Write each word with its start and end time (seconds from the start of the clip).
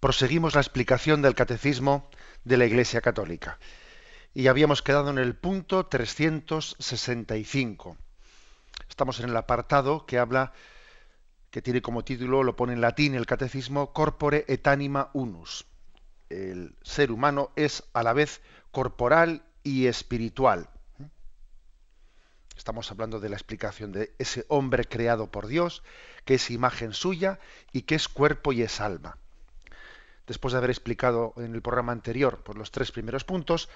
proseguimos 0.00 0.54
la 0.54 0.60
explicación 0.60 1.22
del 1.22 1.34
catecismo 1.34 2.10
de 2.44 2.56
la 2.56 2.66
Iglesia 2.66 3.00
Católica. 3.00 3.58
Y 4.32 4.46
habíamos 4.46 4.82
quedado 4.82 5.10
en 5.10 5.18
el 5.18 5.34
punto 5.34 5.86
365. 5.86 7.96
Estamos 8.88 9.18
en 9.20 9.30
el 9.30 9.36
apartado 9.36 10.06
que 10.06 10.18
habla, 10.18 10.52
que 11.50 11.62
tiene 11.62 11.82
como 11.82 12.04
título, 12.04 12.44
lo 12.44 12.54
pone 12.54 12.74
en 12.74 12.80
latín 12.80 13.14
el 13.14 13.26
catecismo, 13.26 13.92
Corpore 13.92 14.44
et 14.46 14.66
anima 14.68 15.10
unus. 15.14 15.66
El 16.28 16.76
ser 16.82 17.10
humano 17.10 17.50
es 17.56 17.82
a 17.92 18.04
la 18.04 18.12
vez 18.12 18.40
corporal 18.70 19.42
y 19.64 19.86
espiritual. 19.86 20.68
Estamos 22.56 22.90
hablando 22.90 23.18
de 23.18 23.30
la 23.30 23.36
explicación 23.36 23.92
de 23.92 24.14
ese 24.18 24.44
hombre 24.48 24.84
creado 24.84 25.30
por 25.30 25.46
Dios, 25.46 25.82
que 26.24 26.34
es 26.34 26.50
imagen 26.50 26.92
suya 26.92 27.40
y 27.72 27.82
que 27.82 27.94
es 27.94 28.08
cuerpo 28.08 28.52
y 28.52 28.62
es 28.62 28.80
alma 28.80 29.16
después 30.28 30.52
de 30.52 30.58
haber 30.58 30.70
explicado 30.70 31.32
en 31.38 31.54
el 31.54 31.62
programa 31.62 31.92
anterior 31.92 32.42
por 32.44 32.56
los 32.56 32.70
tres 32.70 32.92
primeros 32.92 33.24
puntos, 33.24 33.68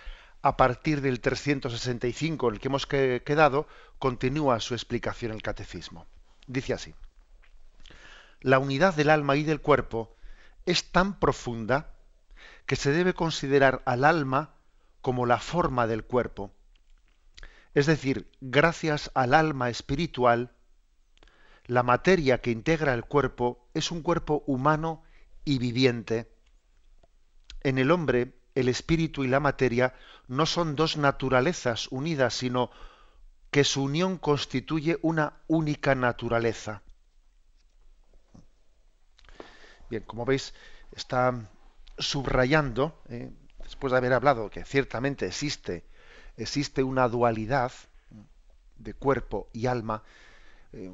a 0.43 0.57
partir 0.57 1.01
del 1.01 1.21
365 1.21 2.49
en 2.49 2.55
el 2.55 2.61
que 2.61 2.69
hemos 2.69 2.87
quedado, 2.87 3.67
continúa 3.99 4.61
su 4.61 4.75
explicación 4.75 5.33
el 5.33 5.43
catecismo. 5.43 6.07
Dice 6.47 6.75
así, 6.75 6.95
la 8.41 8.59
unidad 8.59 8.95
del 8.95 9.11
alma 9.11 9.37
y 9.37 9.45
del 9.45 9.61
cuerpo 9.61 10.15
es 10.67 10.91
tan 10.91 11.19
profunda 11.19 11.95
que 12.67 12.77
se 12.77 12.93
debe 12.93 13.15
considerar 13.15 13.83
al 13.87 14.05
alma 14.05 14.55
como 15.01 15.27
la 15.27 15.39
forma 15.39 15.87
del 15.87 16.05
cuerpo. 16.05 16.53
Es 17.75 17.87
decir, 17.87 18.29
gracias 18.41 19.11
al 19.15 19.33
alma 19.35 19.71
espiritual, 19.71 20.53
la 21.67 21.83
materia 21.83 22.41
que 22.41 22.51
integra 22.51 22.93
el 22.93 23.05
cuerpo 23.05 23.65
es 23.73 23.91
un 23.91 24.03
cuerpo 24.03 24.43
humano 24.47 25.03
y 25.45 25.59
viviente, 25.59 26.29
en 27.63 27.79
el 27.79 27.91
hombre 27.91 28.33
el 28.55 28.69
espíritu 28.69 29.25
y 29.25 29.29
la 29.29 29.41
materia 29.41 29.95
no 30.29 30.47
son 30.47 30.77
dos 30.77 30.97
naturalezas 30.97 31.89
unidas, 31.91 32.35
sino 32.35 32.71
que 33.51 33.65
su 33.65 33.83
unión 33.85 34.19
constituye 34.19 34.99
una 35.03 35.35
única 35.47 35.95
naturaleza. 35.95 36.83
Bien, 39.91 40.03
como 40.05 40.25
veis, 40.25 40.55
está 40.93 41.51
subrayando, 41.99 43.03
eh, 43.09 43.31
después 43.63 43.91
de 43.91 43.99
haber 43.99 44.15
hablado 44.15 44.49
que 44.51 44.65
ciertamente 44.65 45.27
existe, 45.27 45.85
existe 46.37 46.83
una 46.83 47.09
dualidad 47.09 47.73
de 48.77 48.95
cuerpo 48.95 49.49
y 49.53 49.67
alma, 49.67 50.03
eh, 50.73 50.91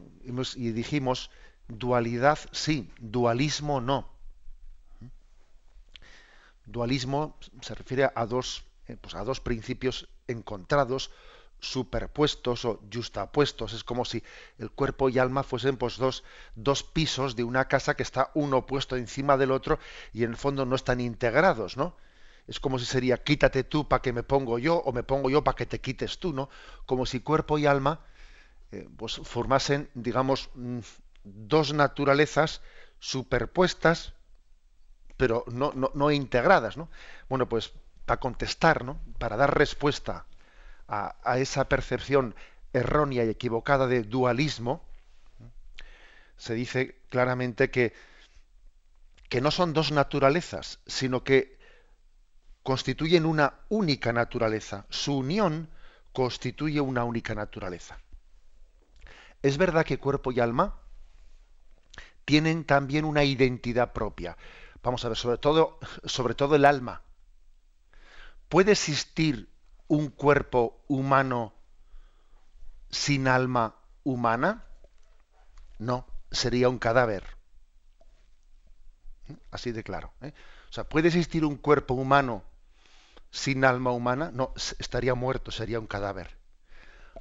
y 0.57 0.73
dijimos, 0.73 1.31
dualidad 1.69 2.39
sí, 2.51 2.91
dualismo 2.99 3.81
no. 3.81 4.18
Dualismo 6.71 7.39
se 7.63 7.75
refiere 7.75 8.11
a 8.15 8.27
dos, 8.27 8.65
eh, 8.87 8.97
pues 9.01 9.15
a 9.15 9.25
dos 9.25 9.41
principios 9.41 10.09
encontrados, 10.27 11.11
superpuestos 11.61 12.65
o 12.65 12.81
justapuestos. 12.93 13.73
Es 13.73 13.85
como 13.85 14.05
si 14.05 14.23
el 14.59 14.71
cuerpo 14.71 15.09
y 15.09 15.19
alma 15.19 15.43
fuesen 15.43 15.77
pues, 15.77 15.97
dos, 15.97 16.25
dos 16.55 16.83
pisos 16.83 17.37
de 17.37 17.45
una 17.45 17.67
casa 17.67 17.95
que 17.95 18.03
está 18.03 18.31
uno 18.35 18.67
puesto 18.67 18.97
encima 18.97 19.37
del 19.37 19.51
otro 19.51 19.79
y 20.13 20.25
en 20.25 20.31
el 20.31 20.37
fondo 20.37 20.67
no 20.67 20.77
están 20.77 21.01
integrados, 21.01 21.77
¿no? 21.77 21.97
Es 22.47 22.61
como 22.61 22.79
si 22.79 22.87
sería 22.87 23.23
quítate 23.23 23.65
tú 23.65 23.89
para 23.89 24.01
que 24.01 24.13
me 24.13 24.23
pongo 24.23 24.59
yo 24.59 24.77
o 24.77 24.93
me 24.93 25.03
pongo 25.03 25.29
yo 25.29 25.45
para 25.45 25.57
que 25.57 25.67
te 25.67 25.81
quites 25.81 26.19
tú, 26.19 26.33
¿no? 26.33 26.49
Como 26.87 27.07
si 27.07 27.21
cuerpo 27.21 27.59
y 27.59 27.67
alma 27.67 28.01
eh, 28.73 28.89
pues 28.97 29.21
formasen, 29.25 29.91
digamos, 29.95 30.51
mm, 30.55 30.81
dos 31.25 31.73
naturalezas 31.73 32.63
superpuestas 32.99 34.15
pero 35.19 35.45
no, 35.49 35.73
no, 35.75 36.11
integradas. 36.11 36.79
¿no? 36.79 36.89
Bueno, 37.29 37.47
pues 37.47 37.73
para 38.07 38.21
contestar, 38.21 38.85
¿no? 38.85 38.99
para 39.19 39.37
dar 39.37 39.59
respuesta 39.59 40.25
a, 40.89 41.15
esa 41.37 41.69
percepción 41.69 42.35
errónea 42.73 43.25
y 43.25 43.29
equivocada 43.29 43.87
de 43.87 44.05
dualismo, 44.05 44.83
se 46.39 46.55
dice 46.55 46.97
claramente 47.11 47.71
que, 47.71 47.93
que 49.29 49.43
no 49.43 49.51
son 49.51 49.75
dos 49.75 49.91
naturalezas, 49.93 50.79
sino 50.87 51.25
que 51.25 51.59
constituyen 52.63 53.27
una 53.27 53.55
única 53.69 54.13
naturaleza. 54.13 54.87
Su 54.89 55.19
unión 55.19 55.69
constituye 56.13 56.81
una 56.81 57.05
única 57.05 57.35
naturaleza. 57.35 57.99
Es 59.43 59.59
verdad 59.59 59.85
que 59.85 59.99
cuerpo 59.99 60.31
y 60.31 60.41
alma 60.41 60.79
tienen 62.25 62.65
también 62.65 63.05
una 63.05 63.25
identidad 63.25 63.93
propia. 63.93 64.37
Vamos 64.83 65.05
a 65.05 65.09
ver, 65.09 65.17
sobre 65.17 65.39
todo, 65.39 65.79
sobre 66.05 66.35
todo 66.35 66.55
el 66.55 66.65
alma. 66.65 67.03
¿Puede 68.49 68.73
existir 68.73 69.49
un 69.89 70.09
cuerpo 70.09 70.83
humano 70.89 71.53
sin 72.91 73.29
alma 73.29 73.75
humana? 74.05 74.65
No, 75.79 76.07
sería 76.31 76.69
un 76.69 76.79
cadáver. 76.79 77.25
Así 79.51 79.73
de 79.73 79.83
claro. 79.83 80.13
¿eh? 80.23 80.33
O 80.71 80.73
sea, 80.73 80.85
¿puede 80.85 81.09
existir 81.09 81.45
un 81.45 81.57
cuerpo 81.57 81.95
humano 81.95 82.43
sin 83.31 83.65
alma 83.65 83.93
humana? 83.93 84.31
No, 84.33 84.53
estaría 84.79 85.15
muerto, 85.15 85.51
sería 85.51 85.81
un 85.81 85.87
cadáver. 85.87 86.39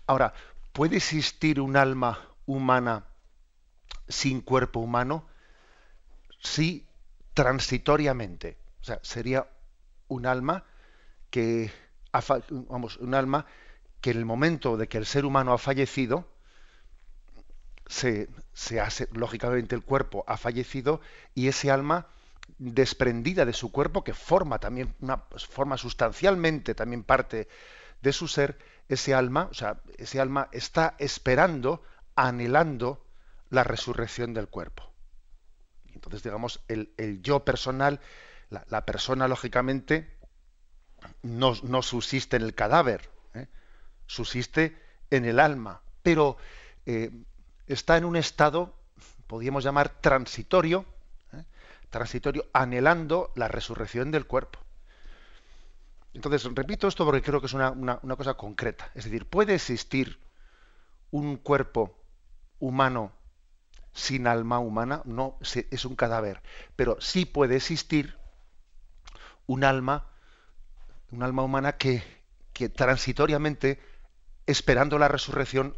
Ahora, 0.06 0.34
¿puede 0.72 0.98
existir 0.98 1.60
un 1.60 1.76
alma 1.76 2.20
humana 2.46 3.06
sin 4.08 4.42
cuerpo 4.42 4.80
humano? 4.80 5.28
Sí, 6.40 6.87
transitoriamente. 7.38 8.58
O 8.82 8.84
sea, 8.84 9.00
sería 9.04 9.48
un 10.08 10.26
alma 10.26 10.64
que, 11.30 11.72
vamos, 12.68 12.98
un 12.98 13.14
alma 13.14 13.46
que 14.02 14.10
en 14.10 14.18
el 14.18 14.26
momento 14.26 14.76
de 14.76 14.88
que 14.88 14.98
el 14.98 15.06
ser 15.06 15.24
humano 15.24 15.54
ha 15.54 15.60
fallecido, 15.60 16.28
se, 17.86 18.28
se 18.54 18.82
hace, 18.82 19.08
lógicamente 19.14 19.76
el 19.76 19.84
cuerpo 19.84 20.24
ha 20.28 20.36
fallecido 20.36 21.00
y 21.36 21.48
ese 21.48 21.70
alma 21.70 22.08
desprendida 22.58 23.46
de 23.46 23.54
su 23.54 23.72
cuerpo, 23.72 24.04
que 24.04 24.16
forma 24.16 24.58
también 24.58 24.96
una 25.00 25.18
forma 25.18 25.78
sustancialmente 25.78 26.74
también 26.74 27.04
parte 27.04 27.48
de 28.02 28.14
su 28.14 28.28
ser, 28.28 28.58
ese 28.90 29.14
alma, 29.14 29.48
o 29.52 29.54
sea, 29.54 29.80
ese 30.00 30.20
alma 30.20 30.50
está 30.52 30.96
esperando, 30.98 31.84
anhelando 32.16 33.06
la 33.52 33.64
resurrección 33.64 34.34
del 34.34 34.48
cuerpo. 34.48 34.87
Entonces, 35.98 36.22
digamos, 36.22 36.62
el, 36.68 37.22
yo 37.24 37.44
personal, 37.44 38.00
la, 38.50 38.86
persona, 38.86 39.28
lógicamente, 39.28 40.16
no, 41.24 41.56
subsiste 41.82 42.38
en 42.38 42.44
el 42.44 42.54
cadáver, 42.54 43.10
¿eh? 43.34 43.48
subsiste 44.06 44.80
en 45.10 45.26
el 45.26 45.40
alma, 45.40 45.82
pero 46.04 46.38
eh, 46.86 47.10
está 47.66 47.98
en 47.98 48.06
un 48.06 48.16
estado, 48.16 48.78
podríamos 49.26 49.64
llamar 49.64 49.90
transitorio, 49.90 50.86
¿eh? 51.34 51.44
transitorio, 51.90 52.46
anhelando 52.54 53.32
la 53.36 53.48
resurrección 53.48 54.12
del 54.12 54.28
cuerpo. 54.28 54.60
Entonces, 56.14 56.44
repito 56.54 56.88
esto 56.88 57.06
porque 57.06 57.24
creo 57.24 57.40
que 57.40 57.48
es 57.48 57.54
una, 57.54 57.72
una 57.72 58.16
cosa 58.16 58.36
concreta. 58.36 58.92
Es 58.94 59.06
decir, 59.06 59.26
puede 59.26 59.56
existir 59.56 60.20
un 61.10 61.38
cuerpo 61.38 61.98
humano 62.60 63.17
sin 63.98 64.28
alma 64.28 64.60
humana, 64.60 65.02
no 65.06 65.40
es 65.42 65.86
un 65.86 65.96
cadáver, 65.96 66.44
pero 66.76 67.02
sí 67.02 67.26
puede 67.26 67.56
existir 67.56 68.16
un 69.48 69.64
alma, 69.64 70.06
un 71.12 71.24
alma 71.24 71.42
humana 71.42 71.78
que, 71.78 72.04
que 72.54 72.70
transitoriamente, 72.70 73.80
esperando 74.46 75.00
la 75.00 75.08
resurrección, 75.08 75.76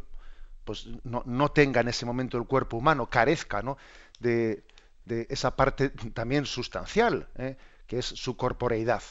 pues 0.64 0.86
no, 1.02 1.50
tenga 1.52 1.80
en 1.80 1.88
ese 1.88 2.04
momento 2.04 2.36
el 2.36 2.46
cuerpo 2.46 2.76
humano, 2.76 3.08
carezca 3.08 3.62
¿no? 3.62 3.78
de, 4.18 4.64
esa 5.30 5.56
parte 5.56 5.88
también 5.88 6.44
sustancial, 6.44 7.26
¿eh? 7.36 7.56
que 7.86 8.00
es 8.00 8.04
su 8.04 8.36
corporeidad. 8.36 9.02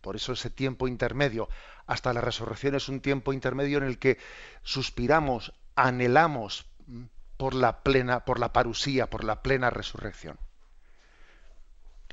Por 0.00 0.16
eso 0.16 0.32
ese 0.32 0.48
tiempo 0.48 0.88
intermedio 0.88 1.50
hasta 1.86 2.14
la 2.14 2.22
resurrección 2.22 2.74
es 2.74 2.88
un 2.88 3.00
tiempo 3.00 3.34
intermedio 3.34 3.76
en 3.76 3.84
el 3.84 3.98
que 3.98 4.16
suspiramos, 4.62 5.52
anhelamos 5.74 6.64
por 7.40 7.54
la 7.54 7.82
plena, 7.82 8.26
por 8.26 8.38
la 8.38 8.52
parusía, 8.52 9.08
por 9.08 9.24
la 9.24 9.40
plena 9.40 9.70
resurrección. 9.70 10.38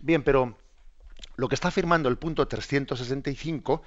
Bien, 0.02 0.24
pero 0.24 0.56
Lo 1.36 1.50
que 1.50 1.56
está 1.56 1.68
afirmando 1.68 2.08
el 2.08 2.18
punto 2.18 2.48
365 2.48 3.82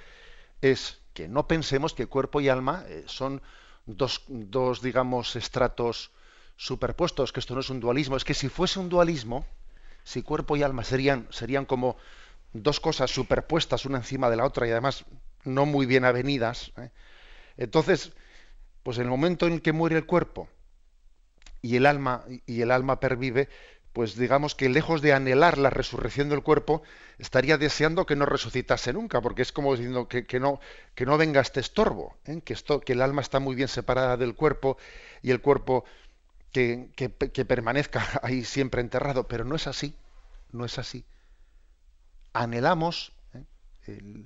es 0.61 0.99
que 1.15 1.27
no 1.27 1.47
pensemos 1.47 1.95
que 1.95 2.05
cuerpo 2.05 2.41
y 2.41 2.49
alma 2.49 2.83
eh, 2.87 3.05
son 3.07 3.41
dos, 3.87 4.23
dos, 4.27 4.83
digamos, 4.83 5.35
estratos 5.35 6.11
superpuestos, 6.57 7.33
que 7.33 7.39
esto 7.39 7.55
no 7.55 7.61
es 7.61 7.71
un 7.71 7.79
dualismo. 7.79 8.17
Es 8.17 8.23
que 8.23 8.35
si 8.35 8.47
fuese 8.47 8.79
un 8.79 8.89
dualismo, 8.89 9.43
si 10.03 10.21
cuerpo 10.21 10.57
y 10.57 10.61
alma 10.61 10.83
serían, 10.83 11.25
serían 11.31 11.65
como 11.65 11.97
dos 12.53 12.79
cosas 12.79 13.09
superpuestas 13.09 13.87
una 13.87 13.97
encima 13.97 14.29
de 14.29 14.35
la 14.35 14.45
otra 14.45 14.67
y 14.67 14.71
además 14.71 15.05
no 15.43 15.65
muy 15.65 15.87
bien 15.87 16.05
avenidas, 16.05 16.71
¿eh? 16.77 16.91
entonces, 17.57 18.13
pues 18.83 18.99
en 18.99 19.05
el 19.05 19.09
momento 19.09 19.47
en 19.47 19.59
que 19.59 19.73
muere 19.73 19.97
el 19.97 20.05
cuerpo 20.05 20.47
y 21.61 21.75
el 21.75 21.85
alma 21.85 22.23
y 22.45 22.61
el 22.61 22.71
alma 22.71 22.99
pervive, 22.99 23.49
pues 23.93 24.15
digamos 24.15 24.55
que 24.55 24.69
lejos 24.69 25.01
de 25.01 25.13
anhelar 25.13 25.57
la 25.57 25.69
resurrección 25.69 26.29
del 26.29 26.43
cuerpo, 26.43 26.81
estaría 27.19 27.57
deseando 27.57 28.05
que 28.05 28.15
no 28.15 28.25
resucitase 28.25 28.93
nunca, 28.93 29.21
porque 29.21 29.41
es 29.41 29.51
como 29.51 29.75
diciendo 29.75 30.07
que, 30.07 30.39
no, 30.39 30.59
que 30.95 31.05
no 31.05 31.17
venga 31.17 31.41
este 31.41 31.59
estorbo, 31.59 32.15
¿eh? 32.25 32.41
que, 32.41 32.55
el 32.93 33.01
alma 33.01 33.21
está 33.21 33.39
muy 33.39 33.55
bien 33.55 33.67
separada 33.67 34.17
del 34.17 34.33
cuerpo 34.33 34.77
y 35.21 35.31
el 35.31 35.41
cuerpo 35.41 35.83
que, 36.51 36.89
permanezca 37.47 38.03
ahí 38.23 38.43
siempre 38.43 38.81
enterrado, 38.81 39.27
pero 39.27 39.43
no 39.43 39.55
es 39.55 39.67
así, 39.67 39.93
no 40.51 40.65
es 40.65 40.79
así. 40.79 41.05
Anhelamos, 42.33 43.11
¿eh? 43.33 44.25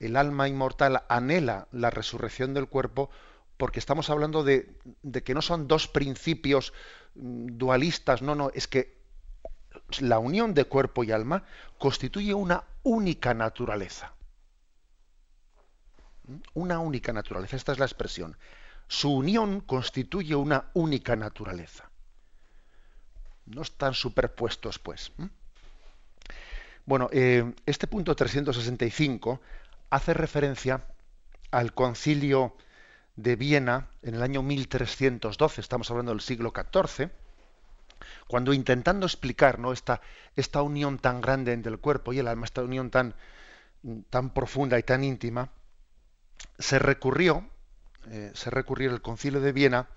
el, 0.00 0.16
alma 0.16 0.48
inmortal 0.48 1.04
anhela 1.08 1.68
la 1.70 1.90
resurrección 1.90 2.54
del 2.54 2.68
cuerpo 2.68 3.08
porque 3.56 3.78
estamos 3.78 4.10
hablando 4.10 4.44
de, 4.44 4.76
que 5.24 5.34
no 5.34 5.42
son 5.42 5.68
dos 5.68 5.88
principios 5.88 6.72
mm, 7.14 7.56
dualistas, 7.56 8.22
no, 8.22 8.34
no, 8.34 8.50
es 8.54 8.68
que 8.68 8.96
la 10.00 10.18
unión 10.18 10.54
de 10.54 10.64
cuerpo 10.64 11.04
y 11.04 11.12
alma 11.12 11.44
constituye 11.78 12.34
una 12.34 12.64
única 12.82 13.34
naturaleza. 13.34 14.12
¿Mm? 16.24 16.36
Una 16.54 16.78
única 16.80 17.12
naturaleza, 17.12 17.56
esta 17.56 17.72
es 17.72 17.78
la 17.78 17.86
expresión. 17.86 18.36
Su 18.88 19.12
unión 19.12 19.60
constituye 19.60 20.34
una 20.34 20.70
única 20.74 21.16
naturaleza. 21.16 21.90
No 23.46 23.62
están 23.62 23.94
superpuestos, 23.94 24.78
pues. 24.78 25.12
Bueno, 26.84 27.08
eh, 27.12 27.52
este 27.64 27.86
punto 27.86 28.14
365 28.14 29.40
hace 29.90 30.14
referencia 30.14 30.86
al 31.50 31.72
concilio 31.72 32.56
de 33.16 33.34
Viena 33.36 33.88
en 34.02 34.14
el 34.14 34.22
año 34.22 34.42
1312, 34.42 35.60
estamos 35.60 35.90
hablando 35.90 36.12
del 36.12 36.20
siglo 36.20 36.52
XIV, 36.54 37.10
cuando 38.28 38.52
intentando 38.52 39.06
explicar 39.06 39.58
¿no? 39.58 39.72
esta, 39.72 40.00
esta 40.36 40.62
unión 40.62 40.98
tan 40.98 41.20
grande 41.20 41.52
entre 41.52 41.72
el 41.72 41.78
cuerpo 41.78 42.12
y 42.12 42.18
el 42.18 42.28
alma, 42.28 42.44
esta 42.44 42.62
unión 42.62 42.90
tan, 42.90 43.14
tan 44.10 44.30
profunda 44.30 44.78
y 44.78 44.82
tan 44.82 45.02
íntima, 45.02 45.50
se 46.58 46.78
recurrió, 46.78 47.48
eh, 48.10 48.30
se 48.34 48.50
recurrió 48.50 48.90
el 48.90 49.00
concilio 49.00 49.40
de 49.40 49.52
Viena 49.52 49.88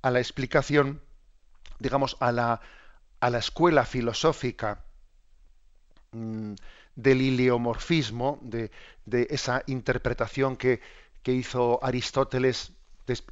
a 0.00 0.10
la 0.10 0.18
explicación, 0.18 1.02
digamos, 1.78 2.16
a 2.20 2.32
la, 2.32 2.60
a 3.20 3.30
la 3.30 3.38
escuela 3.38 3.84
filosófica 3.84 4.84
mm, 6.12 6.54
del 6.96 7.20
iliomorfismo, 7.20 8.38
de, 8.42 8.70
de, 9.04 9.26
esa 9.30 9.62
interpretación 9.66 10.56
que, 10.56 10.80
que 11.28 11.34
hizo 11.34 11.78
Aristóteles, 11.84 12.72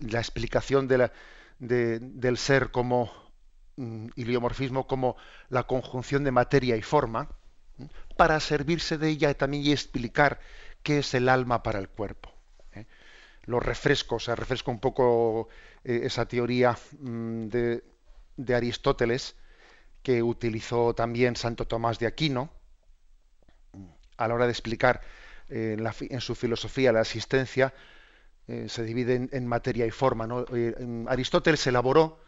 la 0.00 0.19
explicación 0.19 0.87
del 0.87 2.37
ser 2.37 2.70
como 2.70 3.10
Mm, 3.76 4.08
iliomorfismo 4.16 4.87
como 4.87 5.16
la 5.50 5.64
conjunción 5.64 6.25
de 6.25 6.31
materia 6.31 6.76
y 6.76 6.82
forma, 6.82 7.28
para 8.16 8.40
servirse 8.40 8.96
de 8.96 9.10
ella 9.10 9.34
también 9.34 9.64
y 9.64 9.72
explicar 9.72 10.40
qué 10.82 11.00
es 11.00 11.12
el 11.12 11.28
alma 11.28 11.62
para 11.62 11.78
el 11.78 11.90
cuerpo. 11.90 12.32
¿eh? 12.72 12.87
Lo 13.44 13.60
refresco, 13.60 14.16
o 14.16 14.19
sea, 14.19 14.34
refresco 14.34 14.70
un 14.70 14.81
poco 14.81 15.49
eh, 15.84 16.00
esa 16.04 16.26
teoría 16.26 16.76
mm, 17.00 17.49
de, 17.49 17.84
de, 18.38 18.54
Aristóteles 18.54 19.37
que 20.02 20.22
utilizó 20.22 20.94
también 20.94 21.37
Santo 21.37 21.66
Tomás 21.66 21.99
de 21.99 22.06
Aquino 22.06 22.50
a 24.16 24.26
la 24.26 24.34
hora 24.34 24.46
de 24.46 24.52
explicar 24.52 25.02
en, 25.48 26.20
su 26.20 26.34
filosofía 26.34 26.93
la 26.93 27.00
existencia, 27.02 27.75
se 28.46 28.84
divide 28.84 29.28
en, 29.31 29.46
materia 29.46 29.87
y 29.87 29.90
forma. 29.90 30.26
¿no? 30.26 30.44
Aristóteles 31.08 31.66
elaboró 31.66 32.20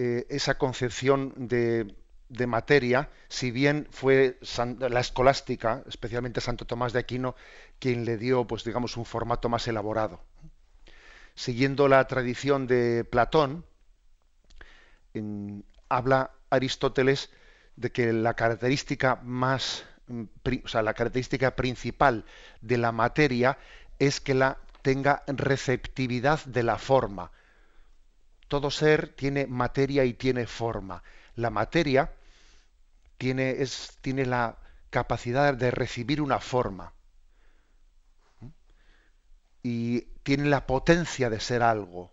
eh, 0.00 0.26
esa 0.30 0.58
concepción 0.58 1.34
de, 1.36 1.92
materia, 2.46 3.10
si 3.26 3.50
bien 3.50 3.88
fue 3.90 4.38
la 4.78 5.00
escolástica, 5.00 5.82
especialmente 5.88 6.40
Santo 6.40 6.66
Tomás 6.66 6.92
de 6.92 7.00
Aquino, 7.00 7.34
quien 7.80 8.04
le 8.04 8.16
dio, 8.16 8.46
pues 8.46 8.62
digamos, 8.62 8.96
un 8.96 9.04
formato 9.04 9.48
más 9.48 9.66
elaborado. 9.66 10.22
Siguiendo 11.34 11.88
la 11.88 12.06
tradición 12.06 12.68
de 12.68 13.02
Platón, 13.02 13.64
habla 15.88 16.30
Aristóteles 16.48 17.30
de 17.74 17.90
que 17.90 18.12
la 18.12 18.34
característica 18.34 19.16
más, 19.24 19.84
o 20.08 20.68
sea, 20.68 20.82
la 20.82 20.94
característica 20.94 21.54
principal 21.56 22.24
de 22.60 22.78
la 22.78 22.92
materia 22.92 23.58
es 23.98 24.20
que 24.20 24.34
la 24.34 24.58
tenga 24.82 25.22
receptividad 25.26 26.44
de 26.44 26.62
la 26.62 26.78
forma, 26.78 27.30
todo 28.48 28.70
ser 28.70 29.08
tiene 29.08 29.46
materia 29.46 30.04
y 30.04 30.14
tiene 30.14 30.46
forma. 30.46 31.02
La 31.36 31.50
materia 31.50 32.12
tiene, 33.18 33.62
es, 33.62 33.98
tiene 34.00 34.24
la 34.24 34.58
capacidad 34.90 35.54
de 35.54 35.70
recibir 35.70 36.22
una 36.22 36.40
forma. 36.40 36.94
Y 39.62 40.00
tiene 40.22 40.48
la 40.48 40.66
potencia 40.66 41.28
de 41.28 41.40
ser 41.40 41.62
algo. 41.62 42.10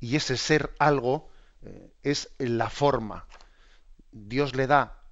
Y 0.00 0.16
ese 0.16 0.36
ser 0.36 0.74
algo 0.78 1.30
eh, 1.62 1.92
es 2.02 2.30
la 2.38 2.68
forma. 2.68 3.26
Dios 4.10 4.56
le 4.56 4.66
da 4.66 5.02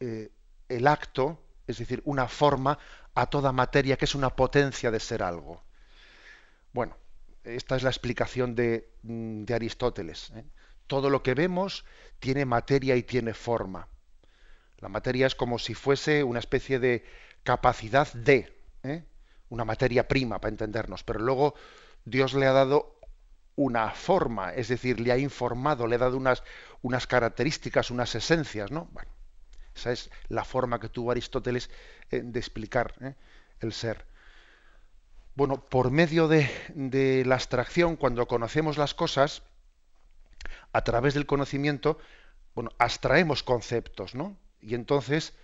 eh, 0.00 0.30
el 0.68 0.86
acto, 0.86 1.42
es 1.66 1.78
decir, 1.78 2.02
una 2.04 2.28
forma 2.28 2.78
a 3.14 3.26
toda 3.26 3.52
materia 3.52 3.96
que 3.96 4.04
es 4.04 4.14
una 4.14 4.30
potencia 4.36 4.90
de 4.90 5.00
ser 5.00 5.22
algo. 5.22 5.62
Bueno, 6.72 6.96
esta 7.44 7.76
es 7.76 7.82
la 7.82 7.90
explicación 7.90 8.54
de, 8.54 8.90
mm, 9.02 9.44
Aristóteles. 9.52 10.30
¿eh? 10.34 10.44
Todo 10.86 11.10
lo 11.10 11.22
que 11.22 11.34
vemos 11.34 11.84
tiene 12.18 12.44
materia 12.44 12.96
y 12.96 13.02
tiene 13.02 13.34
forma. 13.34 13.88
La 14.78 14.88
materia 14.88 15.26
es 15.26 15.34
como 15.34 15.58
si 15.58 15.74
fuese 15.74 16.22
una 16.22 16.38
especie 16.38 16.78
de 16.78 17.04
capacidad 17.42 18.12
de, 18.12 18.52
¿eh? 18.82 19.04
una 19.48 19.64
materia 19.64 20.06
prima, 20.06 20.40
para 20.40 20.50
entendernos, 20.50 21.02
pero 21.02 21.20
luego 21.20 21.54
Dios 22.04 22.34
le 22.34 22.46
ha 22.46 22.52
dado 22.52 22.98
una 23.56 23.90
forma, 23.90 24.54
es 24.54 24.68
decir, 24.68 25.00
le 25.00 25.10
ha 25.10 25.18
informado, 25.18 25.88
le 25.88 25.96
ha 25.96 25.98
dado 25.98 26.16
unas, 26.16 26.44
unas 26.82 27.08
características, 27.08 27.90
unas 27.90 28.14
esencias, 28.14 28.70
¿no? 28.70 28.88
Bueno, 28.92 29.10
esa 29.78 29.92
es 29.92 30.10
la 30.28 30.44
forma 30.44 30.80
que 30.80 30.88
tuvo 30.88 31.10
Aristóteles 31.10 31.70
eh, 32.10 32.20
de 32.24 32.38
explicar 32.38 32.94
el 33.60 33.72
ser. 33.72 34.04
Bueno, 35.34 35.64
por 35.64 35.90
medio 35.92 36.26
de, 36.26 37.24
la 37.24 37.36
abstracción, 37.36 37.94
cuando 37.96 38.26
conocemos 38.26 38.76
las 38.76 38.92
cosas, 38.92 39.42
a 40.72 40.82
través 40.82 41.14
del 41.14 41.26
conocimiento, 41.26 41.98
bueno, 42.54 42.70
abstraemos 42.78 43.44
conceptos, 43.44 44.14
¿no? 44.14 44.36
Y 44.60 44.74
entonces 44.74 45.34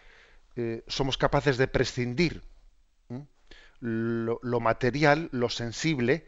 eh, 0.56 0.82
somos 0.88 1.16
capaces 1.16 1.58
de 1.58 1.68
prescindir 1.68 2.42
lo, 3.80 4.60
material, 4.60 5.28
lo 5.30 5.48
sensible, 5.48 6.26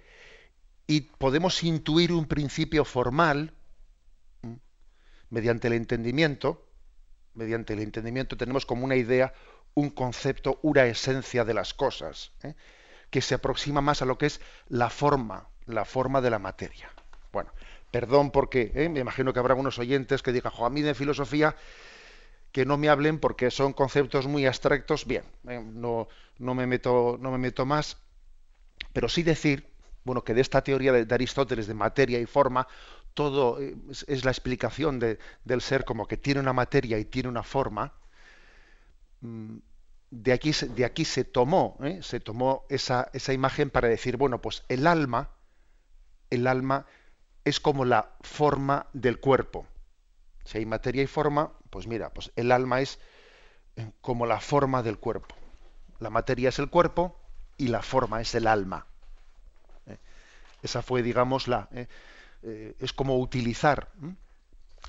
y 0.86 1.00
podemos 1.00 1.64
intuir 1.64 2.12
un 2.12 2.26
principio 2.26 2.84
formal 2.84 3.52
mediante 5.30 5.68
el 5.68 5.74
entendimiento. 5.74 6.65
Mediante 7.36 7.74
el 7.74 7.80
entendimiento 7.80 8.36
tenemos 8.36 8.66
como 8.66 8.84
una 8.84 8.96
idea, 8.96 9.32
un 9.74 9.90
concepto, 9.90 10.58
una 10.62 10.84
esencia 10.86 11.44
de 11.44 11.54
las 11.54 11.72
cosas. 11.72 12.32
¿eh? 12.42 12.54
que 13.10 13.22
se 13.22 13.34
aproxima 13.34 13.80
más 13.80 14.02
a 14.02 14.04
lo 14.04 14.18
que 14.18 14.26
es 14.26 14.40
la 14.68 14.90
forma, 14.90 15.48
la 15.66 15.84
forma 15.84 16.20
de 16.20 16.30
la 16.30 16.38
materia. 16.38 16.90
Bueno, 17.32 17.50
perdón 17.90 18.30
porque 18.30 18.72
¿eh? 18.74 18.88
me 18.88 19.00
imagino 19.00 19.32
que 19.32 19.38
habrá 19.38 19.52
algunos 19.52 19.78
oyentes 19.78 20.22
que 20.22 20.32
digan, 20.32 20.52
a 20.58 20.70
mí 20.70 20.82
de 20.82 20.94
filosofía 20.94 21.56
que 22.52 22.64
no 22.64 22.78
me 22.78 22.88
hablen 22.88 23.18
porque 23.18 23.50
son 23.50 23.72
conceptos 23.72 24.26
muy 24.26 24.46
abstractos. 24.46 25.06
Bien, 25.06 25.24
eh, 25.48 25.62
no, 25.64 26.08
no, 26.38 26.54
me 26.54 26.66
meto, 26.66 27.18
no 27.20 27.30
me 27.30 27.38
meto 27.38 27.66
más, 27.66 27.98
pero 28.92 29.08
sí 29.08 29.22
decir, 29.22 29.68
bueno, 30.04 30.24
que 30.24 30.34
de 30.34 30.40
esta 30.40 30.62
teoría 30.62 30.92
de, 30.92 31.14
Aristóteles 31.14 31.66
de 31.66 31.74
materia 31.74 32.18
y 32.18 32.26
forma, 32.26 32.66
todo 33.16 33.58
eh, 33.60 33.74
es, 34.06 34.24
la 34.26 34.30
explicación 34.30 35.00
del 35.00 35.60
ser 35.62 35.86
como 35.86 36.06
que 36.06 36.18
tiene 36.18 36.38
una 36.38 36.52
materia 36.52 36.98
y 36.98 37.06
tiene 37.06 37.30
una 37.30 37.42
forma. 37.42 37.94
Mm, 39.22 39.56
de 40.10 40.32
aquí, 40.32 40.52
se 40.52 41.24
tomó, 41.24 41.78
¿eh? 41.82 42.00
se 42.02 42.20
tomó 42.20 42.64
esa, 42.68 43.10
imagen 43.32 43.70
para 43.70 43.88
decir, 43.88 44.16
bueno, 44.16 44.40
pues 44.40 44.64
el 44.68 44.86
alma, 44.86 45.30
el 46.30 46.46
alma 46.46 46.86
es 47.44 47.58
como 47.58 47.84
la 47.84 48.12
forma 48.20 48.86
del 48.92 49.18
cuerpo. 49.18 49.66
Si 50.44 50.58
hay 50.58 50.66
materia 50.66 51.02
y 51.02 51.06
forma, 51.06 51.52
pues 51.70 51.86
mira, 51.86 52.10
pues 52.10 52.30
el 52.36 52.52
alma 52.52 52.82
es 52.82 53.00
como 54.00 54.26
la 54.26 54.40
forma 54.40 54.82
del 54.82 54.98
cuerpo. 54.98 55.34
La 55.98 56.10
materia 56.10 56.50
es 56.50 56.58
el 56.58 56.68
cuerpo 56.68 57.18
y 57.56 57.68
la 57.68 57.82
forma 57.82 58.20
es 58.20 58.34
el 58.34 58.46
alma. 58.46 58.86
¿eh? 59.86 59.98
Esa 60.62 60.82
fue, 60.82 61.02
digamos, 61.02 61.48
la. 61.48 61.68
¿eh? 61.72 61.88
Eh, 62.48 62.76
es 62.78 62.92
como 62.92 63.18
utilizar, 63.18 63.88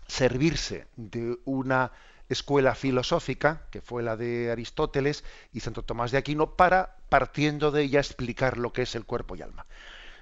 servirse 0.07 0.85
de 0.95 1.39
una 1.45 1.91
escuela 2.29 2.75
filosófica, 2.75 3.63
que 3.71 3.81
fue 3.81 4.03
la 4.03 4.15
de 4.15 4.51
Aristóteles 4.51 5.23
y 5.53 5.61
Santo 5.61 5.81
Tomás 5.81 6.11
de 6.11 6.19
Aquino, 6.19 6.55
para, 6.55 6.97
partiendo 7.09 7.71
de 7.71 7.81
ella, 7.81 7.99
explicar 7.99 8.59
lo 8.59 8.73
que 8.73 8.83
es 8.83 8.93
el 8.93 9.05
cuerpo 9.05 9.35
y 9.35 9.41
alma. 9.41 9.65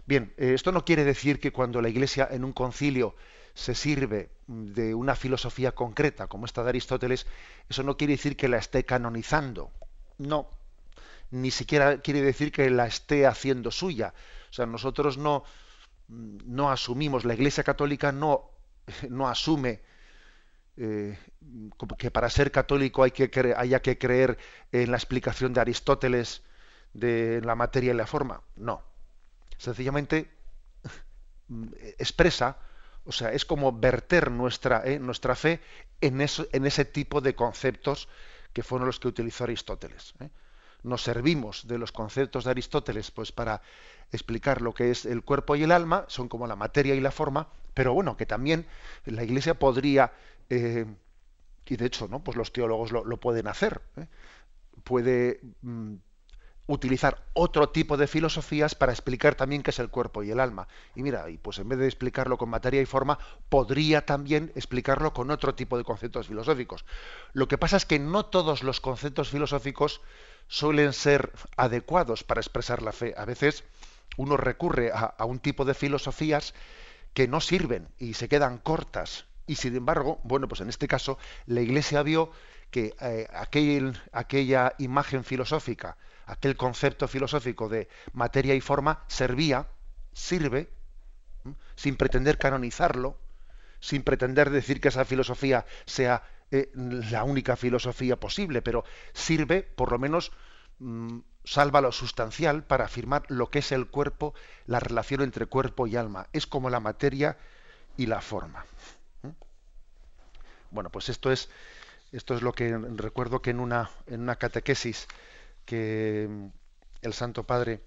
Bien, 0.05 0.33
esto 0.37 0.71
no 0.71 0.85
quiere 0.85 1.03
decir 1.03 1.41
que 1.41 1.51
cuando 1.51 1.81
la 1.81 1.89
Iglesia 1.89 2.25
en 2.31 2.45
un 2.45 2.53
concilio 2.53 3.15
se 3.53 3.75
sirve 3.75 4.29
de 4.47 4.95
una 4.95 5.15
filosofía 5.15 5.73
concreta 5.73 6.27
como 6.27 6.45
esta 6.45 6.63
de 6.63 6.69
Aristóteles, 6.69 7.27
eso 7.67 7.83
no 7.83 7.97
quiere 7.97 8.13
decir 8.13 8.37
que 8.37 8.47
la 8.47 8.59
esté 8.59 8.85
canonizando. 8.85 9.71
No, 10.19 10.49
ni 11.31 11.51
siquiera 11.51 11.99
quiere 11.99 12.21
decir 12.21 12.53
que 12.53 12.69
la 12.69 12.87
esté 12.87 13.25
haciendo 13.25 13.71
suya. 13.71 14.13
O 14.51 14.53
sea, 14.53 14.65
nosotros 14.65 15.17
no, 15.17 15.43
no 16.07 16.71
asumimos, 16.71 17.25
la 17.25 17.33
Iglesia 17.33 17.63
Católica 17.63 18.11
no, 18.11 18.49
no 19.09 19.27
asume 19.27 19.81
eh, 20.77 21.17
que 21.97 22.11
para 22.11 22.29
ser 22.29 22.51
católico 22.51 23.03
hay 23.03 23.11
que 23.11 23.55
haya 23.57 23.81
que 23.81 23.97
creer 23.97 24.37
en 24.71 24.91
la 24.91 24.97
explicación 24.97 25.53
de 25.53 25.61
Aristóteles 25.61 26.43
de 26.93 27.41
la 27.41 27.55
materia 27.55 27.93
y 27.93 27.95
la 27.95 28.07
forma. 28.07 28.41
No. 28.55 28.81
Sencillamente 29.57 30.29
expresa 31.97 32.57
o 33.05 33.11
sea, 33.11 33.31
es 33.31 33.45
como 33.45 33.71
verter 33.71 34.31
nuestra, 34.31 34.81
eh, 34.83 34.99
nuestra 34.99 35.35
fe 35.35 35.61
en, 36.01 36.21
eso, 36.21 36.47
en, 36.51 36.65
ese 36.65 36.85
tipo 36.85 37.21
de 37.21 37.35
conceptos 37.35 38.09
que 38.51 38.63
fueron 38.63 38.87
los 38.87 38.99
que 38.99 39.07
utilizó 39.07 39.43
Aristóteles. 39.43 40.15
Eh. 40.19 40.29
Nos 40.85 41.01
servimos 41.01 41.67
de 41.67 41.79
los 41.79 41.91
conceptos 41.91 42.43
de 42.43 42.51
Aristóteles 42.51 43.09
pues, 43.09 43.31
para 43.31 43.61
explicar 44.11 44.61
lo 44.61 44.73
que 44.73 44.91
es 44.91 45.05
el 45.05 45.23
cuerpo 45.23 45.55
y 45.55 45.63
el 45.63 45.71
alma, 45.71 46.05
son 46.07 46.29
como 46.29 46.45
la 46.45 46.55
materia 46.55 46.93
y 46.93 47.01
la 47.01 47.11
forma, 47.11 47.47
pero 47.73 47.93
bueno, 47.93 48.15
que 48.17 48.25
también 48.25 48.67
la 49.05 49.23
Iglesia 49.23 49.57
podría, 49.57 50.13
eh, 50.49 50.85
y 51.65 51.75
de 51.75 51.85
hecho, 51.85 52.07
¿no? 52.07 52.23
pues 52.23 52.37
los 52.37 52.53
teólogos 52.53 52.91
lo, 52.91 53.17
pueden 53.17 53.47
hacer, 53.47 53.81
puede 54.83 55.41
mm, 55.63 55.95
utilizar 56.67 57.23
otro 57.33 57.69
tipo 57.69 57.97
de 57.97 58.07
filosofías 58.07 58.73
para 58.75 58.91
explicar 58.91 59.35
también 59.35 59.61
qué 59.61 59.69
es 59.69 59.79
el 59.79 59.89
cuerpo 59.89 60.23
y 60.23 60.31
el 60.31 60.39
alma. 60.39 60.67
Y 60.95 61.03
mira, 61.03 61.29
y 61.29 61.37
pues 61.37 61.59
en 61.59 61.69
vez 61.69 61.79
de 61.79 61.85
explicarlo 61.85 62.37
con 62.37 62.49
materia 62.49 62.81
y 62.81 62.85
forma, 62.85 63.19
podría 63.49 64.05
también 64.05 64.51
explicarlo 64.55 65.13
con 65.13 65.29
otro 65.29 65.53
tipo 65.53 65.77
de 65.77 65.83
conceptos 65.83 66.27
filosóficos. 66.27 66.85
Lo 67.33 67.47
que 67.47 67.57
pasa 67.57 67.77
es 67.77 67.85
que 67.85 67.99
no 67.99 68.25
todos 68.25 68.63
los 68.63 68.81
conceptos 68.81 69.29
filosóficos 69.29 70.01
suelen 70.47 70.93
ser 70.93 71.31
adecuados 71.55 72.23
para 72.23 72.41
expresar 72.41 72.81
la 72.81 72.91
fe. 72.91 73.13
A 73.17 73.25
veces 73.25 73.63
uno 74.17 74.37
recurre 74.37 74.91
a, 74.93 75.13
un 75.25 75.39
tipo 75.39 75.65
de 75.65 75.73
filosofías 75.73 76.53
que 77.13 77.27
no 77.27 77.41
sirven 77.41 77.89
y 77.99 78.15
se 78.15 78.27
quedan 78.27 78.57
cortas. 78.57 79.25
Y 79.47 79.55
sin 79.55 79.75
embargo, 79.75 80.19
bueno, 80.23 80.47
pues 80.47 80.61
en 80.61 80.69
este 80.69 80.87
caso 80.87 81.19
la 81.45 81.61
Iglesia 81.61 82.01
vio 82.01 82.31
que 82.71 82.95
eh, 82.99 83.27
aquella 83.31 84.73
imagen 84.79 85.23
filosófica 85.23 85.97
aquel 86.25 86.55
concepto 86.57 87.07
filosófico 87.07 87.69
de 87.69 87.87
materia 88.13 88.55
y 88.55 88.61
forma 88.61 89.03
servía, 89.07 89.67
sirve, 90.13 90.69
sin 91.75 91.95
pretender 91.95 92.37
canonizarlo, 92.37 93.17
sin 93.79 94.03
pretender 94.03 94.49
decir 94.49 94.81
que 94.81 94.87
esa 94.87 95.05
filosofía 95.05 95.65
sea 95.85 96.23
eh, 96.51 96.71
la 96.73 97.23
única 97.23 97.55
filosofía 97.55 98.19
posible, 98.19 98.61
pero 98.61 98.83
sirve, 99.13 99.63
por 99.63 99.91
lo 99.91 99.99
menos, 99.99 100.31
mm, 100.79 101.19
salva 101.43 101.81
lo 101.81 101.91
sustancial 101.91 102.63
para 102.63 102.85
afirmar 102.85 103.23
lo 103.29 103.49
que 103.49 103.59
es 103.59 103.71
el 103.71 103.87
cuerpo, 103.87 104.33
la 104.65 104.79
relación 104.79 105.21
entre 105.21 105.45
cuerpo 105.45 105.87
y 105.87 105.95
alma. 105.95 106.27
Es 106.33 106.47
como 106.47 106.69
la 106.69 106.79
materia 106.79 107.37
y 107.97 108.07
la 108.07 108.21
forma. 108.21 108.65
Bueno, 110.71 110.89
pues 110.89 111.09
esto 111.09 111.31
es, 111.31 111.49
esto 112.11 112.35
es 112.35 112.41
lo 112.41 112.51
que 112.53 112.77
recuerdo 112.77 113.41
que 113.41 113.51
en 113.51 113.59
una, 113.59 113.89
en 114.07 114.21
una 114.21 114.35
catequesis 114.35 115.07
que 115.65 116.27
mm, 116.29 116.47
el 117.01 117.13
Santo 117.13 117.43
Padre 117.43 117.81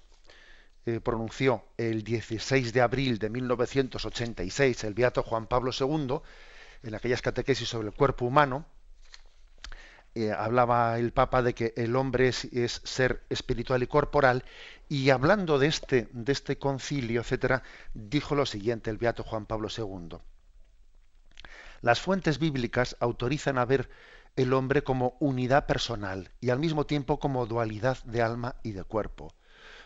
eh, 0.87 1.01
pronunció 1.01 1.65
el 1.77 2.03
16 2.03 2.73
de 2.73 2.81
abril 2.81 3.19
de 3.19 3.31
1986, 3.31 4.85
el 4.85 4.95
Beato 4.95 5.23
Juan 5.23 5.47
Pablo 5.47 5.71
II, 5.79 6.21
en 6.83 6.95
aquellas 6.95 7.23
catequesis 7.23 7.69
sobre 7.69 7.89
el 7.89 7.95
cuerpo 7.95 8.25
humano, 8.25 8.65
eh, 10.15 10.33
hablaba 10.33 10.99
el 10.99 11.13
Papa 11.13 11.43
de 11.43 11.55
que 11.55 11.75
el 11.77 11.95
hombre 11.95 12.29
es, 12.29 12.81
ser 12.85 13.23
espiritual 13.29 13.83
y 13.83 13.87
corporal, 13.87 14.45
y 14.89 15.11
hablando 15.11 15.59
de 15.59 15.67
este, 15.67 16.09
de 16.13 16.33
este 16.33 16.59
concilio, 16.59 17.21
etcétera, 17.21 17.63
dijo 17.95 18.35
lo 18.35 18.47
siguiente 18.47 18.91
el 18.91 18.97
Beato 18.97 19.23
Juan 19.23 19.47
Pablo 19.47 19.69
II. 19.77 20.19
Las 21.83 22.01
fuentes 22.01 22.39
bíblicas 22.39 22.97
autorizan 22.99 23.59
a 23.59 23.65
ver 23.65 23.89
el 24.39 24.53
hombre 24.53 24.85
como 24.85 25.17
unidad 25.19 25.67
personal 25.67 26.31
y 26.41 26.51
al 26.51 26.61
mismo 26.61 26.87
tiempo 26.87 27.19
como 27.19 27.45
dualidad 27.47 27.99
de 28.05 28.23
alma 28.23 28.55
y 28.63 28.71
de 28.71 28.85
cuerpo, 28.85 29.35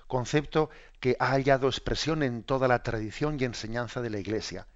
concepto 0.07 0.69
que 1.01 1.17
ha 1.19 1.31
hallado 1.31 1.69
expresión 1.69 2.23
en 2.23 2.43
toda 2.43 2.69
la 2.69 2.83
tradición 2.83 3.39
y 3.41 3.45
enseñanza 3.45 4.03
de 4.03 4.11
la 4.11 4.19
Iglesia. 4.19 4.67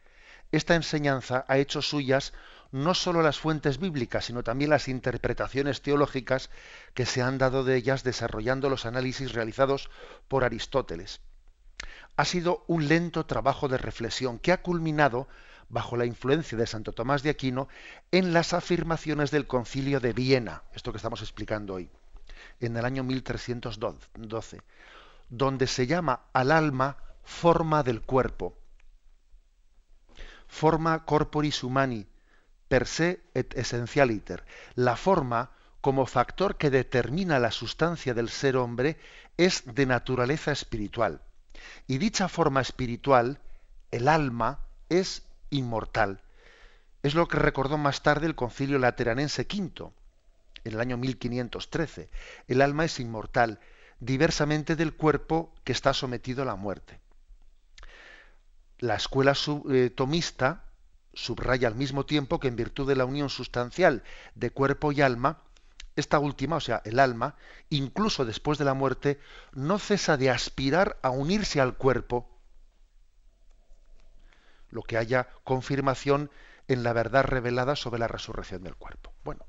Esta 0.50 0.76
enseñanza 0.76 1.44
ha 1.46 1.58
hecho 1.58 1.82
suyas 1.82 2.32
no 2.72 2.94
sólo 2.94 3.20
las 3.20 3.38
fuentes 3.38 3.78
bíblicas, 3.78 4.24
sino 4.24 4.42
también 4.42 4.70
las 4.70 4.88
interpretaciones 4.88 5.82
teológicas 5.82 6.48
que 6.94 7.04
se 7.04 7.20
han 7.20 7.36
dado 7.36 7.62
de 7.62 7.76
ellas 7.76 8.02
desarrollando 8.02 8.70
los 8.70 8.86
análisis 8.86 9.34
realizados 9.34 9.90
por 10.26 10.42
Aristóteles. 10.42 11.20
Ha 12.16 12.24
sido 12.24 12.64
un 12.66 12.88
lento 12.88 13.26
trabajo 13.26 13.68
de 13.68 13.76
reflexión 13.76 14.38
que 14.38 14.52
ha 14.52 14.62
culminado 14.62 15.28
bajo 15.68 15.96
la 15.96 16.06
influencia 16.06 16.56
de 16.56 16.66
Santo 16.66 16.92
Tomás 16.92 17.22
de 17.22 17.30
Aquino 17.30 17.68
en 18.12 18.32
las 18.32 18.52
afirmaciones 18.52 19.30
del 19.30 19.46
concilio 19.46 20.00
de 20.00 20.12
Viena, 20.12 20.62
esto 20.74 20.92
que 20.92 20.98
estamos 20.98 21.20
explicando 21.20 21.74
hoy, 21.74 21.90
en 22.60 22.76
el 22.76 22.84
año 22.84 23.02
1312, 23.04 24.60
donde 25.28 25.66
se 25.66 25.86
llama 25.86 26.20
al 26.32 26.52
alma 26.52 26.96
forma 27.24 27.82
del 27.82 28.02
cuerpo, 28.02 28.56
forma 30.46 31.04
corporis 31.04 31.62
humani, 31.64 32.06
per 32.68 32.86
se 32.86 33.20
et 33.34 33.54
essentialiter. 33.56 34.44
La 34.74 34.96
forma, 34.96 35.50
como 35.80 36.06
factor 36.06 36.56
que 36.56 36.70
determina 36.70 37.38
la 37.38 37.50
sustancia 37.50 38.14
del 38.14 38.28
ser 38.28 38.56
hombre, 38.56 38.98
es 39.36 39.62
de 39.66 39.86
naturaleza 39.86 40.52
espiritual. 40.52 41.22
Y 41.86 41.98
dicha 41.98 42.28
forma 42.28 42.60
espiritual, 42.60 43.40
el 43.90 44.08
alma, 44.08 44.60
es 44.88 45.25
inmortal. 45.50 46.22
Es 47.02 47.14
lo 47.14 47.28
que 47.28 47.38
recordó 47.38 47.78
más 47.78 48.02
tarde 48.02 48.26
el 48.26 48.34
Concilio 48.34 48.78
Lateranense 48.78 49.42
V, 49.42 49.92
en 50.64 50.72
el 50.72 50.80
año 50.80 50.96
1513. 50.96 52.10
El 52.48 52.62
alma 52.62 52.84
es 52.84 52.98
inmortal, 52.98 53.60
diversamente 54.00 54.76
del 54.76 54.94
cuerpo 54.94 55.54
que 55.64 55.72
está 55.72 55.94
sometido 55.94 56.42
a 56.42 56.46
la 56.46 56.56
muerte. 56.56 57.00
La 58.78 58.96
escuela 58.96 59.34
eh, 59.70 59.90
tomista 59.90 60.64
subraya 61.14 61.68
al 61.68 61.76
mismo 61.76 62.04
tiempo 62.04 62.38
que 62.38 62.48
en 62.48 62.56
virtud 62.56 62.86
de 62.86 62.96
la 62.96 63.06
unión 63.06 63.30
sustancial 63.30 64.02
de 64.34 64.50
cuerpo 64.50 64.92
y 64.92 65.00
alma, 65.00 65.42
esta 65.96 66.18
última, 66.18 66.56
o 66.56 66.60
sea, 66.60 66.82
el 66.84 66.98
alma, 66.98 67.36
incluso 67.70 68.26
después 68.26 68.58
de 68.58 68.66
la 68.66 68.74
muerte, 68.74 69.18
no 69.52 69.78
cesa 69.78 70.18
de 70.18 70.28
aspirar 70.28 70.98
a 71.02 71.08
unirse 71.08 71.58
al 71.60 71.76
cuerpo 71.76 72.35
lo 74.76 74.82
que 74.82 74.98
haya 74.98 75.28
confirmación 75.42 76.30
en 76.68 76.82
la 76.82 76.92
verdad 76.92 77.24
revelada 77.24 77.76
sobre 77.76 77.98
la 77.98 78.08
resurrección 78.08 78.62
del 78.62 78.76
cuerpo. 78.76 79.10
Bueno, 79.24 79.46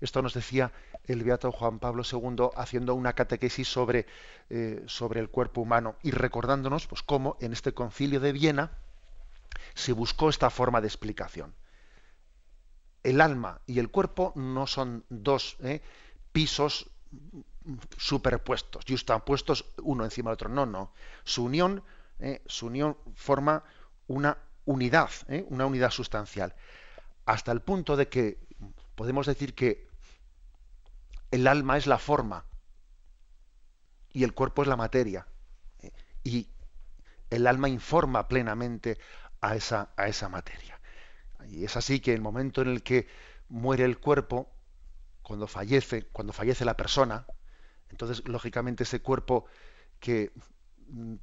esto 0.00 0.20
nos 0.20 0.34
decía 0.34 0.72
el 1.04 1.22
beato 1.22 1.52
Juan 1.52 1.78
Pablo 1.78 2.02
II 2.10 2.48
haciendo 2.56 2.96
una 2.96 3.12
catequesis 3.12 3.68
sobre, 3.68 4.06
eh, 4.50 4.82
sobre 4.86 5.20
el 5.20 5.30
cuerpo 5.30 5.60
humano 5.60 5.94
y 6.02 6.10
recordándonos 6.10 6.88
pues, 6.88 7.04
cómo 7.04 7.36
en 7.40 7.52
este 7.52 7.72
concilio 7.72 8.18
de 8.18 8.32
Viena 8.32 8.72
se 9.74 9.92
buscó 9.92 10.28
esta 10.28 10.50
forma 10.50 10.80
de 10.80 10.88
explicación. 10.88 11.54
El 13.04 13.20
alma 13.20 13.60
y 13.66 13.78
el 13.78 13.90
cuerpo 13.90 14.32
no 14.34 14.66
son 14.66 15.04
dos 15.08 15.56
eh, 15.62 15.82
pisos 16.32 16.90
superpuestos, 17.96 18.84
puestos 19.24 19.66
uno 19.82 20.02
encima 20.04 20.30
del 20.30 20.34
otro. 20.34 20.48
No, 20.48 20.66
no. 20.66 20.92
Su 21.22 21.44
unión, 21.44 21.84
eh, 22.18 22.42
su 22.46 22.66
unión 22.66 22.96
forma 23.14 23.62
una 24.08 24.36
unidad, 24.64 25.10
¿eh? 25.28 25.44
una 25.48 25.66
unidad 25.66 25.90
sustancial, 25.90 26.54
hasta 27.26 27.52
el 27.52 27.60
punto 27.60 27.96
de 27.96 28.08
que 28.08 28.38
podemos 28.94 29.26
decir 29.26 29.54
que 29.54 29.88
el 31.30 31.46
alma 31.46 31.76
es 31.76 31.86
la 31.86 31.98
forma 31.98 32.44
y 34.12 34.24
el 34.24 34.34
cuerpo 34.34 34.62
es 34.62 34.68
la 34.68 34.76
materia. 34.76 35.26
¿eh? 35.80 35.92
Y 36.22 36.48
el 37.30 37.46
alma 37.46 37.68
informa 37.68 38.28
plenamente 38.28 38.98
a 39.40 39.56
esa, 39.56 39.90
a 39.96 40.08
esa 40.08 40.28
materia. 40.28 40.80
Y 41.48 41.64
es 41.64 41.76
así 41.76 42.00
que 42.00 42.14
el 42.14 42.20
momento 42.20 42.62
en 42.62 42.68
el 42.68 42.82
que 42.82 43.08
muere 43.48 43.84
el 43.84 43.98
cuerpo, 43.98 44.48
cuando 45.22 45.46
fallece, 45.46 46.04
cuando 46.12 46.32
fallece 46.32 46.64
la 46.64 46.76
persona, 46.76 47.26
entonces 47.90 48.26
lógicamente 48.26 48.84
ese 48.84 49.00
cuerpo 49.00 49.46
que 50.00 50.32
mm, 50.88 51.14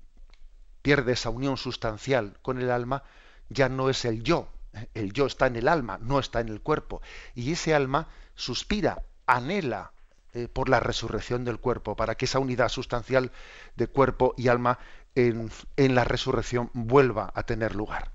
pierde 0.82 1.14
esa 1.14 1.30
unión 1.30 1.58
sustancial 1.58 2.38
con 2.42 2.60
el 2.60 2.72
alma 2.72 3.04
ya 3.52 3.70
no 3.70 3.90
es 3.90 4.06
el 4.06 4.24
yo, 4.24 4.48
el 4.94 5.14
yo 5.14 5.26
está 5.26 5.48
en 5.48 5.56
el 5.56 5.68
alma, 5.68 6.00
no 6.02 6.20
está 6.20 6.40
en 6.40 6.50
el 6.50 6.62
cuerpo. 6.62 7.02
Y 7.36 7.52
ese 7.52 7.76
alma 7.76 8.08
suspira, 8.36 9.04
anhela 9.26 9.92
eh, 10.34 10.48
por 10.48 10.70
la 10.70 10.80
resurrección 10.80 11.44
del 11.44 11.60
cuerpo, 11.60 11.96
para 11.96 12.16
que 12.16 12.26
esa 12.26 12.40
unidad 12.40 12.70
sustancial 12.70 13.32
de 13.76 13.88
cuerpo 13.88 14.34
y 14.38 14.48
alma 14.48 14.80
en, 15.16 15.52
en 15.78 15.96
la 15.96 16.04
resurrección 16.04 16.70
vuelva 16.74 17.32
a 17.36 17.44
tener 17.44 17.76
lugar. 17.76 18.12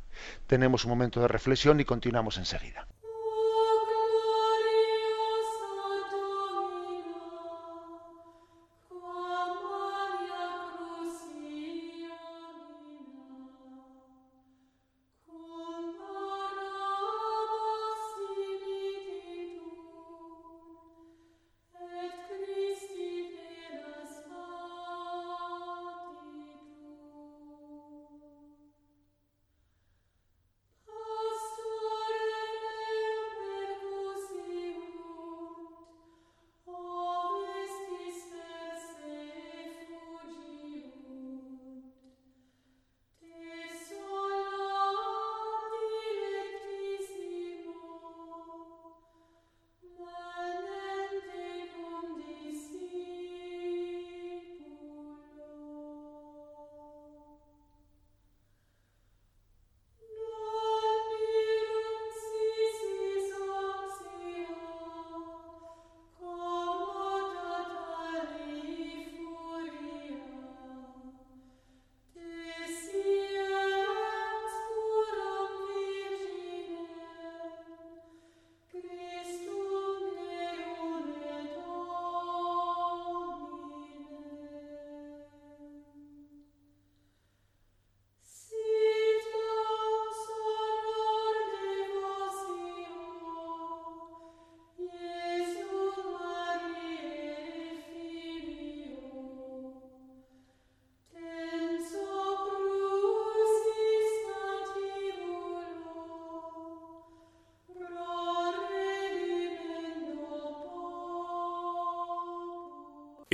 Tenemos 0.47 0.85
un 0.85 0.91
momento 0.91 1.21
de 1.21 1.29
reflexión 1.29 1.79
y 1.81 1.85
continuamos 1.85 2.39
enseguida. 2.39 2.87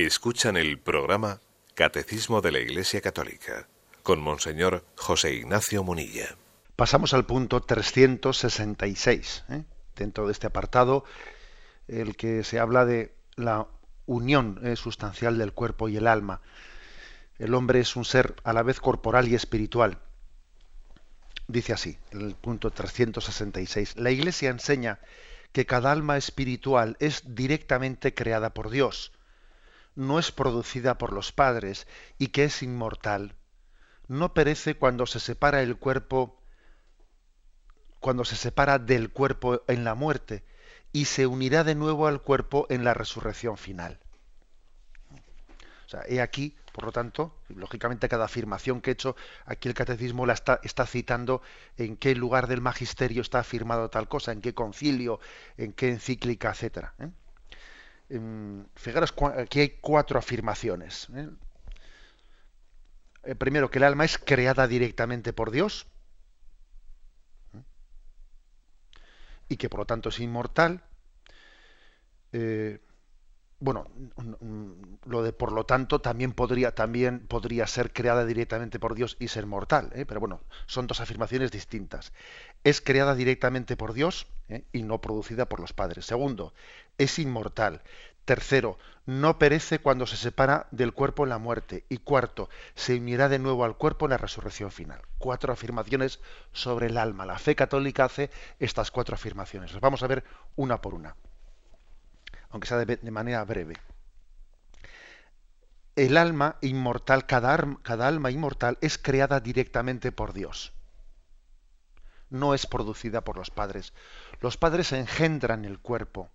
Escuchan 0.05 0.57
el 0.57 0.79
programa 0.79 1.39
Catecismo 1.75 2.41
de 2.41 2.51
la 2.51 2.59
Iglesia 2.59 2.99
Católica 2.99 3.69
con 4.03 4.19
Monseñor 4.19 4.83
José 4.97 5.33
Ignacio 5.33 5.81
Munilla. 5.81 6.35
Pasamos 6.75 7.13
al 7.13 7.25
punto 7.25 7.61
366, 7.61 9.45
¿eh? 9.49 9.63
dentro 9.95 10.25
de 10.25 10.33
este 10.33 10.47
apartado, 10.47 11.05
el 11.87 12.17
que 12.17 12.43
se 12.43 12.59
habla 12.59 12.83
de 12.85 13.15
la 13.37 13.67
unión 14.05 14.59
¿eh? 14.63 14.75
sustancial 14.75 15.37
del 15.37 15.53
cuerpo 15.53 15.87
y 15.87 15.95
el 15.95 16.07
alma. 16.07 16.41
El 17.39 17.53
hombre 17.53 17.79
es 17.79 17.95
un 17.95 18.03
ser 18.03 18.35
a 18.43 18.51
la 18.51 18.61
vez 18.61 18.81
corporal 18.81 19.29
y 19.29 19.35
espiritual. 19.35 19.99
Dice 21.47 21.71
así, 21.71 21.97
el 22.11 22.35
punto 22.35 22.71
366. 22.71 23.95
La 23.95 24.11
Iglesia 24.11 24.49
enseña 24.49 24.99
que 25.53 25.65
cada 25.65 25.93
alma 25.93 26.17
espiritual 26.17 26.97
es 26.99 27.35
directamente 27.35 28.13
creada 28.13 28.53
por 28.53 28.69
Dios 28.69 29.13
no 29.95 30.19
es 30.19 30.31
producida 30.31 30.97
por 30.97 31.13
los 31.13 31.31
padres 31.31 31.87
y 32.17 32.27
que 32.27 32.45
es 32.45 32.63
inmortal, 32.63 33.35
no 34.07 34.33
perece 34.33 34.75
cuando 34.75 35.05
se 35.05 35.19
separa 35.19 35.61
el 35.61 35.77
cuerpo, 35.77 36.41
cuando 37.99 38.25
se 38.25 38.35
separa 38.35 38.79
del 38.79 39.11
cuerpo 39.11 39.61
en 39.67 39.83
la 39.83 39.95
muerte, 39.95 40.43
y 40.91 41.05
se 41.05 41.25
unirá 41.25 41.63
de 41.63 41.75
nuevo 41.75 42.07
al 42.07 42.21
cuerpo 42.21 42.67
en 42.69 42.83
la 42.83 42.93
resurrección 42.93 43.57
final. 43.57 43.99
O 45.85 45.89
sea, 45.89 46.03
he 46.07 46.21
aquí, 46.21 46.55
por 46.71 46.85
lo 46.85 46.91
tanto, 46.91 47.35
lógicamente 47.49 48.07
cada 48.09 48.25
afirmación 48.25 48.81
que 48.81 48.91
he 48.91 48.93
hecho, 48.93 49.15
aquí 49.45 49.67
el 49.67 49.73
catecismo 49.73 50.25
la 50.25 50.33
está, 50.33 50.85
citando 50.85 51.41
en 51.77 51.97
qué 51.97 52.15
lugar 52.15 52.47
del 52.47 52.61
magisterio 52.61 53.21
está 53.21 53.39
afirmado 53.39 53.89
tal 53.89 54.07
cosa, 54.07 54.31
en 54.31 54.41
qué 54.41 54.53
concilio, 54.53 55.19
en 55.57 55.73
qué 55.73 55.89
encíclica, 55.89 56.51
etcétera. 56.51 56.93
¿eh? 56.99 57.09
Fijaros, 58.75 59.13
aquí 59.37 59.59
hay 59.61 59.69
cuatro 59.81 60.19
afirmaciones. 60.19 61.07
¿eh? 61.15 61.29
Eh, 63.23 63.35
primero, 63.35 63.69
que 63.71 63.79
el 63.79 63.83
alma 63.83 64.05
es 64.05 64.17
creada 64.17 64.67
directamente 64.67 65.33
por 65.33 65.51
Dios 65.51 65.87
¿eh? 67.53 67.63
y 69.49 69.57
que 69.57 69.69
por 69.69 69.81
lo 69.81 69.85
tanto 69.85 70.09
es 70.09 70.19
inmortal. 70.19 70.83
bueno, 73.59 73.87
lo 75.05 75.23
de 75.23 75.31
por 75.31 75.53
lo 75.53 75.65
tanto 75.65 76.01
también 76.01 76.33
podría, 76.33 76.75
también 76.75 77.25
podría 77.27 77.65
ser 77.65 77.93
creada 77.93 78.25
directamente 78.25 78.77
por 78.77 78.93
Dios 78.93 79.15
y 79.19 79.29
ser 79.29 79.45
mortal, 79.45 79.91
pero 80.07 80.19
bueno, 80.19 80.41
son 80.65 80.85
dos 80.87 80.99
afirmaciones 80.99 81.51
distintas. 81.51 82.11
Es 82.65 82.81
creada 82.81 83.15
directamente 83.15 83.77
por 83.77 83.93
Dios 83.93 84.27
y 84.73 84.83
no 84.83 84.99
producida 84.99 85.47
por 85.47 85.61
los 85.61 85.71
padres. 85.71 86.05
Segundo, 86.05 86.53
es 86.97 87.19
inmortal. 87.19 87.81
Tercero, 88.25 88.77
no 89.05 89.37
perece 89.37 89.79
cuando 89.79 90.07
se 90.07 90.15
separa 90.15 90.67
del 90.71 90.93
cuerpo 90.93 91.23
en 91.23 91.29
la 91.29 91.37
muerte. 91.37 91.85
Y 91.89 91.97
cuarto, 91.97 92.49
se 92.75 92.95
unirá 92.95 93.27
de 93.27 93.39
nuevo 93.39 93.65
al 93.65 93.75
cuerpo 93.75 94.05
en 94.05 94.11
la 94.11 94.17
resurrección 94.17 94.71
final. 94.71 95.01
Cuatro 95.17 95.51
afirmaciones 95.51 96.19
sobre 96.53 96.87
el 96.87 96.97
alma. 96.97 97.25
La 97.25 97.37
fe 97.37 97.55
católica 97.55 98.05
hace 98.05 98.29
estas 98.59 98.91
cuatro 98.91 99.15
afirmaciones. 99.15 99.73
Las 99.73 99.81
vamos 99.81 100.03
a 100.03 100.07
ver 100.07 100.23
una 100.55 100.81
por 100.81 100.93
una, 100.93 101.17
aunque 102.49 102.67
sea 102.67 102.77
de, 102.77 103.11
manera 103.11 103.43
breve. 103.43 103.75
El 105.95 106.17
alma 106.17 106.55
inmortal, 106.61 107.25
cada, 107.25 107.77
cada 107.83 108.07
alma 108.07 108.31
inmortal 108.31 108.77
es 108.81 108.97
creada 108.97 109.41
directamente 109.41 110.11
por 110.11 110.33
Dios. 110.33 110.71
No 112.29 112.55
es 112.55 112.65
producida 112.65 113.21
por 113.21 113.37
los 113.37 113.51
padres. 113.51 113.93
Los 114.39 114.57
padres 114.57 114.91
engendran 114.93 115.65
el 115.65 115.77
cuerpo 115.77 116.31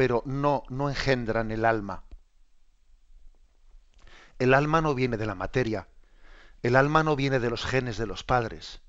pero 0.00 0.22
no, 0.24 0.62
no 0.70 0.88
engendran 0.88 1.50
el 1.50 1.66
alma. 1.66 2.04
El 4.38 4.54
alma 4.54 4.80
no 4.80 4.94
viene 4.94 5.18
de 5.18 5.26
la 5.26 5.34
materia, 5.34 5.88
el 6.62 6.76
alma 6.76 7.02
no 7.02 7.16
viene 7.16 7.38
de 7.38 7.50
los 7.50 7.66
genes 7.66 7.98
de 7.98 8.06
los 8.06 8.24
padres. 8.24 8.80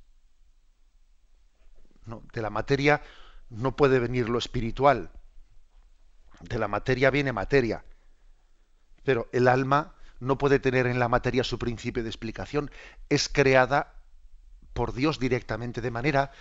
De 2.05 2.41
la 2.41 2.49
materia 2.49 3.01
no 3.49 3.75
puede 3.75 3.99
venir 3.99 4.29
lo 4.29 4.37
espiritual. 4.37 5.11
De 6.39 6.57
la 6.57 6.69
materia 6.69 7.09
viene 7.09 7.33
materia. 7.33 7.83
Pero 9.03 9.27
el 9.33 9.49
alma 9.49 9.95
no 10.21 10.37
puede 10.37 10.59
tener 10.59 10.87
en 10.87 10.97
la 10.97 11.09
materia 11.09 11.43
su 11.43 11.59
principio 11.59 12.03
de 12.03 12.09
explicación. 12.09 12.71
Es 13.09 13.27
creada 13.27 13.95
por 14.71 14.93
Dios 14.93 15.19
directamente, 15.19 15.81
de 15.81 15.91
manera 15.91 16.31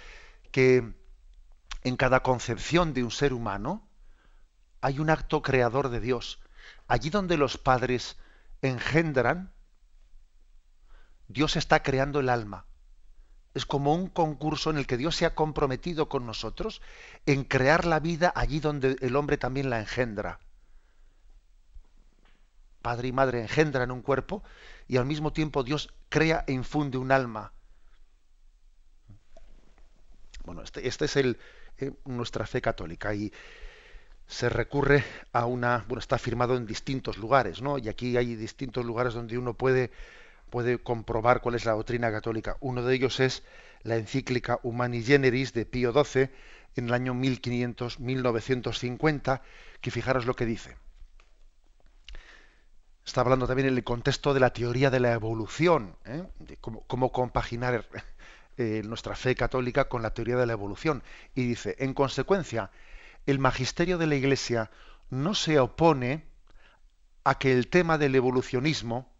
que 0.52 0.94
en 1.82 1.96
cada 1.96 2.22
concepción 2.22 2.94
de 2.94 3.02
un 3.02 3.10
ser 3.10 3.32
humano, 3.32 3.89
hay 4.80 4.98
un 4.98 5.10
acto 5.10 5.42
creador 5.42 5.88
de 5.88 6.00
Dios. 6.00 6.40
Allí 6.88 7.10
donde 7.10 7.36
los 7.36 7.58
padres 7.58 8.16
engendran, 8.62 9.52
Dios 11.28 11.56
está 11.56 11.82
creando 11.82 12.20
el 12.20 12.28
alma. 12.28 12.66
Es 13.54 13.66
como 13.66 13.94
un 13.94 14.08
concurso 14.08 14.70
en 14.70 14.78
el 14.78 14.86
que 14.86 14.96
Dios 14.96 15.16
se 15.16 15.26
ha 15.26 15.34
comprometido 15.34 16.08
con 16.08 16.24
nosotros 16.24 16.80
en 17.26 17.44
crear 17.44 17.84
la 17.84 18.00
vida 18.00 18.32
allí 18.34 18.60
donde 18.60 18.96
el 19.00 19.16
hombre 19.16 19.38
también 19.38 19.70
la 19.70 19.80
engendra. 19.80 20.38
Padre 22.80 23.08
y 23.08 23.12
madre 23.12 23.40
engendran 23.42 23.90
un 23.90 24.02
cuerpo 24.02 24.42
y 24.88 24.96
al 24.96 25.04
mismo 25.04 25.32
tiempo 25.32 25.62
Dios 25.62 25.92
crea 26.08 26.44
e 26.46 26.52
infunde 26.52 26.96
un 26.96 27.12
alma. 27.12 27.52
Bueno, 30.44 30.62
este, 30.62 30.86
este 30.86 31.04
es 31.04 31.16
eh, 31.16 31.36
nuestra 32.04 32.46
fe 32.46 32.60
católica 32.60 33.14
y 33.14 33.32
se 34.30 34.48
recurre 34.48 35.04
a 35.32 35.44
una, 35.44 35.84
bueno, 35.88 35.98
está 35.98 36.16
firmado 36.16 36.56
en 36.56 36.64
distintos 36.64 37.18
lugares, 37.18 37.60
¿no? 37.60 37.78
Y 37.78 37.88
aquí 37.88 38.16
hay 38.16 38.36
distintos 38.36 38.86
lugares 38.86 39.12
donde 39.12 39.36
uno 39.36 39.54
puede 39.54 39.90
puede 40.50 40.78
comprobar 40.78 41.40
cuál 41.40 41.54
es 41.54 41.64
la 41.64 41.72
doctrina 41.72 42.10
católica. 42.10 42.58
Uno 42.60 42.82
de 42.82 42.94
ellos 42.94 43.20
es 43.20 43.42
la 43.82 43.96
encíclica 43.96 44.60
Humani 44.62 45.02
Generis 45.02 45.54
de 45.54 45.64
Pío 45.64 45.92
XII 45.92 46.28
en 46.76 46.86
el 46.86 46.94
año 46.94 47.14
1500-1950, 47.14 49.40
que 49.80 49.90
fijaros 49.90 50.26
lo 50.26 50.36
que 50.36 50.46
dice. 50.46 50.76
Está 53.06 53.22
hablando 53.22 53.46
también 53.46 53.68
en 53.68 53.76
el 53.76 53.84
contexto 53.84 54.34
de 54.34 54.40
la 54.40 54.52
teoría 54.52 54.90
de 54.90 55.00
la 55.00 55.12
evolución, 55.12 55.96
¿eh? 56.04 56.24
cómo, 56.60 57.12
compaginar 57.12 57.88
eh, 58.58 58.82
nuestra 58.84 59.16
fe 59.16 59.34
católica 59.34 59.88
con 59.88 60.02
la 60.02 60.12
teoría 60.12 60.36
de 60.36 60.44
la 60.46 60.52
evolución. 60.52 61.02
Y 61.34 61.46
dice, 61.46 61.76
en 61.78 61.94
consecuencia, 61.94 62.70
el 63.26 63.38
magisterio 63.38 63.98
de 63.98 64.06
la 64.06 64.16
Iglesia 64.16 64.70
no 65.10 65.34
se 65.34 65.58
opone 65.58 66.26
a 67.24 67.38
que 67.38 67.52
el 67.52 67.68
tema 67.68 67.98
del 67.98 68.14
evolucionismo 68.14 69.12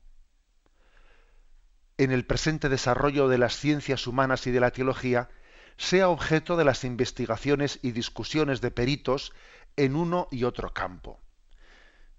en 1.99 2.13
el 2.13 2.25
presente 2.25 2.69
desarrollo 2.69 3.29
de 3.29 3.39
las 3.39 3.57
ciencias 3.57 4.07
humanas 4.07 4.47
y 4.47 4.51
de 4.51 4.61
la 4.61 4.71
teología 4.71 5.29
sea 5.77 6.09
objeto 6.09 6.57
de 6.57 6.65
las 6.65 6.85
investigaciones 6.85 7.79
y 7.83 7.93
discusiones 7.93 8.61
de 8.61 8.71
peritos 8.71 9.33
en 9.77 9.97
uno 9.97 10.29
y 10.31 10.45
otro 10.45 10.73
campo. 10.73 11.21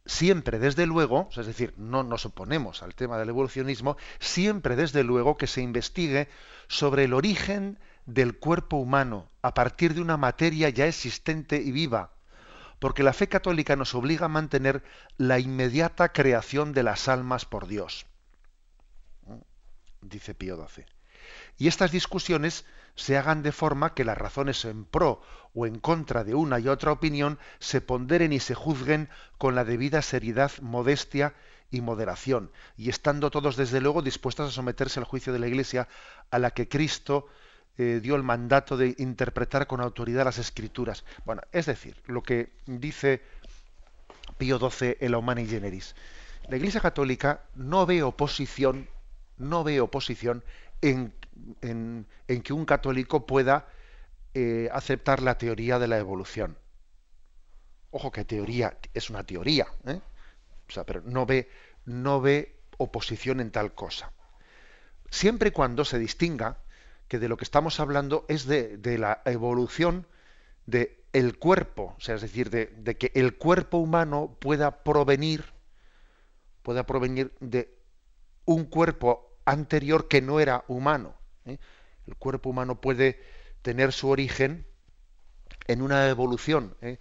Siempre, 0.06 0.60
desde 0.60 0.88
luego, 0.88 1.30
es 1.36 1.46
decir, 1.46 1.74
no 1.78 2.04
nos 2.04 2.26
oponemos 2.26 2.82
al 2.82 2.96
tema 2.96 3.18
del 3.18 3.30
evolucionismo, 3.30 3.98
siempre, 4.20 4.76
desde 4.76 5.04
luego, 5.04 5.38
que 5.38 5.48
se 5.48 5.62
investigue 5.62 6.28
sobre 6.68 7.04
el 7.04 7.14
origen 7.14 7.80
del 8.14 8.38
cuerpo 8.38 8.78
humano 8.78 9.30
a 9.42 9.54
partir 9.54 9.94
de 9.94 10.02
una 10.02 10.18
materia 10.18 10.70
ya 10.70 10.88
existente 10.88 11.58
y 11.58 11.72
viva, 11.72 12.12
porque 12.80 13.04
la 13.04 13.14
fe 13.14 13.28
católica 13.28 13.76
nos 13.76 13.94
obliga 13.96 14.26
a 14.26 14.30
mantener 14.30 14.84
la 15.18 15.40
inmediata 15.40 16.12
creación 16.12 16.74
de 16.74 16.84
las 16.84 17.08
almas 17.08 17.46
por 17.46 17.68
Dios 17.68 18.06
dice 20.02 20.34
Pío 20.34 20.58
XII. 20.58 20.86
Y 21.58 21.68
estas 21.68 21.92
discusiones 21.92 22.66
se 22.96 23.18
hagan 23.18 23.44
de 23.44 23.52
forma 23.52 23.94
que 23.94 24.04
las 24.04 24.18
razones 24.18 24.66
en 24.66 24.86
pro 24.86 25.22
o 25.54 25.66
en 25.66 25.80
contra 25.80 26.24
de 26.24 26.36
una 26.36 26.60
y 26.60 26.68
otra 26.68 26.92
opinión 26.92 27.40
se 27.60 27.82
ponderen 27.82 28.34
y 28.34 28.40
se 28.40 28.56
juzguen 28.56 29.10
con 29.38 29.56
la 29.56 29.64
debida 29.64 30.02
seriedad, 30.02 30.52
modestia 30.62 31.34
y 31.70 31.82
moderación, 31.82 32.52
y 32.76 32.90
estando 32.90 33.32
todos 33.32 33.56
desde 33.56 33.80
luego 33.80 34.02
dispuestos 34.02 34.50
a 34.50 34.52
someterse 34.52 35.00
al 35.00 35.06
juicio 35.06 35.32
de 35.32 35.40
la 35.40 35.48
Iglesia 35.48 35.88
a 36.30 36.40
la 36.40 36.52
que 36.52 36.68
Cristo 36.68 37.28
eh, 37.78 38.00
dio 38.02 38.16
el 38.16 38.24
mandato 38.24 38.78
de 38.78 38.96
interpretar 38.98 39.68
con 39.68 39.82
autoridad 39.82 40.26
las 40.26 40.38
escrituras. 40.38 41.04
Bueno, 41.26 41.42
es 41.52 41.66
decir, 41.66 41.96
lo 42.06 42.24
que 42.24 42.52
dice 42.66 43.22
Pío 44.38 44.58
XII 44.58 44.98
en 45.00 45.12
la 45.12 45.18
Humani 45.18 45.46
Generis. 45.46 45.96
La 46.50 46.58
Iglesia 46.58 46.82
Católica 46.82 47.42
no 47.56 47.86
ve 47.86 48.04
oposición 48.04 48.88
no 49.42 49.64
veo 49.64 49.86
oposición 49.86 50.44
en, 50.82 51.14
que 51.62 52.54
un 52.54 52.66
católico 52.66 53.26
pueda 53.26 53.68
eh, 54.34 54.70
aceptar 54.72 55.22
la 55.22 55.38
teoría 55.38 55.80
de 55.80 55.88
la 55.88 55.98
evolución. 55.98 56.58
Ojo 57.90 58.12
que 58.12 58.24
teoría 58.24 58.78
es 58.94 59.10
una 59.10 59.24
teoría, 59.26 59.68
¿eh? 59.86 60.00
o 60.70 60.72
sea, 60.72 60.86
pero 60.86 61.02
no 61.02 61.26
ve, 61.26 61.50
no 61.86 62.22
ve 62.22 62.56
oposición 62.78 63.42
en 63.42 63.52
tal 63.52 63.74
cosa. 63.74 64.14
Siempre 65.10 65.50
y 65.50 65.52
cuando 65.52 65.84
se 65.84 66.00
distinga 66.00 66.58
que 67.12 67.20
de 67.20 67.28
lo 67.28 67.36
que 67.36 67.44
estamos 67.44 67.82
hablando 67.82 68.24
es 68.30 68.46
de, 68.46 68.80
la 68.98 69.22
evolución 69.26 70.08
del 70.66 70.96
el 71.12 71.38
cuerpo, 71.38 71.94
sea, 72.00 72.16
es 72.16 72.22
decir, 72.22 72.50
de, 72.50 72.68
de, 72.68 72.96
que 72.96 73.12
el 73.16 73.36
cuerpo 73.36 73.80
humano 73.80 74.38
pueda 74.40 74.82
provenir, 74.86 75.44
pueda 76.64 76.86
provenir 76.86 77.34
de 77.42 77.78
un 78.46 78.64
cuerpo 78.64 79.36
anterior 79.44 80.08
que 80.08 80.22
no 80.22 80.40
era 80.40 80.64
humano. 80.70 81.14
¿eh? 81.44 81.58
El 82.08 82.16
cuerpo 82.16 82.50
humano 82.50 82.80
puede 82.80 83.22
tener 83.62 83.92
su 83.92 84.08
origen 84.08 84.66
en 85.68 85.82
una 85.82 86.08
evolución 86.08 86.78
¿eh? 86.82 86.98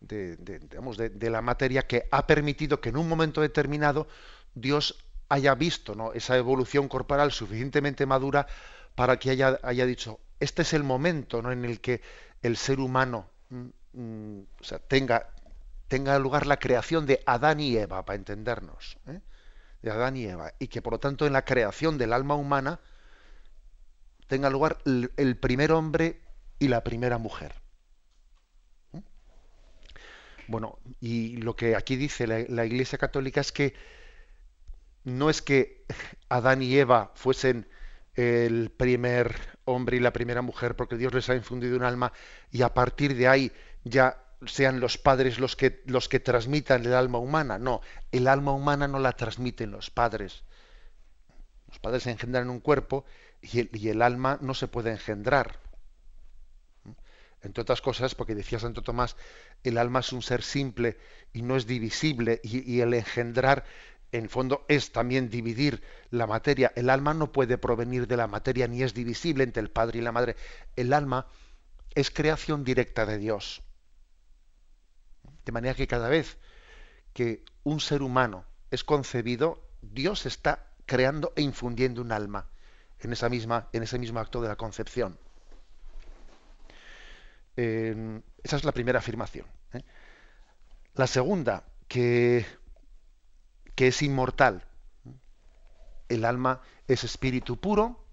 de, 0.00 1.30
la 1.30 1.42
materia 1.42 1.86
que 1.86 2.08
ha 2.10 2.26
permitido 2.26 2.80
que 2.80 2.88
en 2.88 2.96
un 2.96 3.10
momento 3.10 3.42
determinado 3.42 4.08
Dios 4.54 5.04
haya 5.28 5.54
visto 5.54 5.94
¿no? 5.94 6.14
esa 6.14 6.38
evolución 6.38 6.88
corporal 6.88 7.30
suficientemente 7.30 8.06
madura 8.06 8.46
para 9.00 9.18
que 9.18 9.30
haya, 9.30 9.58
haya 9.62 9.86
dicho, 9.86 10.20
este 10.40 10.60
es 10.60 10.74
el 10.74 10.82
momento 10.82 11.40
¿no? 11.40 11.50
en 11.52 11.64
el 11.64 11.80
que 11.80 12.02
el 12.42 12.58
ser 12.58 12.80
humano 12.80 13.30
mm, 13.48 13.68
mm, 13.94 14.40
tenga, 14.88 15.30
tenga 15.88 16.18
lugar 16.18 16.46
la 16.46 16.58
creación 16.58 17.06
de 17.06 17.22
Adán 17.24 17.60
y 17.60 17.78
Eva, 17.78 18.04
para 18.04 18.18
entendernos. 18.18 18.98
¿eh? 19.06 19.20
de 19.80 19.90
Adán 19.90 20.18
y 20.18 20.26
Eva, 20.26 20.52
y 20.58 20.68
que 20.68 20.82
por 20.82 20.92
lo 20.92 21.00
tanto 21.00 21.26
en 21.26 21.32
la 21.32 21.46
creación 21.46 21.96
del 21.96 22.12
alma 22.12 22.34
humana 22.34 22.78
tenga 24.26 24.50
lugar 24.50 24.76
el 24.84 25.38
primer 25.38 25.72
hombre 25.72 26.20
y 26.58 26.68
la 26.68 26.84
primera 26.84 27.16
mujer. 27.16 27.54
¿Mm? 28.92 28.98
Bueno, 30.46 30.78
y 31.00 31.38
lo 31.38 31.56
que 31.56 31.74
aquí 31.74 31.96
dice 31.96 32.26
la, 32.26 32.66
Iglesia 32.66 32.98
Católica 32.98 33.40
es 33.40 33.50
que 33.50 33.72
no 35.04 35.30
es 35.30 35.40
que 35.40 35.86
Adán 36.28 36.60
y 36.60 36.76
Eva 36.76 37.12
fuesen 37.14 37.66
el 38.14 38.70
primer 38.70 39.58
hombre 39.64 39.96
y 39.96 40.00
la 40.00 40.12
primera 40.12 40.42
mujer 40.42 40.76
porque 40.76 40.96
Dios 40.96 41.14
les 41.14 41.28
ha 41.30 41.34
infundido 41.34 41.76
un 41.76 41.84
alma 41.84 42.12
y 42.50 42.62
a 42.62 42.74
partir 42.74 43.16
de 43.16 43.28
ahí 43.28 43.52
ya 43.84 44.22
sean 44.46 44.80
los 44.80 44.98
padres 44.98 45.38
los 45.38 45.56
que, 45.56 45.82
los 45.86 46.08
que 46.08 46.20
transmitan 46.20 46.84
el 46.84 46.94
alma 46.94 47.18
humana. 47.18 47.58
No, 47.58 47.80
el 48.10 48.26
alma 48.26 48.52
humana 48.52 48.88
no 48.88 48.98
la 48.98 49.12
transmiten 49.12 49.70
los 49.70 49.90
padres. 49.90 50.42
Los 51.68 51.78
padres 51.78 52.06
engendran 52.06 52.50
un 52.50 52.60
cuerpo 52.60 53.04
y 53.42 53.60
el, 53.60 53.70
y 53.72 53.88
el 53.88 54.02
alma 54.02 54.38
no 54.40 54.54
se 54.54 54.68
puede 54.68 54.90
engendrar. 54.90 55.60
Entre 57.42 57.62
otras 57.62 57.80
cosas, 57.80 58.14
porque 58.14 58.34
decía 58.34 58.58
Santo 58.58 58.82
Tomás, 58.82 59.16
el 59.62 59.78
alma 59.78 60.00
es 60.00 60.12
un 60.12 60.20
ser 60.20 60.42
simple 60.42 60.98
y 61.32 61.42
no 61.42 61.56
es 61.56 61.66
divisible, 61.66 62.40
y, 62.42 62.70
y 62.70 62.80
el 62.82 62.92
engendrar, 62.92 63.64
en 64.12 64.28
fondo, 64.28 64.64
es 64.68 64.92
también 64.92 65.30
dividir 65.30 65.82
la 66.10 66.26
materia. 66.26 66.72
El 66.74 66.90
alma 66.90 67.14
no 67.14 67.32
puede 67.32 67.58
provenir 67.58 68.06
de 68.06 68.16
la 68.16 68.26
materia 68.26 68.66
ni 68.66 68.82
es 68.82 68.94
divisible 68.94 69.44
entre 69.44 69.62
el 69.62 69.70
padre 69.70 69.98
y 69.98 70.02
la 70.02 70.12
madre. 70.12 70.36
El 70.76 70.92
alma 70.92 71.26
es 71.94 72.10
creación 72.10 72.64
directa 72.64 73.06
de 73.06 73.18
Dios. 73.18 73.62
De 75.44 75.52
manera 75.52 75.74
que 75.74 75.86
cada 75.86 76.08
vez 76.08 76.38
que 77.12 77.44
un 77.64 77.80
ser 77.80 78.02
humano 78.02 78.44
es 78.70 78.84
concebido, 78.84 79.62
Dios 79.82 80.26
está 80.26 80.66
creando 80.86 81.32
e 81.36 81.42
infundiendo 81.42 82.02
un 82.02 82.12
alma 82.12 82.48
en, 83.00 83.12
esa 83.12 83.28
misma, 83.28 83.68
en 83.72 83.82
ese 83.82 83.98
mismo 83.98 84.20
acto 84.20 84.42
de 84.42 84.48
la 84.48 84.56
concepción. 84.56 85.18
esa 87.56 88.56
es 88.56 88.64
la 88.64 88.72
primera 88.72 88.98
afirmación. 88.98 89.46
¿eh? 89.72 89.82
La 90.94 91.06
segunda, 91.06 91.64
que, 91.88 92.46
que 93.80 93.86
es 93.86 94.02
inmortal. 94.02 94.62
El 96.10 96.26
alma 96.26 96.60
es 96.86 97.02
espíritu 97.02 97.58
puro, 97.58 98.04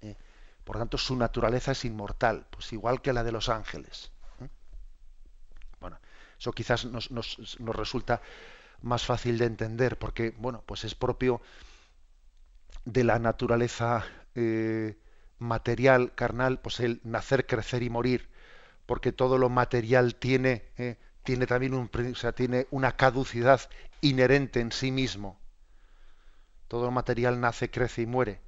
¿eh? 0.00 0.16
por 0.64 0.76
tanto 0.76 0.98
su 0.98 1.14
naturaleza 1.14 1.70
es 1.70 1.84
inmortal, 1.84 2.48
pues 2.50 2.72
igual 2.72 3.00
que 3.00 3.12
la 3.12 3.22
de 3.22 3.30
los 3.30 3.48
ángeles. 3.48 4.10
Eso 6.36 6.50
quizás 6.50 6.84
nos, 6.84 7.08
resulta 7.60 8.22
más 8.80 9.06
fácil 9.06 9.38
de 9.38 9.44
entender 9.44 10.00
porque, 10.00 10.34
bueno, 10.36 10.64
pues 10.66 10.82
es 10.82 10.96
propio 10.96 11.40
de 12.84 13.04
la 13.04 13.20
naturaleza 13.20 14.04
eh, 14.34 14.98
material, 15.38 16.12
carnal, 16.16 16.58
pues 16.58 16.80
el 16.80 17.00
nacer, 17.04 17.46
crecer 17.46 17.84
y 17.84 17.88
morir, 17.88 18.28
porque 18.86 19.12
todo 19.12 19.38
lo 19.38 19.48
material 19.48 20.16
tiene, 20.16 20.72
eh, 20.76 20.98
tiene 21.22 21.46
también 21.46 21.74
un, 21.74 21.90
tiene 22.34 22.66
una 22.70 22.96
caducidad 22.96 23.60
inherente 24.00 24.60
en 24.60 24.72
sí 24.72 24.90
mismo. 24.90 25.38
Todo 26.68 26.86
lo 26.86 26.90
material 26.90 27.40
nace, 27.40 27.70
crece 27.70 28.02
y 28.02 28.06
muere. 28.06 28.40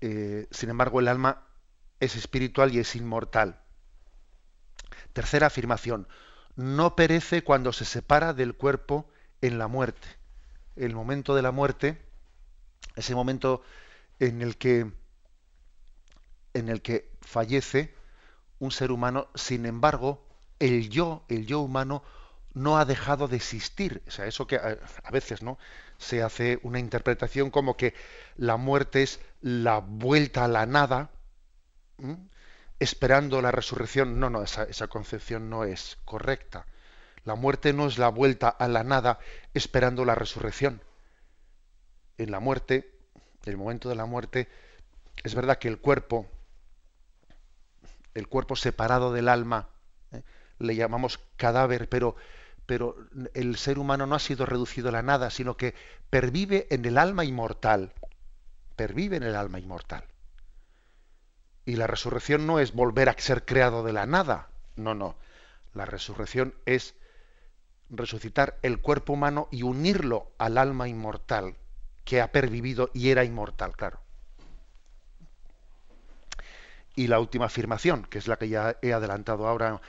Eh, 0.00 0.46
sin 0.50 0.70
embargo, 0.70 1.00
el 1.00 1.08
alma 1.08 1.42
es 2.00 2.16
espiritual 2.16 2.74
y 2.74 2.78
es 2.78 2.94
inmortal. 2.94 3.60
Tercera 5.12 5.48
afirmación, 5.48 6.06
no 6.56 6.94
perece 6.96 7.42
cuando 7.42 7.72
se 7.72 7.84
separa 7.84 8.34
del 8.34 8.54
cuerpo 8.54 9.08
en 9.40 9.58
la 9.58 9.68
muerte. 9.68 10.08
El 10.76 10.94
momento 10.94 11.34
de 11.34 11.42
la 11.42 11.50
muerte, 11.50 12.00
ese 12.94 13.14
momento 13.14 13.62
en 14.18 14.42
el 14.42 14.56
que 14.56 14.92
en 16.54 16.68
el 16.68 16.82
que 16.82 17.12
fallece 17.20 17.94
un 18.58 18.70
ser 18.70 18.90
humano, 18.90 19.28
sin 19.34 19.66
embargo, 19.66 20.24
el 20.58 20.90
yo, 20.90 21.24
el 21.28 21.46
yo 21.46 21.60
humano 21.60 22.02
no 22.54 22.78
ha 22.78 22.84
dejado 22.84 23.28
de 23.28 23.36
existir. 23.36 24.02
O 24.08 24.10
sea, 24.10 24.26
eso 24.26 24.46
que 24.46 24.56
a 24.56 25.10
veces, 25.10 25.42
¿no? 25.42 25.58
Se 25.98 26.22
hace 26.22 26.58
una 26.62 26.78
interpretación 26.78 27.50
como 27.50 27.76
que 27.76 27.94
la 28.36 28.56
muerte 28.56 29.02
es 29.02 29.20
la 29.40 29.78
vuelta 29.78 30.44
a 30.44 30.48
la 30.48 30.66
nada, 30.66 31.10
esperando 32.78 33.40
la 33.42 33.50
resurrección. 33.52 34.18
No, 34.18 34.30
no, 34.30 34.42
esa, 34.42 34.64
esa 34.64 34.88
concepción 34.88 35.50
no 35.50 35.64
es 35.64 35.98
correcta. 36.04 36.66
La 37.24 37.34
muerte 37.34 37.72
no 37.72 37.86
es 37.86 37.98
la 37.98 38.08
vuelta 38.08 38.48
a 38.48 38.68
la 38.68 38.84
nada 38.84 39.18
esperando 39.54 40.04
la 40.04 40.14
resurrección. 40.14 40.82
En 42.16 42.30
la 42.30 42.40
muerte, 42.40 42.90
el 43.44 43.56
momento 43.56 43.88
de 43.88 43.94
la 43.94 44.06
muerte, 44.06 44.48
es 45.22 45.34
verdad 45.34 45.58
que 45.58 45.68
el 45.68 45.78
cuerpo, 45.78 46.26
el 48.18 48.28
cuerpo 48.28 48.56
separado 48.56 49.12
del 49.12 49.28
alma, 49.28 49.68
¿eh? 50.12 50.22
le 50.58 50.74
llamamos 50.74 51.20
cadáver, 51.36 51.88
pero, 51.88 52.16
pero 52.66 52.96
el 53.34 53.56
ser 53.56 53.78
humano 53.78 54.06
no 54.06 54.14
ha 54.14 54.20
sido 54.20 54.44
reducido 54.46 54.88
a 54.88 54.92
la 54.92 55.02
nada, 55.02 55.30
sino 55.30 55.56
que 55.56 55.74
pervive 56.10 56.66
en 56.70 56.84
el 56.84 56.98
alma 56.98 57.24
inmortal. 57.24 57.92
Pervive 58.76 59.16
en 59.16 59.22
el 59.22 59.34
alma 59.34 59.58
inmortal. 59.58 60.04
Y 61.64 61.76
la 61.76 61.86
resurrección 61.86 62.46
no 62.46 62.60
es 62.60 62.72
volver 62.72 63.08
a 63.08 63.14
ser 63.18 63.44
creado 63.44 63.82
de 63.82 63.92
la 63.92 64.06
nada. 64.06 64.48
No, 64.76 64.94
no. 64.94 65.16
La 65.74 65.84
resurrección 65.84 66.54
es 66.64 66.94
resucitar 67.90 68.58
el 68.62 68.80
cuerpo 68.80 69.14
humano 69.14 69.48
y 69.50 69.62
unirlo 69.62 70.32
al 70.38 70.58
alma 70.58 70.88
inmortal 70.88 71.56
que 72.04 72.20
ha 72.20 72.32
pervivido 72.32 72.90
y 72.94 73.10
era 73.10 73.24
inmortal, 73.24 73.76
claro. 73.76 74.00
Y 76.98 77.06
la 77.06 77.20
última 77.20 77.44
afirmación, 77.44 78.02
que 78.10 78.18
es 78.18 78.26
la 78.26 78.38
que 78.38 78.48
ya 78.48 78.76
he 78.82 78.92
adelantado 78.92 79.46
ahora 79.46 79.80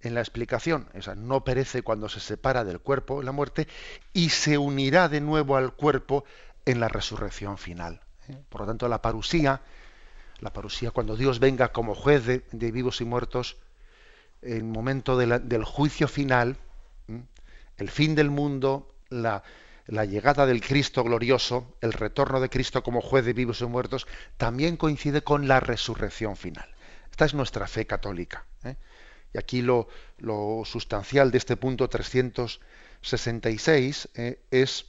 en 0.00 0.14
la 0.16 0.20
explicación, 0.20 0.88
esa 0.94 1.14
no 1.14 1.44
perece 1.44 1.82
cuando 1.82 2.08
se 2.08 2.18
separa 2.18 2.64
del 2.64 2.80
cuerpo 2.80 3.22
la 3.22 3.30
muerte 3.30 3.68
y 4.12 4.30
se 4.30 4.58
unirá 4.58 5.08
de 5.08 5.20
nuevo 5.20 5.56
al 5.56 5.74
cuerpo 5.74 6.24
en 6.64 6.80
la 6.80 6.88
resurrección 6.88 7.56
final. 7.56 8.00
¿eh? 8.28 8.36
Por 8.48 8.62
lo 8.62 8.66
tanto, 8.66 8.88
la 8.88 9.00
parusía, 9.00 9.60
la 10.40 10.52
parusía 10.52 10.90
cuando 10.90 11.16
Dios 11.16 11.38
venga 11.38 11.68
como 11.68 11.94
juez 11.94 12.26
de, 12.26 12.72
vivos 12.72 13.00
y 13.00 13.04
muertos, 13.04 13.58
en 14.42 14.56
el 14.56 14.64
momento 14.64 15.16
del 15.16 15.64
juicio 15.64 16.08
final, 16.08 16.56
el 17.76 17.90
fin 17.90 18.16
del 18.16 18.30
mundo, 18.30 18.92
la, 19.08 19.44
llegada 19.88 20.46
del 20.46 20.60
Cristo 20.60 21.02
glorioso, 21.04 21.76
el 21.80 21.92
retorno 21.92 22.40
de 22.40 22.48
Cristo 22.48 22.82
como 22.82 23.00
juez 23.00 23.24
de 23.24 23.32
vivos 23.32 23.60
y 23.60 23.66
muertos, 23.66 24.08
también 24.36 24.76
coincide 24.76 25.22
con 25.22 25.46
la 25.48 25.60
resurrección 25.60 26.36
final. 26.36 26.68
Esta 27.10 27.24
es 27.24 27.34
nuestra 27.34 27.66
fe 27.66 27.86
católica. 27.86 28.44
¿eh? 28.64 28.76
Y 29.32 29.38
aquí 29.38 29.62
lo, 29.62 29.88
sustancial 30.64 31.30
de 31.30 31.38
este 31.38 31.56
punto 31.56 31.88
366 31.88 34.08
¿eh? 34.14 34.40
es 34.50 34.86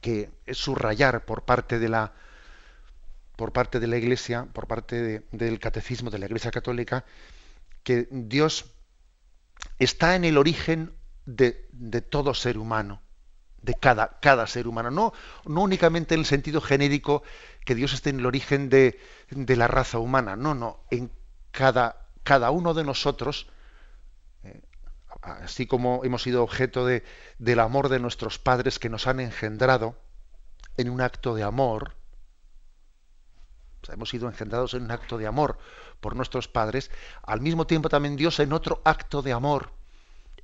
que 0.00 0.30
es 0.46 0.58
subrayar 0.58 1.24
por 1.24 1.44
parte 1.44 1.78
de 1.78 1.88
la 1.88 2.12
por 3.36 3.52
parte 3.52 3.78
de 3.80 3.86
la 3.86 3.96
Iglesia, 3.96 4.48
por 4.52 4.66
parte 4.66 5.22
del 5.30 5.60
catecismo 5.60 6.10
de 6.10 6.18
la 6.18 6.26
Iglesia 6.26 6.50
Católica, 6.50 7.06
que 7.82 8.06
Dios 8.10 8.74
está 9.78 10.14
en 10.14 10.26
el 10.26 10.36
origen 10.36 10.92
de, 11.24 11.52
todo 12.02 12.34
ser 12.34 12.58
humano, 12.58 13.00
de 13.62 13.74
cada, 13.74 14.18
cada 14.20 14.46
ser 14.46 14.66
humano. 14.66 14.90
No, 14.90 15.12
no 15.44 15.62
únicamente 15.62 16.14
en 16.14 16.20
el 16.20 16.26
sentido 16.26 16.60
genérico 16.60 17.22
que 17.64 17.74
Dios 17.74 17.92
esté 17.92 18.10
en 18.10 18.20
el 18.20 18.26
origen 18.26 18.68
de, 18.68 18.98
la 19.30 19.68
raza 19.68 19.98
humana, 19.98 20.36
no, 20.36 20.54
no, 20.54 20.80
en 20.90 21.10
cada, 21.50 22.06
cada 22.22 22.50
uno 22.50 22.74
de 22.74 22.84
nosotros, 22.84 23.48
eh, 24.44 24.60
así 25.22 25.66
como 25.66 26.02
hemos 26.04 26.22
sido 26.22 26.42
objeto 26.42 26.86
de, 26.86 27.04
del 27.38 27.60
amor 27.60 27.88
de 27.88 28.00
nuestros 28.00 28.38
padres 28.38 28.78
que 28.78 28.88
nos 28.88 29.06
han 29.06 29.20
engendrado 29.20 29.96
en 30.76 30.88
un 30.88 31.00
acto 31.00 31.34
de 31.34 31.42
amor, 31.42 31.94
hemos 33.88 34.10
sido 34.10 34.28
engendrados 34.28 34.74
en 34.74 34.84
un 34.84 34.90
acto 34.92 35.18
de 35.18 35.26
amor 35.26 35.58
por 36.00 36.14
nuestros 36.14 36.48
padres, 36.48 36.90
al 37.22 37.40
mismo 37.40 37.66
tiempo 37.66 37.88
también 37.88 38.16
Dios 38.16 38.38
en 38.38 38.52
otro 38.52 38.80
acto 38.84 39.20
de 39.20 39.32
amor 39.32 39.72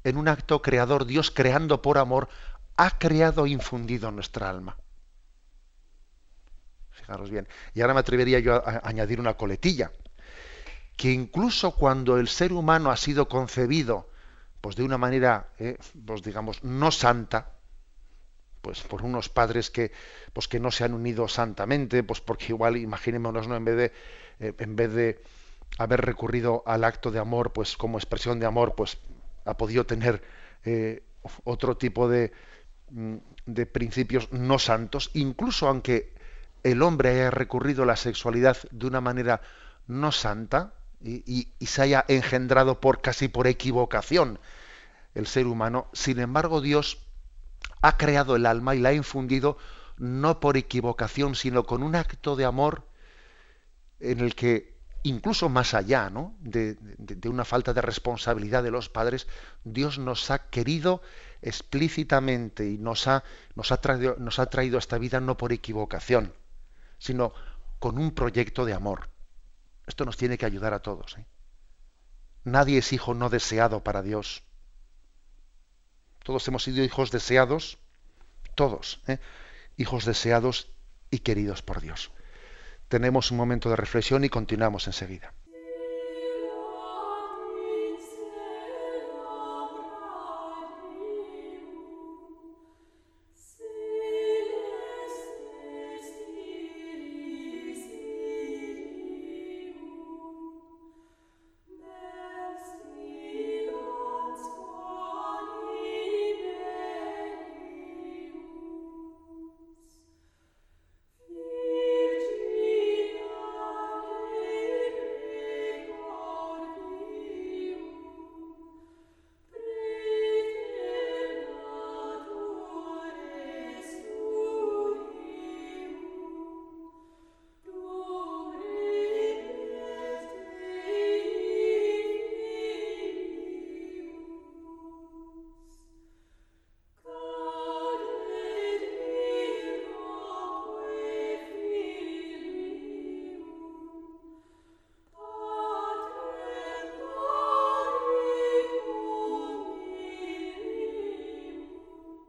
en 0.07 0.17
un 0.17 0.29
acto 0.29 0.63
creador, 0.63 1.05
Dios 1.05 1.33
creando 1.33 1.83
por 1.83 1.99
amor, 1.99 2.29
ha 2.77 2.99
creado 2.99 3.47
e 3.47 3.51
infundido 3.51 4.11
nuestra 4.11 4.49
alma. 4.49 4.77
Fijaros 6.91 7.31
bien. 7.31 7.49
Y 7.75 7.81
ahora 7.81 7.95
me 7.95 8.01
atrevería 8.01 8.39
yo 8.41 8.55
a, 8.55 8.81
añadir 8.85 9.21
una 9.21 9.35
coletilla. 9.35 9.93
Que 10.97 11.13
incluso 11.13 11.73
cuando 11.73 12.19
el 12.19 12.29
ser 12.29 12.53
humano 12.53 12.91
ha 12.91 12.97
sido 12.97 13.29
concebido, 13.29 14.09
pues 14.61 14.77
de 14.77 14.83
una 14.83 14.99
manera, 14.99 15.49
eh, 15.59 15.79
pues 16.05 16.23
digamos, 16.23 16.65
no 16.65 16.91
santa, 16.91 17.53
pues 18.63 18.81
por 18.83 19.03
unos 19.03 19.29
padres 19.29 19.71
que, 19.71 19.93
pues 20.33 20.49
que 20.49 20.59
no 20.59 20.71
se 20.71 20.85
han 20.85 20.95
unido 20.95 21.29
santamente, 21.29 22.03
pues 22.03 22.21
porque 22.21 22.47
igual, 22.49 22.77
imaginémonos, 22.77 23.47
¿no? 23.47 23.57
en 23.57 23.65
vez 23.65 23.77
de, 23.77 23.93
eh, 24.41 24.55
en 24.59 24.75
vez 24.75 24.93
de 24.93 25.23
haber 25.79 26.01
recurrido 26.01 26.63
al 26.67 26.83
acto 26.83 27.11
de 27.11 27.19
amor, 27.19 27.53
pues 27.53 27.77
como 27.77 27.99
expresión 27.99 28.41
de 28.41 28.47
amor, 28.47 28.75
pues 28.75 28.99
ha 29.45 29.57
podido 29.57 29.85
tener 29.85 30.23
eh, 30.65 31.05
otro 31.45 31.77
tipo 31.77 32.09
de, 32.09 32.33
de, 32.91 33.67
principios 33.67 34.33
no 34.33 34.59
santos, 34.59 35.11
incluso 35.15 35.69
aunque 35.69 36.15
el 36.63 36.83
hombre 36.83 37.11
haya 37.11 37.31
recurrido 37.31 37.83
a 37.83 37.87
la 37.87 37.97
sexualidad 37.97 38.57
de 38.71 38.87
una 38.87 39.01
manera 39.01 39.41
no 39.87 40.13
santa 40.13 40.75
y, 41.03 41.49
se 41.61 41.83
haya 41.83 42.05
engendrado 42.09 42.81
por 42.81 43.01
casi 43.01 43.29
por 43.29 43.47
equivocación 43.47 44.39
el 45.15 45.27
ser 45.27 45.47
humano, 45.47 45.89
sin 45.93 46.19
embargo 46.19 46.61
Dios 46.61 46.99
ha 47.81 47.97
creado 47.97 48.37
el 48.37 48.47
alma 48.47 48.75
y 48.75 48.81
la 48.81 48.91
ha 48.91 48.95
infundido 48.95 49.57
no 49.97 50.41
por 50.41 50.57
equivocación, 50.57 51.35
sino 51.35 51.65
con 51.65 51.83
un 51.83 51.95
acto 51.95 52.37
de 52.37 52.45
amor 52.45 52.87
en 54.01 54.21
el 54.21 54.35
que 54.35 54.77
incluso 55.05 55.49
más 55.49 55.75
allá 55.75 56.11
de, 56.41 56.77
una 57.29 57.45
falta 57.45 57.73
de 57.73 57.81
responsabilidad 57.81 58.63
de 58.63 58.71
los 58.71 58.89
padres, 58.89 59.27
Dios 59.65 59.99
nos 59.99 60.31
ha 60.31 60.51
querido 60.51 61.01
explícitamente 61.43 62.67
y 62.69 62.79
nos 62.79 63.07
ha, 63.07 63.25
nos 63.55 63.73
ha, 63.73 63.81
traído, 63.81 64.17
nos 64.19 64.39
ha 64.39 64.47
traído 64.47 64.77
a 64.77 64.81
esta 64.81 64.99
vida 64.99 65.21
no 65.21 65.37
por 65.37 65.53
equivocación, 65.53 66.33
sino 66.99 67.33
con 67.79 67.99
un 67.99 68.13
proyecto 68.13 68.65
de 68.65 68.75
amor. 68.75 69.11
Esto 69.87 70.05
nos 70.05 70.17
tiene 70.17 70.39
que 70.39 70.47
ayudar 70.47 70.75
a 70.75 70.81
todos. 70.81 71.17
¿eh? 71.19 71.27
Nadie 72.45 72.79
es 72.79 72.93
hijo 72.93 73.15
no 73.15 73.29
deseado 73.29 73.83
para 73.85 74.03
Dios. 74.03 74.43
Todos 76.23 76.47
hemos 76.49 76.65
sido 76.65 76.83
hijos 76.83 77.11
deseados, 77.11 77.79
todos, 78.55 79.01
¿eh? 79.07 79.19
hijos 79.77 80.05
deseados 80.05 80.73
y 81.11 81.21
queridos 81.21 81.63
por 81.63 81.81
Dios. 81.81 82.11
Tenemos 82.89 83.31
un 83.31 83.37
momento 83.37 83.71
de 83.71 83.77
reflexión 83.77 84.25
y 84.25 84.29
continuamos 84.29 84.87
enseguida. 84.87 85.33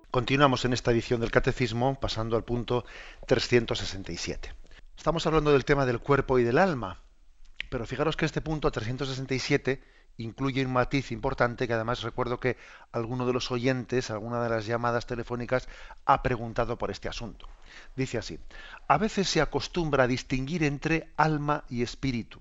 Continuamos 0.10 0.64
en 0.64 0.72
esta 0.72 0.92
edición 0.92 1.20
del 1.20 1.32
Catecismo 1.32 2.00
pasando 2.00 2.38
al 2.38 2.46
punto 2.46 2.86
367. 3.28 4.54
Estamos 4.98 5.28
hablando 5.28 5.52
del 5.52 5.66
tema 5.66 5.86
del 5.86 6.00
cuerpo 6.00 6.40
y 6.40 6.44
del 6.44 6.60
alma, 6.60 7.02
pero 7.70 7.86
fijaros 7.86 8.16
que 8.16 8.26
este 8.26 8.40
punto 8.40 8.72
367 8.72 9.84
incluye 10.16 10.66
un 10.66 10.72
matiz 10.72 11.12
importante 11.12 11.68
que 11.68 11.74
además 11.74 12.04
recuerdo 12.04 12.40
que 12.40 12.56
alguno 12.94 13.28
de 13.28 13.34
los 13.34 13.52
oyentes, 13.52 14.10
alguna 14.10 14.42
de 14.42 14.50
las 14.50 14.66
llamadas 14.66 15.08
telefónicas, 15.08 15.68
ha 16.06 16.24
preguntado 16.24 16.78
por 16.78 16.90
este 16.90 17.10
asunto. 17.10 17.46
Dice 17.98 18.18
así, 18.18 18.40
a 18.88 18.98
veces 18.98 19.28
se 19.28 19.42
acostumbra 19.42 20.06
a 20.06 20.08
distinguir 20.08 20.64
entre 20.64 21.12
alma 21.18 21.66
y 21.68 21.84
espíritu. 21.84 22.40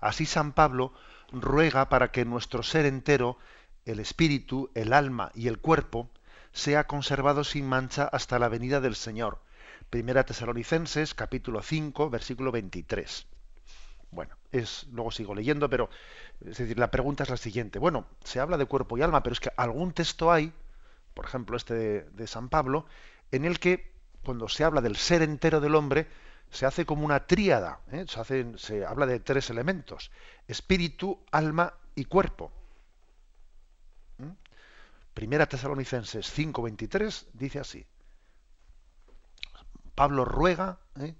Así 0.00 0.24
San 0.24 0.52
Pablo 0.52 0.94
ruega 1.30 1.90
para 1.90 2.10
que 2.10 2.24
nuestro 2.24 2.62
ser 2.62 2.86
entero, 2.86 3.36
el 3.84 4.00
espíritu, 4.00 4.70
el 4.74 4.94
alma 4.94 5.30
y 5.34 5.48
el 5.48 5.58
cuerpo, 5.58 6.10
sea 6.56 6.86
conservado 6.86 7.44
sin 7.44 7.68
mancha 7.68 8.08
hasta 8.10 8.38
la 8.38 8.48
venida 8.48 8.80
del 8.80 8.96
Señor. 8.96 9.38
Primera 9.90 10.24
Tesalonicenses, 10.24 11.12
capítulo 11.12 11.60
5, 11.60 12.08
versículo 12.08 12.50
23. 12.50 13.26
Bueno, 14.10 14.34
es, 14.52 14.86
luego 14.90 15.10
sigo 15.10 15.34
leyendo, 15.34 15.68
pero 15.68 15.90
es 16.40 16.56
decir, 16.56 16.78
la 16.78 16.90
pregunta 16.90 17.24
es 17.24 17.28
la 17.28 17.36
siguiente. 17.36 17.78
Bueno, 17.78 18.06
se 18.24 18.40
habla 18.40 18.56
de 18.56 18.64
cuerpo 18.64 18.96
y 18.96 19.02
alma, 19.02 19.22
pero 19.22 19.34
es 19.34 19.40
que 19.40 19.50
algún 19.54 19.92
texto 19.92 20.32
hay, 20.32 20.50
por 21.12 21.26
ejemplo 21.26 21.58
este 21.58 21.74
de, 22.04 22.26
San 22.26 22.48
Pablo, 22.48 22.86
en 23.32 23.44
el 23.44 23.60
que 23.60 23.92
cuando 24.24 24.48
se 24.48 24.64
habla 24.64 24.80
del 24.80 24.96
ser 24.96 25.20
entero 25.20 25.60
del 25.60 25.74
hombre, 25.74 26.06
se 26.50 26.64
hace 26.64 26.86
como 26.86 27.04
una 27.04 27.26
tríada, 27.26 27.80
¿eh? 27.92 28.06
se, 28.08 28.18
hace, 28.18 28.46
se 28.56 28.86
habla 28.86 29.04
de 29.04 29.20
tres 29.20 29.50
elementos, 29.50 30.10
espíritu, 30.48 31.20
alma 31.30 31.74
y 31.94 32.06
cuerpo. 32.06 32.50
Primera 35.16 35.46
Tesalonicenses 35.46 36.28
5:23 36.28 37.28
dice 37.32 37.58
así. 37.58 37.86
Pablo 39.94 40.26
ruega 40.26 40.78
¿eh? 41.00 41.14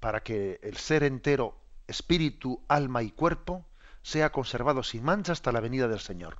para 0.00 0.22
que 0.22 0.58
el 0.62 0.78
ser 0.78 1.02
entero, 1.02 1.54
espíritu, 1.86 2.64
alma 2.68 3.02
y 3.02 3.10
cuerpo, 3.10 3.66
sea 4.00 4.32
conservado 4.32 4.82
sin 4.82 5.04
mancha 5.04 5.32
hasta 5.32 5.52
la 5.52 5.60
venida 5.60 5.88
del 5.88 6.00
Señor. 6.00 6.38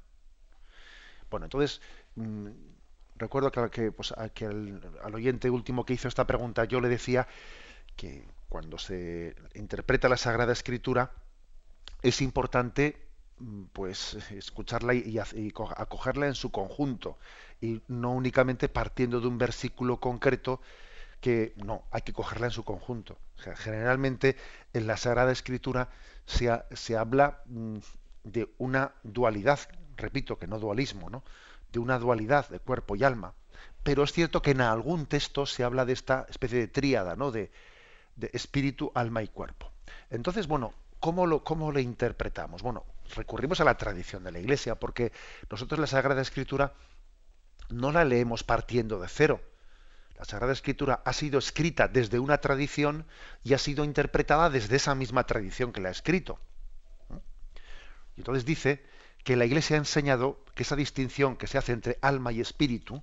Bueno, 1.28 1.44
entonces, 1.44 1.82
mm, 2.14 2.48
recuerdo 3.16 3.52
que, 3.52 3.92
pues, 3.92 4.12
al, 4.12 5.14
oyente 5.14 5.50
último 5.50 5.84
que 5.84 5.92
hizo 5.92 6.08
esta 6.08 6.26
pregunta, 6.26 6.64
yo 6.64 6.80
le 6.80 6.88
decía 6.88 7.28
que 7.96 8.26
cuando 8.48 8.78
se 8.78 9.36
interpreta 9.52 10.08
la 10.08 10.16
Sagrada 10.16 10.54
Escritura, 10.54 11.12
es 12.00 12.22
importante 12.22 12.96
pues 13.72 14.14
escucharla 14.30 14.94
y, 14.94 15.18
acogerla 15.18 16.26
en 16.26 16.34
su 16.34 16.50
conjunto 16.50 17.18
y 17.60 17.82
no 17.88 18.12
únicamente 18.12 18.68
partiendo 18.68 19.20
de 19.20 19.26
un 19.26 19.38
versículo 19.38 19.98
concreto 19.98 20.60
que 21.20 21.54
no, 21.56 21.84
hay 21.90 22.02
que 22.02 22.12
cogerla 22.12 22.46
en 22.46 22.52
su 22.52 22.64
conjunto. 22.64 23.18
generalmente 23.56 24.36
en 24.72 24.86
la 24.86 24.96
Sagrada 24.96 25.32
Escritura 25.32 25.88
se, 26.26 26.96
habla 26.96 27.42
mm, 27.46 27.78
de 28.24 28.50
una 28.58 28.92
dualidad, 29.02 29.60
repito 29.96 30.38
que 30.38 30.46
no 30.46 30.58
dualismo, 30.58 31.10
¿no? 31.10 31.24
de 31.72 31.78
una 31.80 31.98
dualidad 31.98 32.48
de 32.48 32.60
cuerpo 32.60 32.96
y 32.96 33.04
alma. 33.04 33.34
Pero 33.82 34.04
es 34.04 34.12
cierto 34.12 34.42
que 34.42 34.52
en 34.52 34.60
algún 34.60 35.06
texto 35.06 35.44
se 35.44 35.64
habla 35.64 35.84
de 35.84 35.92
esta 35.92 36.26
especie 36.30 36.58
de 36.58 36.68
tríada, 36.68 37.16
¿no? 37.16 37.30
de, 37.30 37.50
espíritu, 38.32 38.92
alma 38.94 39.22
y 39.22 39.28
cuerpo. 39.28 39.70
Entonces, 40.08 40.46
bueno, 40.46 40.72
¿cómo 41.04 41.26
lo, 41.26 41.44
¿cómo 41.44 41.70
lo 41.70 41.80
interpretamos? 41.80 42.62
Bueno, 42.62 42.82
recurrimos 43.14 43.60
a 43.60 43.64
la 43.64 43.76
tradición 43.76 44.24
de 44.24 44.32
la 44.32 44.38
Iglesia, 44.38 44.76
porque 44.76 45.12
nosotros 45.50 45.78
la 45.78 45.86
Sagrada 45.86 46.22
Escritura 46.22 46.72
no 47.68 47.92
la 47.92 48.06
leemos 48.06 48.42
partiendo 48.42 48.98
de 48.98 49.08
cero. 49.08 49.42
La 50.16 50.24
Sagrada 50.24 50.54
Escritura 50.54 51.02
ha 51.04 51.12
sido 51.12 51.38
escrita 51.38 51.88
desde 51.88 52.18
una 52.18 52.38
tradición 52.38 53.04
y 53.42 53.52
ha 53.52 53.58
sido 53.58 53.84
interpretada 53.84 54.48
desde 54.48 54.76
esa 54.76 54.94
misma 54.94 55.26
tradición 55.26 55.74
que 55.74 55.82
la 55.82 55.90
ha 55.90 55.92
escrito. 55.92 56.40
Y 58.16 58.20
entonces 58.20 58.46
dice 58.46 58.82
que 59.24 59.36
la 59.36 59.44
Iglesia 59.44 59.76
ha 59.76 59.80
enseñado 59.80 60.42
que 60.54 60.62
esa 60.62 60.74
distinción 60.74 61.36
que 61.36 61.48
se 61.48 61.58
hace 61.58 61.72
entre 61.72 61.98
alma 62.00 62.32
y 62.32 62.40
espíritu, 62.40 63.02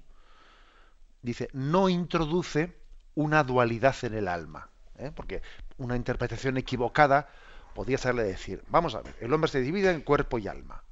dice, 1.21 1.49
no 1.53 1.87
introduce 1.87 2.75
una 3.13 3.43
dualidad 3.43 3.95
en 4.01 4.15
el 4.15 4.27
alma. 4.27 4.69
¿eh? 4.97 5.11
Porque 5.15 5.43
una 5.77 5.95
interpretación 5.95 6.57
equivocada 6.57 7.29
podría 7.73 7.97
serle 7.97 8.23
decir, 8.23 8.63
vamos 8.69 8.95
a 8.95 9.01
ver, 9.01 9.15
el 9.19 9.33
hombre 9.33 9.49
se 9.49 9.61
divide 9.61 9.91
en 9.91 10.01
cuerpo 10.01 10.37
y 10.39 10.47
alma. 10.47 10.83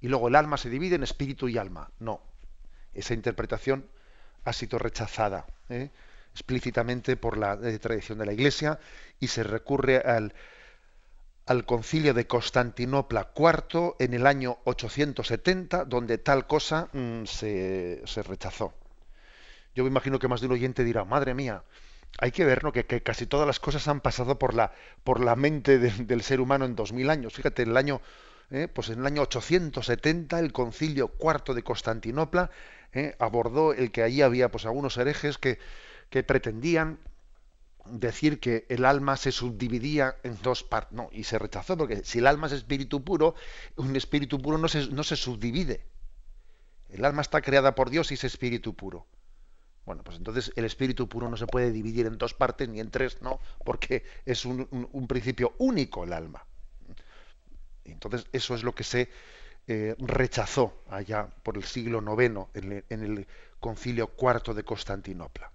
Y 0.00 0.08
luego 0.08 0.28
el 0.28 0.36
alma 0.36 0.56
se 0.56 0.68
divide 0.70 0.96
en 0.96 1.02
espíritu 1.02 1.48
y 1.48 1.58
alma. 1.58 1.90
No. 1.98 2.20
Esa 2.92 3.14
interpretación 3.14 3.88
ha 4.44 4.52
sido 4.52 4.78
rechazada 4.78 5.46
¿eh? 5.68 5.90
explícitamente 6.32 7.16
por 7.16 7.38
la 7.38 7.58
eh, 7.62 7.78
tradición 7.78 8.18
de 8.18 8.26
la 8.26 8.32
Iglesia 8.32 8.78
y 9.20 9.28
se 9.28 9.42
recurre 9.42 9.98
al, 9.98 10.34
al 11.46 11.64
concilio 11.64 12.14
de 12.14 12.26
Constantinopla 12.26 13.30
IV 13.36 13.96
en 13.98 14.14
el 14.14 14.26
año 14.26 14.58
870, 14.64 15.84
donde 15.84 16.18
tal 16.18 16.46
cosa 16.46 16.88
mm, 16.92 17.24
se, 17.24 18.02
se, 18.04 18.22
rechazó. 18.22 18.74
Yo 19.74 19.84
me 19.84 19.90
imagino 19.90 20.18
que 20.18 20.28
más 20.28 20.40
de 20.40 20.46
un 20.46 20.52
oyente 20.52 20.84
dirá, 20.84 21.04
madre 21.04 21.34
mía, 21.34 21.62
hay 22.18 22.30
que 22.30 22.44
ver 22.44 22.64
¿no? 22.64 22.72
que, 22.72 22.84
casi 23.02 23.26
todas 23.26 23.46
las 23.46 23.60
cosas 23.60 23.88
han 23.88 24.00
pasado 24.00 24.38
por 24.38 24.54
la, 24.54 24.72
por 25.02 25.22
la 25.22 25.36
mente 25.36 25.78
del 25.78 26.22
ser 26.22 26.40
humano 26.40 26.64
en 26.64 26.76
2000 26.76 27.10
años. 27.10 27.34
Fíjate, 27.34 27.62
en 27.62 27.70
el 27.70 27.76
año, 27.76 28.00
eh, 28.50 28.68
pues 28.72 28.88
en 28.90 29.00
el 29.00 29.06
año 29.06 29.22
870 29.22 30.38
el 30.38 30.52
concilio 30.52 31.12
IV 31.20 31.54
de 31.54 31.62
Constantinopla 31.62 32.50
¿eh? 32.92 33.16
abordó 33.18 33.72
el 33.72 33.90
que 33.90 34.02
allí 34.02 34.22
había 34.22 34.50
pues 34.50 34.64
algunos 34.66 34.96
herejes 34.96 35.38
que, 35.38 35.58
que 36.10 36.22
pretendían 36.22 36.98
decir 37.86 38.40
que 38.40 38.66
el 38.68 38.84
alma 38.84 39.16
se 39.16 39.32
subdividía 39.32 40.16
en 40.22 40.38
dos 40.42 40.62
partes. 40.62 40.92
No, 40.92 41.08
y 41.12 41.24
se 41.24 41.38
rechazó, 41.38 41.76
porque 41.76 42.04
si 42.04 42.18
el 42.18 42.26
alma 42.26 42.46
es 42.46 42.52
espíritu 42.52 43.04
puro, 43.04 43.34
un 43.76 43.94
espíritu 43.96 44.40
puro 44.40 44.58
no 44.58 44.68
se, 44.68 44.88
no 44.88 45.04
se 45.04 45.16
subdivide. 45.16 45.84
El 46.88 47.04
alma 47.04 47.22
está 47.22 47.42
creada 47.42 47.74
por 47.74 47.90
Dios 47.90 48.10
y 48.10 48.14
es 48.14 48.24
espíritu 48.24 48.74
puro. 48.74 49.06
Bueno, 49.86 50.02
pues 50.02 50.16
entonces 50.16 50.52
el 50.56 50.64
espíritu 50.64 51.08
puro 51.08 51.28
no 51.28 51.36
se 51.36 51.46
puede 51.46 51.70
dividir 51.70 52.06
en 52.06 52.16
dos 52.16 52.32
partes 52.32 52.68
ni 52.68 52.80
en 52.80 52.90
tres, 52.90 53.20
no, 53.20 53.40
porque 53.64 54.04
es 54.24 54.44
un, 54.44 55.06
principio 55.06 55.54
único 55.58 56.04
el 56.04 56.12
alma. 56.12 56.44
Entonces 57.84 58.26
eso 58.32 58.54
es 58.54 58.62
lo 58.62 58.74
que 58.74 58.84
se 58.84 59.10
eh, 59.66 59.94
rechazó 59.98 60.82
allá 60.88 61.28
por 61.42 61.56
el 61.56 61.64
siglo 61.64 62.02
IX 62.02 62.46
en, 62.54 63.02
el 63.02 63.26
concilio 63.60 64.08
cuarto 64.08 64.54
de 64.54 64.64
Constantinopla. 64.64 65.52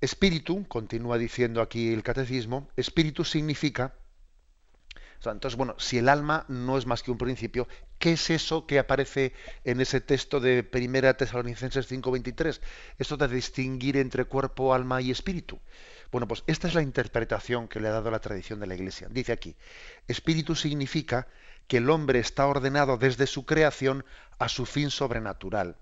Espíritu, 0.00 0.68
continúa 0.68 1.18
diciendo 1.18 1.60
aquí 1.62 1.92
el 1.92 2.02
catecismo, 2.02 2.68
espíritu 2.76 3.24
significa, 3.24 3.94
entonces, 5.24 5.56
bueno, 5.56 5.74
si 5.78 5.98
el 5.98 6.08
alma 6.08 6.44
no 6.48 6.78
es 6.78 6.86
más 6.86 7.02
que 7.02 7.10
un 7.10 7.18
principio, 7.18 7.66
¿qué 7.98 8.12
es 8.12 8.30
eso 8.30 8.66
que 8.66 8.78
aparece 8.78 9.32
en 9.64 9.80
ese 9.80 10.00
texto 10.00 10.38
de 10.40 10.62
Primera 10.62 11.16
Tesalonicenses 11.16 11.88
5:23? 11.88 12.60
Esto 12.98 13.16
de 13.16 13.28
distinguir 13.28 13.96
entre 13.96 14.24
cuerpo, 14.24 14.72
alma 14.72 15.00
y 15.02 15.10
espíritu. 15.10 15.58
Bueno, 16.10 16.28
pues 16.28 16.44
esta 16.46 16.68
es 16.68 16.74
la 16.74 16.82
interpretación 16.82 17.68
que 17.68 17.80
le 17.80 17.88
ha 17.88 17.92
dado 17.92 18.10
la 18.10 18.20
tradición 18.20 18.60
de 18.60 18.66
la 18.66 18.74
Iglesia. 18.74 19.08
Dice 19.10 19.32
aquí, 19.32 19.56
espíritu 20.06 20.54
significa 20.54 21.26
que 21.66 21.78
el 21.78 21.90
hombre 21.90 22.18
está 22.20 22.46
ordenado 22.46 22.96
desde 22.96 23.26
su 23.26 23.44
creación 23.44 24.04
a 24.38 24.48
su 24.48 24.64
fin 24.64 24.90
sobrenatural. 24.90 25.76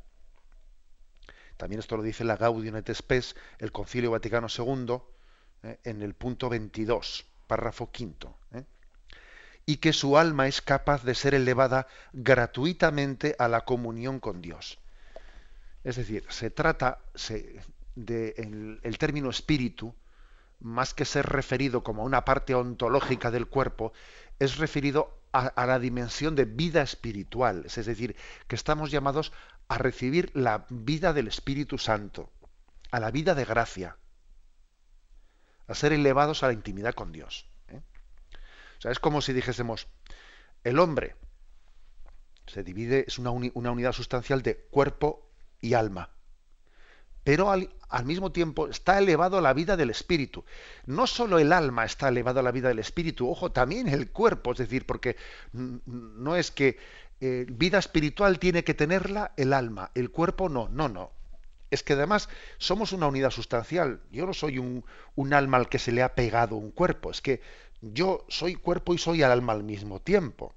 También 1.57 1.79
esto 1.79 1.96
lo 1.96 2.03
dice 2.03 2.25
la 2.25 2.37
Gaudium 2.37 2.77
et 2.77 2.92
Spes, 2.92 3.37
el 3.58 3.73
Concilio 3.73 4.10
Vaticano 4.10 4.48
II, 4.48 4.98
eh, 5.63 5.79
en 5.85 6.02
el 6.02 6.15
punto 6.15 6.48
22, 6.48 7.27
párrafo 7.46 7.90
quinto. 7.90 8.37
Y 9.67 9.79
que 9.79 9.92
su 9.92 10.17
alma 10.17 10.46
es 10.46 10.62
capaz 10.62 11.02
de 11.02 11.14
ser 11.14 11.35
elevada 11.35 11.88
gratuitamente 12.12 13.35
a 13.38 13.48
la 13.48 13.62
comunión 13.62 14.21
con 14.21 14.40
Dios. 14.40 14.79
Es 15.83 15.96
decir, 15.96 16.25
se 16.29 16.50
trata 16.50 17.00
de 17.96 18.81
el 18.83 18.98
término 18.98 19.29
espíritu, 19.31 19.94
más 20.60 20.94
que 20.94 21.04
ser 21.04 21.27
referido 21.27 21.83
como 21.83 22.04
una 22.04 22.25
parte 22.25 22.54
ontológica 22.54 23.31
del 23.31 23.46
cuerpo, 23.46 23.92
es 24.38 24.56
referido 24.56 25.21
a, 25.33 25.67
la 25.67 25.79
dimensión 25.79 26.35
de 26.35 26.44
vida 26.44 26.83
espiritual, 26.83 27.64
es 27.67 27.85
decir, 27.85 28.17
que 28.48 28.56
estamos 28.56 28.90
llamados 28.90 29.33
a 29.69 29.79
recibir 29.79 30.31
la 30.35 30.67
vida 30.71 31.12
del 31.12 31.29
Espíritu 31.29 31.79
Santo, 31.79 32.31
a 32.90 33.00
la 33.00 33.10
vida 33.10 33.35
de 33.35 33.44
gracia, 33.44 33.96
a 35.67 35.75
ser 35.75 35.92
elevados 35.92 36.42
a 36.42 36.46
la 36.46 36.52
intimidad 36.52 36.94
con 36.94 37.12
Dios. 37.12 37.46
O 38.79 38.81
sea, 38.81 38.90
es 38.90 38.98
como 38.98 39.20
si 39.20 39.33
dijésemos, 39.33 39.88
el 40.64 40.79
hombre 40.79 41.16
se 42.46 42.62
divide, 42.62 43.04
es 43.06 43.18
una 43.18 43.31
unidad 43.31 43.92
sustancial 43.92 44.42
de 44.42 44.56
cuerpo 44.70 45.29
y 45.60 45.74
alma 45.74 46.10
pero 47.27 47.50
al, 47.50 47.68
mismo 48.04 48.31
tiempo 48.31 48.68
está 48.68 49.00
elevado 49.00 49.38
a 49.38 49.40
la 49.40 49.52
vida 49.52 49.77
del 49.77 49.90
espíritu. 49.90 50.44
No 50.87 51.08
solo 51.08 51.40
el 51.40 51.52
alma 51.52 51.85
está 51.85 52.06
elevado 52.06 52.38
a 52.38 52.42
la 52.44 52.52
vida 52.52 52.68
del 52.68 52.79
espíritu, 52.79 53.29
ojo, 53.29 53.50
también 53.50 53.88
el 53.88 54.12
cuerpo, 54.12 54.52
es 54.52 54.58
decir, 54.58 54.87
porque 54.87 55.16
no 55.52 56.37
es 56.37 56.52
que 56.52 56.79
eh, 57.20 57.44
vida 57.48 57.81
espiritual 57.81 58.38
tiene 58.38 58.62
que 58.62 58.74
tenerla 58.74 59.33
el 59.37 59.54
alma, 59.54 59.90
el 59.96 60.12
cuerpo 60.12 60.48
no, 60.48 60.68
no, 60.68 60.88
no. 60.88 61.10
Es 61.72 61.83
que 61.83 61.94
además 61.94 62.29
somos 62.58 62.92
una 62.92 63.08
unidad 63.08 63.31
sustancial. 63.31 64.02
Yo 64.12 64.24
no 64.24 64.33
soy 64.33 64.58
un, 64.58 64.85
un 65.16 65.35
alma 65.35 65.56
al 65.56 65.68
que 65.68 65.81
se 65.81 65.90
le 65.90 66.04
ha 66.04 66.14
pegado 66.14 66.54
un 66.54 66.70
cuerpo. 66.70 67.10
Es 67.10 67.20
que 67.20 67.40
yo 67.92 68.24
soy 68.28 68.54
cuerpo 68.54 68.94
y 68.94 68.98
soy 68.98 69.22
alma 69.22 69.52
al 69.52 69.64
mismo 69.64 70.00
tiempo. 70.00 70.54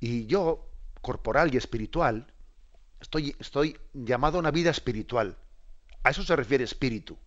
Y 0.00 0.26
yo, 0.26 0.68
corporal 1.00 1.54
y 1.54 1.56
espiritual, 1.56 2.32
estoy, 3.00 3.34
estoy 3.38 3.78
llamado 3.92 4.38
a 4.38 4.40
una 4.40 4.50
vida 4.50 4.70
espiritual. 4.70 5.36
A 6.02 6.10
eso 6.10 6.22
se 6.22 6.36
refiere 6.36 6.64
espíritu. 6.64 7.18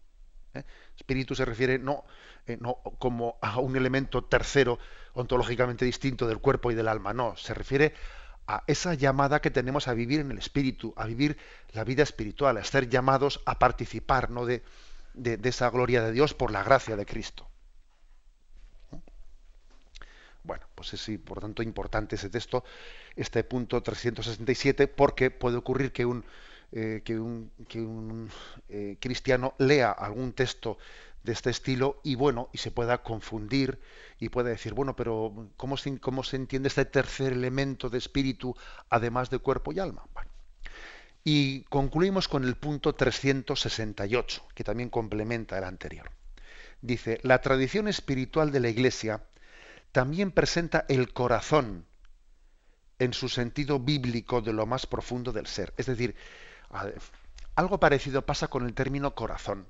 ¿eh? 0.54 0.64
Espíritu 0.96 1.36
se 1.36 1.46
refiere 1.46 1.80
no, 1.80 2.06
eh, 2.46 2.58
no 2.60 2.76
como 3.00 3.38
a 3.42 3.60
un 3.60 3.76
elemento 3.76 4.24
tercero 4.24 4.80
ontológicamente 5.14 5.86
distinto 5.86 6.28
del 6.28 6.40
cuerpo 6.40 6.72
y 6.72 6.76
del 6.76 6.88
alma, 6.88 7.14
no, 7.14 7.36
se 7.36 7.54
refiere 7.54 7.94
a 8.48 8.64
esa 8.68 8.94
llamada 8.94 9.42
que 9.42 9.52
tenemos 9.52 9.88
a 9.88 9.94
vivir 9.94 10.22
en 10.22 10.32
el 10.32 10.38
espíritu, 10.38 10.94
a 10.96 11.06
vivir 11.06 11.38
la 11.74 11.84
vida 11.84 12.04
espiritual, 12.04 12.58
a 12.58 12.64
ser 12.64 12.90
llamados 12.90 13.42
a 13.46 13.60
participar 13.60 14.32
¿no? 14.32 14.46
de, 14.46 14.64
de 15.14 15.50
esa 15.50 15.70
gloria 15.70 16.02
de 16.02 16.12
Dios 16.12 16.34
por 16.34 16.52
la 16.52 16.64
gracia 16.64 16.96
de 16.96 17.06
Cristo. 17.06 17.49
Bueno, 20.44 20.66
pues 20.76 20.94
es 20.94 21.20
por 21.20 21.42
tanto 21.42 21.62
importante 21.62 22.16
ese 22.16 22.30
texto, 22.30 22.64
este 23.16 23.44
punto 23.44 23.82
367, 23.82 24.88
porque 24.88 25.32
puede 25.32 25.58
ocurrir 25.58 25.92
que 25.92 26.06
un, 26.06 26.24
eh, 26.72 27.02
que 27.04 27.20
un, 27.20 27.52
que 27.68 27.82
un 27.82 28.30
eh, 28.70 28.98
cristiano 29.00 29.54
lea 29.58 29.92
algún 29.92 30.34
texto 30.34 30.78
de 31.24 31.34
este 31.34 31.50
estilo 31.50 32.00
y 32.04 32.16
bueno, 32.16 32.50
y 32.54 32.60
se 32.60 32.72
pueda 32.72 33.04
confundir 33.04 33.80
y 34.20 34.30
pueda 34.30 34.50
decir, 34.50 34.74
bueno, 34.74 34.96
pero 34.96 35.50
¿cómo 35.58 35.78
se, 35.78 36.00
cómo 36.00 36.24
se 36.24 36.38
entiende 36.38 36.68
este 36.70 36.86
tercer 36.86 37.34
elemento 37.34 37.90
de 37.90 37.98
espíritu 37.98 38.56
además 38.90 39.30
de 39.30 39.40
cuerpo 39.40 39.72
y 39.74 39.80
alma? 39.80 40.04
Y 41.24 41.64
concluimos 41.64 42.28
con 42.28 42.44
el 42.44 42.56
punto 42.56 42.96
368, 42.96 44.48
que 44.56 44.64
también 44.64 44.90
complementa 44.90 45.58
el 45.58 45.66
anterior. 45.66 46.10
Dice, 46.82 47.20
la 47.24 47.42
tradición 47.42 47.88
espiritual 47.88 48.52
de 48.52 48.62
la 48.62 48.70
Iglesia 48.70 49.22
también 49.92 50.32
presenta 50.32 50.86
el 50.88 51.14
corazón 51.14 51.86
en 53.00 53.14
su 53.14 53.30
sentido 53.30 53.80
bíblico 53.80 54.42
de 54.42 54.54
lo 54.54 54.66
más 54.66 54.86
profundo 54.86 55.32
del 55.32 55.48
ser. 55.48 55.74
Es 55.78 55.86
decir, 55.86 56.16
algo 57.56 57.80
parecido 57.80 58.26
pasa 58.26 58.48
con 58.50 58.66
el 58.66 58.74
término 58.74 59.16
corazón. 59.16 59.68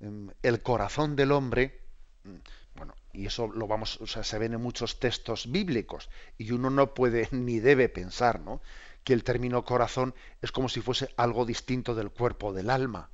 Em, 0.00 0.30
el 0.42 0.62
corazón 0.62 1.16
del 1.16 1.32
hombre, 1.32 1.80
mm, 2.24 2.36
bueno, 2.74 2.94
y 3.12 3.26
eso 3.26 3.48
lo 3.48 3.66
vamos, 3.66 4.00
o 4.00 4.06
sea, 4.06 4.24
se 4.24 4.38
ven 4.38 4.54
en 4.54 4.62
muchos 4.62 4.98
textos 4.98 5.50
bíblicos, 5.50 6.10
y 6.36 6.50
uno 6.52 6.70
no 6.70 6.94
puede 6.94 7.28
ni 7.32 7.60
debe 7.60 7.88
pensar, 7.88 8.40
¿no? 8.40 8.60
que 9.04 9.12
el 9.12 9.22
término 9.22 9.64
corazón 9.64 10.14
es 10.42 10.50
como 10.50 10.68
si 10.68 10.80
fuese 10.80 11.08
algo 11.16 11.46
distinto 11.46 11.94
del 11.94 12.10
cuerpo, 12.10 12.52
del 12.52 12.70
alma 12.70 13.10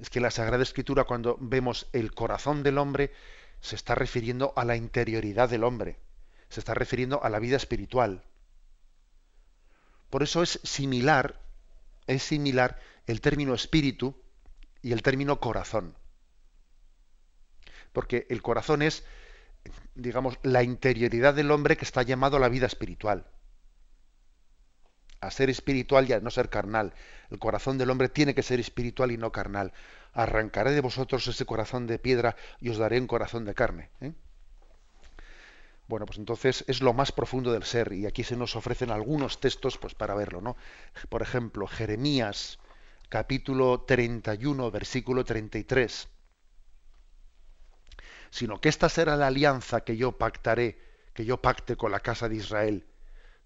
es 0.00 0.08
que 0.08 0.20
la 0.20 0.30
Sagrada 0.30 0.62
Escritura 0.62 1.04
cuando 1.04 1.36
vemos 1.40 1.86
el 1.92 2.14
corazón 2.14 2.62
del 2.62 2.78
hombre 2.78 3.12
se 3.60 3.76
está 3.76 3.94
refiriendo 3.94 4.52
a 4.56 4.64
la 4.64 4.76
interioridad 4.76 5.48
del 5.48 5.64
hombre, 5.64 5.98
se 6.48 6.60
está 6.60 6.74
refiriendo 6.74 7.22
a 7.22 7.28
la 7.28 7.38
vida 7.38 7.56
espiritual. 7.56 8.24
Por 10.08 10.22
eso 10.22 10.42
es 10.42 10.58
similar, 10.64 11.38
es 12.06 12.22
similar 12.22 12.80
el 13.06 13.20
término 13.20 13.54
espíritu 13.54 14.16
y 14.82 14.92
el 14.92 15.02
término 15.02 15.38
corazón. 15.38 15.94
Porque 17.92 18.26
el 18.30 18.40
corazón 18.40 18.82
es, 18.82 19.04
digamos, 19.94 20.38
la 20.42 20.62
interioridad 20.62 21.34
del 21.34 21.50
hombre 21.50 21.76
que 21.76 21.84
está 21.84 22.02
llamado 22.02 22.38
a 22.38 22.40
la 22.40 22.48
vida 22.48 22.66
espiritual 22.66 23.26
a 25.20 25.30
ser 25.30 25.50
espiritual 25.50 26.08
y 26.08 26.14
a 26.14 26.20
no 26.20 26.30
ser 26.30 26.48
carnal. 26.48 26.94
El 27.30 27.38
corazón 27.38 27.76
del 27.78 27.90
hombre 27.90 28.08
tiene 28.08 28.34
que 28.34 28.42
ser 28.42 28.58
espiritual 28.58 29.12
y 29.12 29.18
no 29.18 29.32
carnal. 29.32 29.72
Arrancaré 30.12 30.72
de 30.72 30.80
vosotros 30.80 31.26
ese 31.26 31.44
corazón 31.44 31.86
de 31.86 31.98
piedra 31.98 32.36
y 32.60 32.70
os 32.70 32.78
daré 32.78 32.98
un 32.98 33.06
corazón 33.06 33.44
de 33.44 33.54
carne. 33.54 33.90
¿eh? 34.00 34.12
Bueno, 35.88 36.06
pues 36.06 36.18
entonces 36.18 36.64
es 36.68 36.80
lo 36.80 36.94
más 36.94 37.12
profundo 37.12 37.52
del 37.52 37.64
ser 37.64 37.92
y 37.92 38.06
aquí 38.06 38.24
se 38.24 38.36
nos 38.36 38.56
ofrecen 38.56 38.90
algunos 38.90 39.40
textos 39.40 39.76
pues 39.76 39.94
para 39.94 40.14
verlo, 40.14 40.40
¿no? 40.40 40.56
Por 41.08 41.20
ejemplo, 41.20 41.66
Jeremías 41.66 42.58
capítulo 43.08 43.82
31, 43.82 44.70
versículo 44.70 45.24
33. 45.24 46.08
Sino 48.30 48.60
que 48.60 48.68
esta 48.68 48.88
será 48.88 49.16
la 49.16 49.26
alianza 49.26 49.82
que 49.82 49.96
yo 49.96 50.12
pactaré, 50.12 50.78
que 51.12 51.24
yo 51.24 51.42
pacte 51.42 51.76
con 51.76 51.90
la 51.90 52.00
casa 52.00 52.28
de 52.28 52.36
Israel 52.36 52.86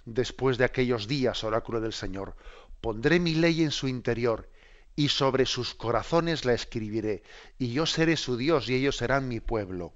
después 0.05 0.59
de 0.59 0.64
aquellos 0.64 1.09
días, 1.09 1.44
oráculo 1.44 1.80
del 1.80 1.92
Señor. 1.92 2.36
Pondré 2.80 3.20
mi 3.20 3.34
ley 3.34 3.62
en 3.62 3.70
su 3.70 3.88
interior 3.88 4.50
y 4.96 5.09
sobre 5.09 5.46
sus 5.46 5.74
corazones 5.74 6.44
la 6.44 6.52
escribiré, 6.52 7.22
y 7.59 7.72
yo 7.72 7.86
seré 7.86 8.16
su 8.16 8.36
Dios 8.36 8.68
y 8.68 8.74
ellos 8.74 8.96
serán 8.96 9.28
mi 9.28 9.40
pueblo. 9.40 9.92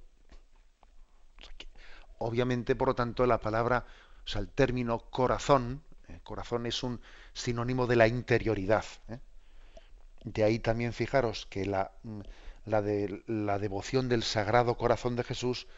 Obviamente, 2.18 2.74
por 2.74 2.88
lo 2.88 2.94
tanto, 2.94 3.26
la 3.26 3.38
palabra, 3.40 3.86
o 4.24 4.28
sea, 4.28 4.40
el 4.40 4.48
término 4.48 4.98
corazón, 5.10 5.84
eh, 6.08 6.18
corazón 6.24 6.66
es 6.66 6.82
un 6.82 7.00
sinónimo 7.32 7.86
de 7.86 7.96
la 7.96 8.08
interioridad. 8.08 8.84
¿eh? 9.08 9.20
De 10.24 10.42
ahí 10.42 10.58
también 10.58 10.92
fijaros 10.92 11.46
que 11.46 11.64
la, 11.64 11.92
mm, 12.02 12.20
la, 12.64 12.82
de, 12.82 13.22
la 13.28 13.60
devoción 13.60 14.08
del 14.08 14.24
Sagrado 14.24 14.76
Corazón 14.76 15.14
de 15.14 15.22
Jesús 15.22 15.68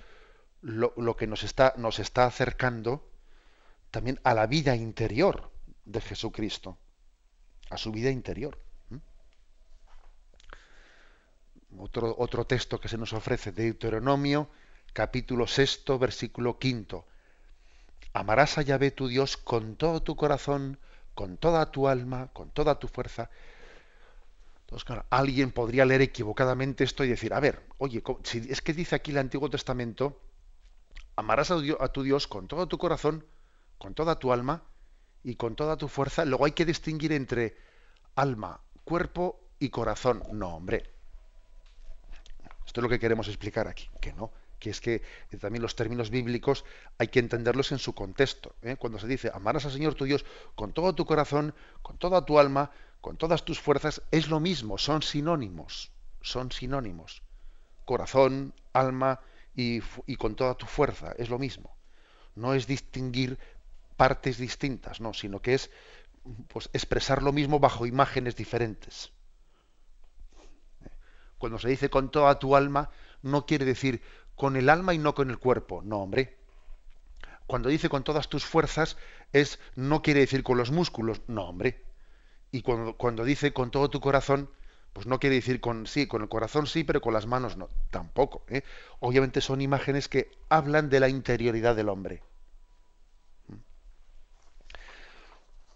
lo, 0.62 0.94
lo 0.96 1.16
que 1.16 1.26
nos 1.26 1.42
está, 1.42 1.74
nos 1.76 1.98
está 1.98 2.24
acercando 2.24 3.09
también 3.90 4.20
a 4.24 4.34
la 4.34 4.46
vida 4.46 4.76
interior 4.76 5.50
de 5.84 6.00
Jesucristo, 6.00 6.78
a 7.70 7.76
su 7.76 7.90
vida 7.92 8.10
interior. 8.10 8.58
Otro, 11.78 12.14
otro 12.18 12.46
texto 12.46 12.80
que 12.80 12.88
se 12.88 12.98
nos 12.98 13.12
ofrece 13.12 13.52
de 13.52 13.64
Deuteronomio, 13.64 14.50
capítulo 14.92 15.46
sexto, 15.46 15.98
versículo 15.98 16.58
quinto. 16.58 17.06
Amarás 18.12 18.58
a 18.58 18.62
Yahvé 18.62 18.90
tu 18.90 19.06
Dios 19.06 19.36
con 19.36 19.76
todo 19.76 20.02
tu 20.02 20.16
corazón, 20.16 20.78
con 21.14 21.36
toda 21.36 21.70
tu 21.70 21.86
alma, 21.86 22.28
con 22.32 22.50
toda 22.50 22.78
tu 22.78 22.88
fuerza. 22.88 23.30
Entonces, 24.62 24.84
claro, 24.84 25.04
alguien 25.10 25.52
podría 25.52 25.84
leer 25.84 26.00
equivocadamente 26.00 26.84
esto 26.84 27.04
y 27.04 27.08
decir, 27.08 27.34
a 27.34 27.40
ver, 27.40 27.62
oye, 27.78 28.02
si 28.24 28.38
es 28.50 28.60
que 28.60 28.72
dice 28.72 28.96
aquí 28.96 29.10
el 29.10 29.18
Antiguo 29.18 29.50
Testamento, 29.50 30.20
amarás 31.16 31.50
a 31.50 31.88
tu 31.88 32.02
Dios 32.02 32.26
con 32.26 32.48
todo 32.48 32.66
tu 32.66 32.78
corazón, 32.78 33.24
con 33.80 33.94
toda 33.94 34.18
tu 34.18 34.30
alma 34.30 34.62
y 35.24 35.36
con 35.36 35.56
toda 35.56 35.78
tu 35.78 35.88
fuerza. 35.88 36.26
Luego 36.26 36.44
hay 36.44 36.52
que 36.52 36.66
distinguir 36.66 37.12
entre 37.12 37.56
alma, 38.14 38.60
cuerpo 38.84 39.40
y 39.58 39.70
corazón. 39.70 40.22
No, 40.32 40.54
hombre. 40.54 40.90
Esto 42.66 42.80
es 42.80 42.82
lo 42.82 42.90
que 42.90 42.98
queremos 42.98 43.26
explicar 43.28 43.66
aquí, 43.68 43.88
que 44.02 44.12
no, 44.12 44.32
que 44.58 44.68
es 44.68 44.82
que 44.82 45.02
también 45.40 45.62
los 45.62 45.76
términos 45.76 46.10
bíblicos 46.10 46.66
hay 46.98 47.08
que 47.08 47.20
entenderlos 47.20 47.72
en 47.72 47.78
su 47.78 47.94
contexto. 47.94 48.54
¿eh? 48.60 48.76
Cuando 48.76 48.98
se 48.98 49.06
dice 49.06 49.30
amarás 49.32 49.64
al 49.64 49.72
Señor 49.72 49.94
tu 49.94 50.04
Dios 50.04 50.26
con 50.54 50.74
todo 50.74 50.94
tu 50.94 51.06
corazón, 51.06 51.54
con 51.80 51.96
toda 51.96 52.26
tu 52.26 52.38
alma, 52.38 52.70
con 53.00 53.16
todas 53.16 53.46
tus 53.46 53.58
fuerzas, 53.60 54.02
es 54.10 54.28
lo 54.28 54.40
mismo, 54.40 54.76
son 54.76 55.00
sinónimos, 55.00 55.90
son 56.20 56.52
sinónimos. 56.52 57.22
Corazón, 57.86 58.52
alma 58.74 59.20
y 59.54 59.80
con 60.16 60.36
toda 60.36 60.54
tu 60.54 60.66
fuerza, 60.66 61.14
es 61.16 61.30
lo 61.30 61.38
mismo. 61.38 61.74
No 62.34 62.54
es 62.54 62.66
distinguir 62.66 63.38
partes 64.00 64.38
distintas, 64.38 65.02
no, 65.02 65.12
sino 65.12 65.42
que 65.42 65.52
es 65.52 65.70
pues, 66.48 66.70
expresar 66.72 67.22
lo 67.22 67.34
mismo 67.34 67.60
bajo 67.60 67.84
imágenes 67.84 68.34
diferentes. 68.34 69.12
Cuando 71.36 71.58
se 71.58 71.68
dice 71.68 71.90
con 71.90 72.10
toda 72.10 72.38
tu 72.38 72.56
alma, 72.56 72.88
no 73.20 73.44
quiere 73.44 73.66
decir 73.66 74.00
con 74.36 74.56
el 74.56 74.70
alma 74.70 74.94
y 74.94 74.98
no 74.98 75.14
con 75.14 75.28
el 75.28 75.38
cuerpo, 75.38 75.82
no, 75.84 75.98
hombre. 75.98 76.38
Cuando 77.46 77.68
dice 77.68 77.90
con 77.90 78.02
todas 78.02 78.30
tus 78.30 78.46
fuerzas, 78.46 78.96
es 79.34 79.58
no 79.74 80.00
quiere 80.00 80.20
decir 80.20 80.42
con 80.44 80.56
los 80.56 80.70
músculos, 80.70 81.20
no, 81.26 81.50
hombre. 81.50 81.84
Y 82.50 82.62
cuando, 82.62 82.96
cuando 82.96 83.22
dice 83.22 83.52
con 83.52 83.70
todo 83.70 83.90
tu 83.90 84.00
corazón, 84.00 84.48
pues 84.94 85.06
no 85.06 85.20
quiere 85.20 85.36
decir 85.36 85.60
con 85.60 85.86
sí, 85.86 86.06
con 86.06 86.22
el 86.22 86.30
corazón 86.30 86.66
sí, 86.66 86.84
pero 86.84 87.02
con 87.02 87.12
las 87.12 87.26
manos 87.26 87.58
no, 87.58 87.68
tampoco. 87.90 88.46
¿eh? 88.48 88.62
Obviamente 88.98 89.42
son 89.42 89.60
imágenes 89.60 90.08
que 90.08 90.30
hablan 90.48 90.88
de 90.88 91.00
la 91.00 91.10
interioridad 91.10 91.76
del 91.76 91.90
hombre. 91.90 92.22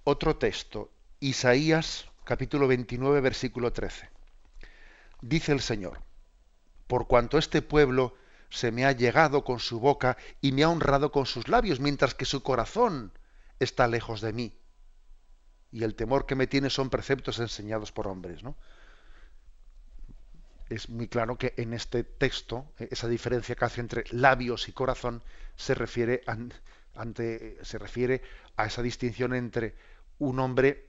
Otro 0.07 0.36
texto, 0.36 0.92
Isaías 1.18 2.11
capítulo 2.24 2.68
29, 2.68 3.22
versículo 3.22 3.72
13. 3.72 4.11
Dice 5.22 5.52
el 5.52 5.62
Señor, 5.62 6.02
por 6.86 7.07
cuanto 7.07 7.38
este 7.38 7.62
pueblo 7.62 8.14
se 8.50 8.70
me 8.70 8.84
ha 8.84 8.92
llegado 8.92 9.44
con 9.44 9.61
su 9.61 9.80
boca 9.80 10.18
y 10.42 10.52
me 10.52 10.62
ha 10.62 10.68
honrado 10.68 11.11
con 11.11 11.24
sus 11.24 11.48
labios, 11.48 11.80
mientras 11.80 12.14
que 12.14 12.26
su 12.26 12.42
corazón 12.42 13.12
está 13.61 13.88
lejos 13.88 14.20
de 14.20 14.34
mí. 14.34 14.55
Y 15.72 15.84
el 15.84 15.94
temor 15.94 16.26
que 16.26 16.34
me 16.34 16.46
tiene 16.46 16.68
son 16.68 16.90
preceptos 16.90 17.38
enseñados 17.38 17.90
por 17.90 18.07
hombres. 18.07 18.42
¿no? 18.42 18.59
Es 20.68 20.90
muy 20.90 21.09
claro 21.09 21.38
que 21.38 21.55
en 21.57 21.72
este 21.72 22.05
texto, 22.05 22.70
esa 22.76 23.09
diferencia 23.09 23.55
que 23.55 23.64
hace 23.64 23.80
entre 23.80 24.05
labios 24.11 24.68
y 24.68 24.72
corazón, 24.72 25.22
se 25.57 25.74
refiere, 25.74 26.22
ante, 26.94 27.64
se 27.64 27.78
refiere 27.78 28.20
a 28.57 28.66
esa 28.66 28.82
distinción 28.82 29.34
entre 29.34 29.93
un 30.18 30.40
hombre 30.40 30.86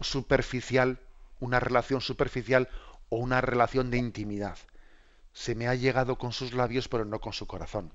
superficial, 0.00 1.00
una 1.40 1.60
relación 1.60 2.00
superficial 2.00 2.68
o 3.08 3.16
una 3.16 3.40
relación 3.40 3.90
de 3.90 3.98
intimidad. 3.98 4.58
Se 5.32 5.54
me 5.54 5.68
ha 5.68 5.74
llegado 5.74 6.18
con 6.18 6.32
sus 6.32 6.52
labios, 6.52 6.88
pero 6.88 7.04
no 7.04 7.20
con 7.20 7.32
su 7.32 7.46
corazón. 7.46 7.92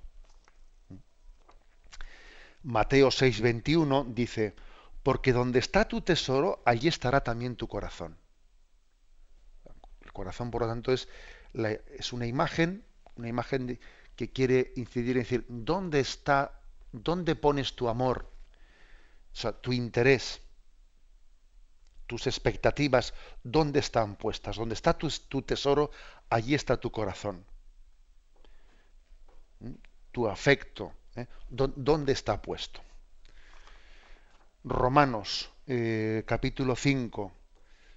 Mateo 2.64 3.10
6:21 3.10 4.14
dice, 4.14 4.56
porque 5.08 5.32
donde 5.32 5.60
está 5.60 5.88
tu 5.88 6.02
tesoro, 6.02 6.62
allí 6.66 6.90
estará 6.90 7.24
también 7.24 7.56
tu 7.56 7.70
corazón. 7.70 8.18
El 10.02 10.12
corazón, 10.12 10.52
por 10.52 10.64
lo 10.64 10.68
tanto, 10.68 10.92
es, 10.92 11.08
una 12.12 12.26
imagen, 12.26 12.84
una 13.16 13.30
imagen 13.30 13.80
que 14.18 14.32
quiere 14.32 14.74
incidir 14.76 15.16
en 15.16 15.24
decir, 15.24 15.46
¿dónde 15.48 16.02
está, 16.02 16.60
dónde 16.92 17.36
pones 17.36 17.74
tu 17.76 17.88
amor? 17.88 18.30
O 19.32 19.36
sea, 19.36 19.54
tu 19.54 19.72
interés, 19.72 20.42
tus 22.08 22.26
expectativas, 22.26 23.14
¿dónde 23.44 23.80
están 23.80 24.16
puestas? 24.16 24.56
¿Dónde 24.56 24.74
está 24.74 24.98
tu, 24.98 25.42
tesoro? 25.42 25.92
Allí 26.30 26.56
está 26.56 26.78
tu 26.78 26.92
corazón. 26.92 27.46
¿Mm? 29.60 29.74
Tu 30.12 30.28
afecto, 30.28 30.94
¿eh? 31.16 31.28
¿dónde 31.50 32.14
está 32.14 32.42
puesto? 32.42 32.82
Romanos, 34.64 35.52
eh, 35.68 36.24
capítulo 36.26 36.76
5, 36.76 37.32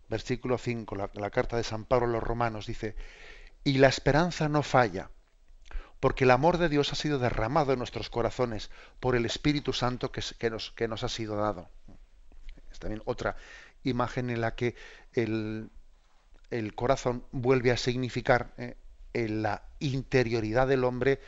versículo 0.08 0.58
5, 0.58 0.96
la, 1.14 1.30
carta 1.30 1.56
de 1.56 1.64
San 1.64 1.84
Pablo 1.84 2.06
a 2.06 2.10
los 2.10 2.22
romanos 2.22 2.66
dice, 2.66 2.94
y 3.64 3.78
la 3.78 3.88
esperanza 3.88 4.48
no 4.48 4.62
falla, 4.62 5.10
porque 6.00 6.24
el 6.24 6.30
amor 6.30 6.58
de 6.58 6.68
Dios 6.68 6.92
ha 6.92 6.96
sido 6.96 7.18
derramado 7.18 7.72
en 7.72 7.78
nuestros 7.78 8.10
corazones 8.10 8.70
por 8.98 9.14
el 9.14 9.24
Espíritu 9.24 9.72
Santo 9.72 10.10
que, 10.12 10.50
nos, 10.50 10.72
que 10.72 10.88
nos, 10.88 11.04
ha 11.04 11.08
sido 11.08 11.36
dado. 11.36 11.68
Es 12.70 12.78
también 12.78 13.02
otra 13.04 13.36
imagen 13.84 14.30
en 14.30 14.40
la 14.40 14.54
que 14.54 14.74
el, 15.12 15.70
corazón 16.74 17.24
vuelve 17.32 17.70
a 17.70 17.76
significar 17.76 18.52
eh, 18.58 18.76
en 19.12 19.42
la 19.42 19.62
interioridad 19.78 20.68
del 20.68 20.84
hombre 20.84 21.20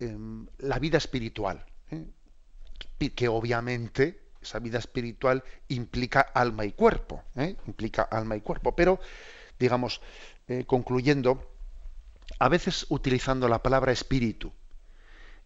em, 0.00 0.46
la 0.58 0.78
vida 0.78 0.98
espiritual, 0.98 1.64
eh, 1.90 2.04
que 3.14 3.28
obviamente 3.28 4.20
esa 4.40 4.58
vida 4.58 4.78
espiritual 4.78 5.42
implica 5.68 6.20
alma 6.20 6.64
y 6.64 6.72
cuerpo, 6.72 7.24
eh, 7.36 7.56
implica 7.66 8.02
alma 8.02 8.36
y 8.36 8.40
cuerpo, 8.40 8.74
pero 8.74 9.00
digamos, 9.58 10.00
concluyendo, 10.66 11.52
a 12.38 12.48
veces 12.48 12.86
utilizando 12.88 13.48
la 13.48 13.62
palabra 13.62 13.92
espíritu 13.92 14.50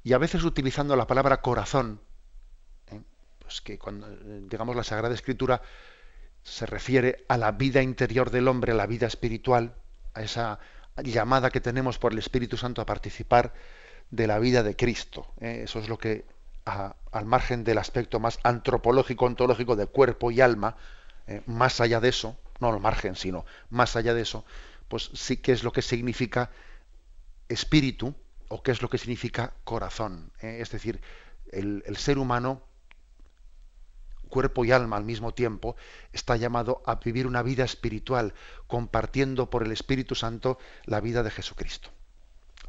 y 0.04 0.12
a 0.12 0.18
veces 0.18 0.44
utilizando 0.44 0.94
la 0.94 1.08
palabra 1.08 1.40
corazón, 1.40 1.98
pues 3.38 3.60
que 3.60 3.78
cuando 3.78 4.08
digamos 4.42 4.76
la 4.76 4.84
Sagrada 4.84 5.14
Escritura 5.14 5.60
se 6.42 6.66
refiere 6.66 7.24
a 7.28 7.36
la 7.36 7.52
vida 7.52 7.82
interior 7.82 8.30
del 8.30 8.48
hombre, 8.48 8.72
a 8.72 8.76
la 8.76 8.86
vida 8.86 9.06
espiritual, 9.06 9.74
a 10.14 10.22
esa 10.22 10.58
llamada 11.02 11.50
que 11.50 11.60
tenemos 11.60 11.98
por 11.98 12.12
el 12.12 12.18
Espíritu 12.18 12.56
Santo 12.56 12.82
a 12.82 12.86
participar 12.86 13.52
de 14.10 14.26
la 14.26 14.38
vida 14.38 14.62
de 14.62 14.76
Cristo. 14.76 15.26
¿eh? 15.40 15.62
Eso 15.64 15.78
es 15.78 15.88
lo 15.88 15.98
que, 15.98 16.24
al 16.64 17.24
margen 17.24 17.64
del 17.64 17.78
aspecto 17.78 18.20
más 18.20 18.38
antropológico, 18.42 19.24
ontológico 19.24 19.76
de 19.76 19.86
cuerpo 19.86 20.30
y 20.30 20.40
alma, 20.40 20.76
¿eh? 21.26 21.42
más 21.46 21.80
allá 21.80 22.00
de 22.00 22.08
eso, 22.08 22.36
no 22.60 22.68
al 22.68 22.80
margen, 22.80 23.16
sino 23.16 23.44
más 23.70 23.96
allá 23.96 24.12
de 24.14 24.22
eso, 24.22 24.44
pues 24.88 25.10
sí 25.14 25.38
que 25.38 25.52
es 25.52 25.64
lo 25.64 25.72
que 25.72 25.82
significa 25.82 26.50
espíritu 27.48 28.14
o 28.48 28.62
qué 28.62 28.72
es 28.72 28.82
lo 28.82 28.90
que 28.90 28.98
significa 28.98 29.54
corazón. 29.64 30.30
¿eh? 30.40 30.58
Es 30.60 30.70
decir, 30.70 31.00
el 31.52 31.96
ser 31.98 32.18
humano 32.18 32.62
cuerpo 34.32 34.64
y 34.64 34.72
alma 34.72 34.96
al 34.96 35.04
mismo 35.04 35.34
tiempo, 35.34 35.76
está 36.12 36.36
llamado 36.36 36.82
a 36.86 36.96
vivir 36.96 37.26
una 37.26 37.42
vida 37.42 37.64
espiritual, 37.64 38.32
compartiendo 38.66 39.50
por 39.50 39.62
el 39.62 39.70
Espíritu 39.70 40.14
Santo 40.14 40.58
la 40.86 41.00
vida 41.00 41.22
de 41.22 41.30
Jesucristo. 41.30 41.90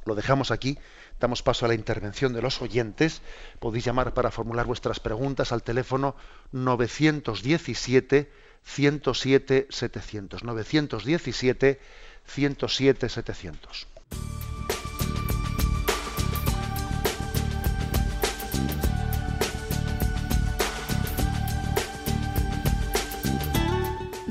Lo 0.06 0.14
dejamos 0.14 0.52
aquí, 0.52 0.78
damos 1.22 1.42
paso 1.42 1.64
a 1.64 1.70
la 1.70 1.74
intervención 1.74 2.34
de 2.34 2.42
los 2.42 2.62
oyentes. 2.62 3.22
Podéis 3.60 3.86
llamar 3.86 4.14
para 4.14 4.30
formular 4.30 4.66
vuestras 4.66 5.00
preguntas 5.00 5.54
al 5.54 5.64
teléfono 5.64 6.18
917 6.52 8.30
107 8.66 9.68
700. 9.70 10.44
917 10.44 11.80
107 12.26 13.10
700. 13.10 13.88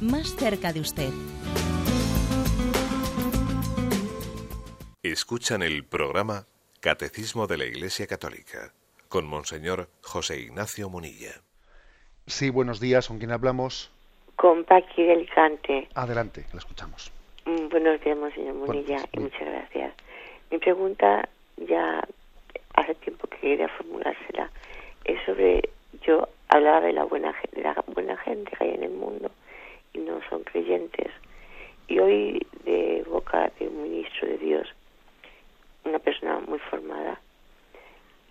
más 0.00 0.36
cerca 0.36 0.72
de 0.72 0.80
usted. 0.80 1.10
Escuchan 5.02 5.62
el 5.62 5.84
programa 5.84 6.46
Catecismo 6.80 7.46
de 7.46 7.58
la 7.58 7.64
Iglesia 7.64 8.06
Católica 8.06 8.72
con 9.08 9.26
Monseñor 9.26 9.88
José 10.02 10.40
Ignacio 10.40 10.90
Munilla. 10.90 11.40
Sí, 12.26 12.50
buenos 12.50 12.80
días. 12.80 13.08
¿Con 13.08 13.18
quién 13.18 13.30
hablamos? 13.30 13.90
Con 14.34 14.64
Paqui 14.64 15.04
del 15.04 15.18
Alicante. 15.18 15.88
Adelante, 15.94 16.44
la 16.52 16.58
escuchamos. 16.58 17.12
Mm, 17.46 17.68
buenos 17.68 18.00
días, 18.02 18.18
Monseñor 18.18 18.54
Munilla, 18.54 18.98
y 19.12 19.20
muchas 19.20 19.48
gracias. 19.48 19.94
Mi 20.50 20.58
pregunta 20.58 21.28
ya 21.56 22.06
hace 22.74 22.94
tiempo 22.96 23.28
que 23.28 23.38
quería 23.38 23.68
formulársela. 23.68 24.50
Es 25.04 25.24
sobre, 25.24 25.70
yo 26.02 26.28
hablaba 26.48 26.80
de 26.80 26.92
la 26.92 27.04
buena, 27.04 27.34
de 27.52 27.62
la 27.62 27.82
buena 27.94 28.16
gente 28.18 28.50
que 28.50 28.64
hay 28.64 28.74
en 28.74 28.82
el 28.82 28.90
mundo 28.90 29.30
no 29.98 30.20
son 30.28 30.42
creyentes. 30.44 31.10
Y 31.88 31.98
hoy, 31.98 32.46
de 32.64 33.04
boca 33.08 33.50
de 33.58 33.68
un 33.68 33.82
ministro 33.82 34.28
de 34.28 34.38
Dios, 34.38 34.68
una 35.84 35.98
persona 35.98 36.40
muy 36.40 36.58
formada, 36.58 37.20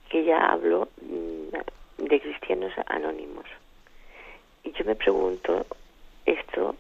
que 0.10 0.26
ya 0.26 0.52
habló 0.52 0.90
mm, 1.02 2.04
de 2.06 2.20
cristianos 2.20 2.74
anónimos. 2.88 3.46
Y 4.64 4.72
yo 4.74 4.84
me 4.86 4.96
pregunto, 4.96 5.66
¿esto 6.26 6.76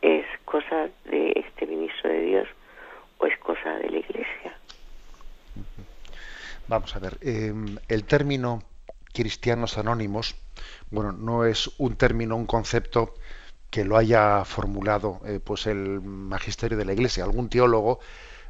es 0.00 0.26
cosa 0.44 0.88
de 1.04 1.32
este 1.36 1.66
ministro 1.66 2.10
de 2.10 2.20
Dios 2.22 2.48
o 3.18 3.26
es 3.26 3.38
cosa 3.38 3.78
de 3.78 3.90
la 3.90 3.98
Iglesia? 3.98 4.56
Vamos 6.68 6.94
a 6.96 6.98
ver, 6.98 7.18
em, 7.20 7.76
el 7.88 8.04
término 8.04 8.62
cristianos 9.12 9.78
anónimos, 9.78 10.34
bueno, 10.90 11.12
no 11.12 11.44
es 11.44 11.70
un 11.78 11.96
término, 11.96 12.36
un 12.36 12.46
concepto 12.46 13.14
que 13.72 13.84
lo 13.86 13.96
haya 13.96 14.44
formulado 14.44 15.22
eh, 15.24 15.40
pues 15.42 15.66
el 15.66 16.02
magisterio 16.02 16.76
de 16.76 16.84
la 16.84 16.92
Iglesia, 16.92 17.24
algún 17.24 17.48
teólogo, 17.48 18.00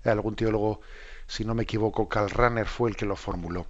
algún 0.05 0.35
teólogo 0.35 0.81
si 1.29 1.45
no 1.45 1.55
me 1.55 1.63
equivoco, 1.63 2.09
Karl 2.09 2.29
Rahner 2.29 2.67
fue 2.67 2.91
el 2.91 2.97
que 2.97 3.07
lo 3.07 3.15
formuló. 3.15 3.69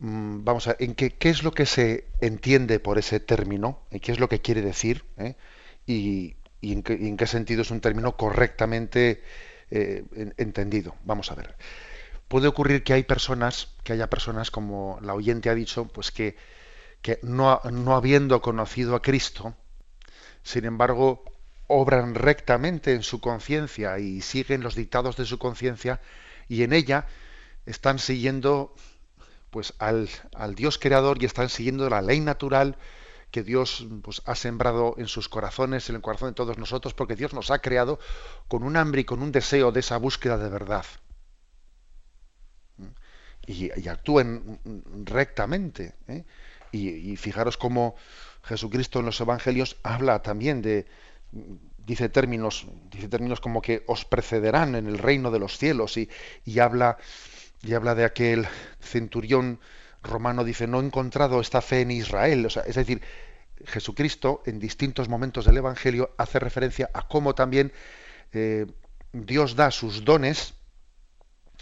Mm, 0.00 0.42
vamos 0.42 0.66
a 0.66 0.74
¿en 0.80 0.96
qué, 0.96 1.10
qué, 1.10 1.30
es 1.30 1.44
lo 1.44 1.52
que 1.52 1.66
se 1.66 2.08
entiende 2.20 2.80
por 2.80 2.98
ese 2.98 3.20
término? 3.20 3.86
¿Qué 4.02 4.10
es 4.10 4.18
lo 4.18 4.28
que 4.28 4.40
quiere 4.40 4.60
decir? 4.60 5.04
¿Eh? 5.18 5.36
Y, 5.86 6.36
en 6.62 6.82
qué, 7.16 7.26
sentido 7.28 7.62
es 7.62 7.70
un 7.70 7.80
término 7.80 8.16
correctamente 8.16 9.22
eh, 9.70 10.04
entendido? 10.36 10.96
Vamos 11.04 11.30
a 11.30 11.36
ver. 11.36 11.56
Puede 12.26 12.48
ocurrir 12.48 12.82
que 12.82 12.92
hay 12.92 13.04
personas, 13.04 13.68
que 13.84 13.92
haya 13.92 14.10
personas, 14.10 14.50
como 14.50 14.98
la 15.00 15.14
oyente 15.14 15.48
ha 15.48 15.54
dicho, 15.54 15.86
pues 15.86 16.10
que, 16.10 16.36
no 17.22 17.60
habiendo 17.94 18.42
conocido 18.42 18.96
a 18.96 19.02
Cristo, 19.02 19.54
sin 20.46 20.64
embargo, 20.64 21.24
obran 21.66 22.14
rectamente 22.14 22.92
en 22.92 23.02
su 23.02 23.20
conciencia 23.20 23.98
y 23.98 24.20
siguen 24.20 24.62
los 24.62 24.76
dictados 24.76 25.16
de 25.16 25.24
su 25.24 25.40
conciencia 25.40 26.00
y 26.48 26.62
en 26.62 26.72
ella 26.72 27.08
están 27.66 27.98
siguiendo 27.98 28.72
pues 29.50 29.74
al, 29.80 30.08
Dios 30.54 30.78
creador 30.78 31.20
y 31.20 31.26
están 31.26 31.48
siguiendo 31.48 31.90
la 31.90 32.00
ley 32.00 32.20
natural 32.20 32.78
que 33.32 33.42
Dios 33.42 33.88
pues, 34.04 34.22
ha 34.24 34.36
sembrado 34.36 34.94
en 34.98 35.08
sus 35.08 35.28
corazones, 35.28 35.90
en 35.90 35.96
el 35.96 36.00
corazón 36.00 36.28
de 36.28 36.34
todos 36.34 36.58
nosotros, 36.58 36.94
porque 36.94 37.16
Dios 37.16 37.34
nos 37.34 37.50
ha 37.50 37.58
creado 37.58 37.98
con 38.46 38.62
un 38.62 38.76
hambre 38.76 39.00
y 39.00 39.04
con 39.04 39.22
un 39.22 39.32
deseo 39.32 39.72
de 39.72 39.80
esa 39.80 39.96
búsqueda 39.96 40.38
de 40.38 40.48
verdad. 40.48 40.86
Y, 43.48 43.88
actúen 43.88 44.60
rectamente. 45.04 45.96
¿eh? 46.06 46.24
Y, 46.70 46.88
y, 46.88 47.16
fijaros 47.16 47.56
cómo 47.56 47.96
Jesucristo 48.46 49.00
en 49.00 49.06
los 49.06 49.20
Evangelios 49.20 49.76
habla 49.82 50.22
también 50.22 50.62
de, 50.62 50.86
dice 51.78 52.08
términos, 52.08 52.66
dice 52.90 53.08
términos 53.08 53.40
como 53.40 53.60
que 53.60 53.82
os 53.86 54.04
precederán 54.04 54.74
en 54.74 54.86
el 54.86 54.98
reino 54.98 55.30
de 55.30 55.38
los 55.38 55.58
cielos 55.58 55.96
y, 55.96 56.08
y 56.44 56.60
habla 56.60 56.98
y 57.62 57.74
habla 57.74 57.94
de 57.94 58.04
aquel 58.04 58.46
centurión 58.80 59.58
romano, 60.02 60.44
dice, 60.44 60.66
no 60.66 60.80
he 60.80 60.84
encontrado 60.84 61.40
esta 61.40 61.60
fe 61.60 61.80
en 61.80 61.90
Israel. 61.90 62.46
O 62.46 62.50
sea, 62.50 62.62
es 62.62 62.76
decir, 62.76 63.02
Jesucristo 63.64 64.42
en 64.46 64.58
distintos 64.58 65.08
momentos 65.08 65.44
del 65.44 65.56
Evangelio 65.56 66.14
hace 66.16 66.38
referencia 66.38 66.90
a 66.92 67.08
cómo 67.08 67.34
también 67.34 67.72
eh, 68.32 68.66
Dios 69.12 69.56
da 69.56 69.70
sus 69.70 70.04
dones, 70.04 70.54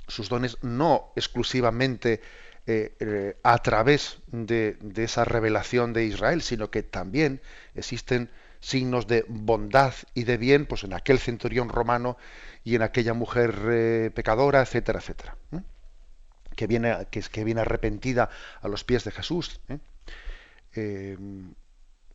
sus 0.09 0.29
dones 0.29 0.59
no 0.63 1.13
exclusivamente 1.17 2.21
eh, 2.67 2.97
eh, 3.01 3.37
a 3.43 3.59
través 3.59 4.19
de, 4.27 4.77
esa 4.97 5.25
revelación 5.25 5.93
de 5.93 6.05
Israel, 6.05 6.43
sino 6.43 6.71
que 6.71 6.83
también 6.83 7.41
existen 7.75 8.31
signos 8.61 9.07
de 9.07 9.25
bondad 9.29 9.93
y 10.15 10.25
de 10.25 10.39
bien 10.39 10.67
pues 10.67 10.85
en 10.85 10.95
aquel 10.95 11.19
centurión 11.19 11.69
romano 11.69 12.17
y 12.65 12.77
en 12.77 12.83
aquella 12.83 13.13
mujer 13.13 14.13
pecadora, 14.15 14.63
etcétera, 14.63 15.01
etcétera 15.01 15.37
que 16.55 16.67
viene, 16.67 17.07
que, 17.11 17.21
que 17.21 17.45
viene 17.45 17.61
arrepentida 17.61 18.31
a 18.61 18.69
los 18.69 18.85
pies 18.85 19.05
de 19.05 19.11
Jesús, 19.11 19.61
¿eh? 19.69 19.79
Eh, 20.77 21.17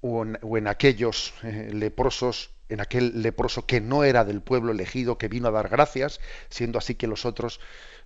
o, 0.02 0.24
en, 0.24 0.68
aquellos 0.68 1.34
eh, 1.44 1.72
leprosos, 1.74 2.52
en 2.70 2.80
aquel 2.80 3.22
leproso 3.22 3.66
que 3.66 3.82
no 3.82 4.04
era 4.04 4.24
del 4.24 4.42
pueblo 4.42 4.72
elegido, 4.72 5.18
que 5.18 5.28
vino 5.28 5.50
a 5.50 5.52
dar 5.52 5.70
gracias, 5.70 6.22
siendo 6.50 6.78
así 6.78 6.96
que 6.96 7.08
los 7.08 7.26
otros 7.26 7.60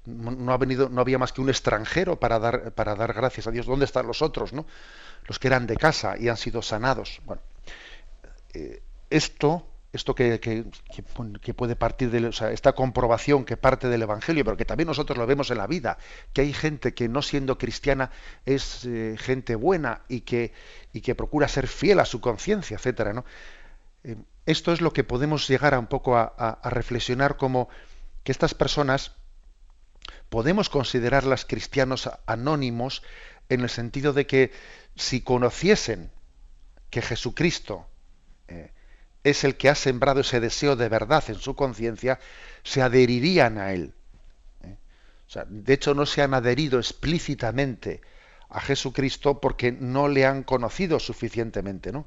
no 0.06 0.54
ha 0.54 0.58
venido, 0.58 0.90
no 0.90 1.02
había 1.02 1.18
más 1.18 1.32
que 1.34 1.42
un 1.42 1.50
extranjero 1.50 2.20
para 2.20 2.40
dar, 2.40 2.72
para 2.74 2.96
dar 2.96 3.14
gracias 3.14 3.48
a 3.48 3.52
Dios. 3.52 3.66
¿Dónde 3.66 3.86
están 3.86 4.08
los 4.08 4.22
otros, 4.22 4.54
no? 4.54 4.66
Los 5.28 5.40
que 5.40 5.48
eran 5.48 5.68
de 5.68 5.78
casa 5.78 6.18
y 6.18 6.28
han 6.28 6.38
sido 6.38 6.62
sanados. 6.62 7.22
Bueno, 7.26 7.42
esto 9.10 9.66
esto 9.94 10.16
que, 10.16 10.40
que, 10.40 11.54
puede 11.54 11.76
partir 11.76 12.10
de 12.10 12.32
esta 12.52 12.74
comprobación 12.74 13.46
que 13.46 13.58
parte 13.58 13.88
del 13.88 14.02
Evangelio, 14.02 14.44
pero 14.44 14.58
que 14.58 14.66
también 14.66 14.88
nosotros 14.88 15.20
lo 15.20 15.28
vemos 15.28 15.52
en 15.52 15.60
la 15.60 15.68
vida, 15.68 16.00
que 16.34 16.42
hay 16.42 16.52
gente 16.52 16.96
que 16.96 17.08
no 17.08 17.22
siendo 17.22 17.60
cristiana 17.60 18.10
es 18.44 18.86
eh, 18.86 19.16
gente 19.20 19.54
buena 19.54 20.02
y 20.10 20.22
que, 20.22 20.52
y 20.94 21.02
que 21.02 21.14
procura 21.14 21.48
ser 21.48 21.68
fiel 21.68 22.00
a 22.00 22.06
su 22.06 22.22
conciencia, 22.22 22.76
etcétera, 22.76 23.14
¿no? 23.14 23.24
Eh, 24.04 24.18
esto 24.48 24.74
es 24.74 24.82
lo 24.82 24.92
que 24.94 25.04
podemos 25.04 25.48
llegar 25.48 25.76
a 25.76 25.80
un 25.80 25.88
poco 25.88 26.18
a 26.18 26.60
reflexionar 26.64 27.38
como 27.38 27.70
que 28.24 28.32
estas 28.32 28.54
personas 28.54 29.16
podemos 30.30 30.70
considerarlas 30.70 31.46
cristianos 31.46 32.10
anónimos 32.26 33.04
en 33.50 33.62
el 33.62 33.70
sentido 33.70 34.14
de 34.14 34.26
que 34.26 34.52
si 34.96 35.22
conociesen 35.22 36.12
que 36.90 37.02
Jesucristo 37.02 37.88
eh, 38.48 38.72
es 39.24 39.44
el 39.44 39.56
que 39.56 39.70
ha 39.70 39.76
sembrado 39.76 40.22
ese 40.22 40.40
deseo 40.40 40.76
de 40.76 40.90
verdad 40.90 41.24
en 41.28 41.36
su 41.36 41.56
conciencia, 41.56 42.20
se 42.64 42.82
adherirían 42.82 43.58
a 43.58 43.74
él. 43.74 43.94
¿eh? 44.64 44.78
O 45.28 45.30
sea, 45.30 45.46
de 45.48 45.74
hecho, 45.74 45.94
no 45.94 46.06
se 46.06 46.22
han 46.22 46.34
adherido 46.34 46.80
explícitamente 46.80 48.02
a 48.50 48.62
Jesucristo 48.62 49.40
porque 49.40 49.72
no 49.72 50.08
le 50.08 50.26
han 50.26 50.44
conocido 50.44 51.00
suficientemente, 51.00 51.92
¿no? 51.92 52.06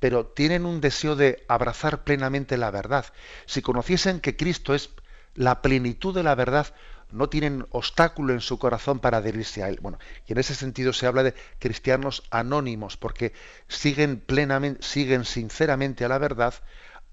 Pero 0.00 0.26
tienen 0.26 0.66
un 0.66 0.80
deseo 0.80 1.16
de 1.16 1.44
abrazar 1.48 2.04
plenamente 2.04 2.56
la 2.56 2.70
verdad. 2.70 3.06
Si 3.46 3.62
conociesen 3.62 4.20
que 4.20 4.36
Cristo 4.36 4.74
es 4.74 4.90
la 5.34 5.62
plenitud 5.62 6.14
de 6.14 6.22
la 6.22 6.34
verdad, 6.34 6.74
no 7.10 7.28
tienen 7.28 7.66
obstáculo 7.70 8.32
en 8.32 8.40
su 8.40 8.58
corazón 8.58 8.98
para 8.98 9.18
adherirse 9.18 9.62
a 9.62 9.68
él. 9.68 9.78
Bueno, 9.80 9.98
y 10.26 10.32
en 10.32 10.38
ese 10.38 10.54
sentido 10.54 10.92
se 10.92 11.06
habla 11.06 11.22
de 11.22 11.34
cristianos 11.58 12.22
anónimos, 12.30 12.96
porque 12.96 13.32
siguen 13.68 14.20
plenamente, 14.20 14.82
siguen 14.82 15.24
sinceramente 15.24 16.04
a 16.04 16.08
la 16.08 16.18
verdad, 16.18 16.54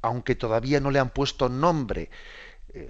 aunque 0.02 0.36
todavía 0.36 0.80
no 0.80 0.91
le 0.91 1.00
han 1.00 1.10
puesto 1.10 1.50
nombre. 1.50 2.10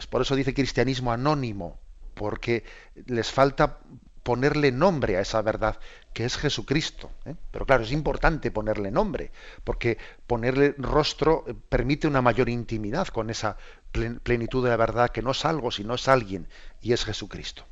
Por 0.10 0.22
eso 0.22 0.36
dice 0.36 0.54
cristianismo 0.54 1.12
anónimo, 1.12 1.80
porque 2.14 2.64
les 3.06 3.32
falta 3.32 3.80
ponerle 4.24 4.72
nombre 4.72 5.18
a 5.18 5.22
esa 5.22 5.42
verdad 5.42 5.78
que 6.14 6.26
es 6.26 6.38
Jesucristo. 6.38 7.12
¿eh? 7.26 7.36
Pero 7.52 7.66
claro, 7.66 7.84
es 7.84 7.92
importante 7.92 8.52
ponerle 8.52 8.92
nombre, 8.92 9.32
porque 9.64 9.98
ponerle 10.28 10.76
rostro 10.78 11.44
eh, 11.48 11.54
permite 11.70 12.08
una 12.08 12.22
mayor 12.22 12.50
intimidad 12.50 13.08
con 13.08 13.30
esa 13.30 13.58
plenitud 13.92 14.64
de 14.64 14.72
la 14.72 14.78
verdad, 14.78 15.10
que 15.10 15.22
no 15.22 15.32
es 15.32 15.46
algo, 15.46 15.70
sino 15.70 15.96
es 15.96 16.08
alguien, 16.08 16.48
y 16.82 16.94
es 16.94 17.06
Jesucristo. 17.06 17.66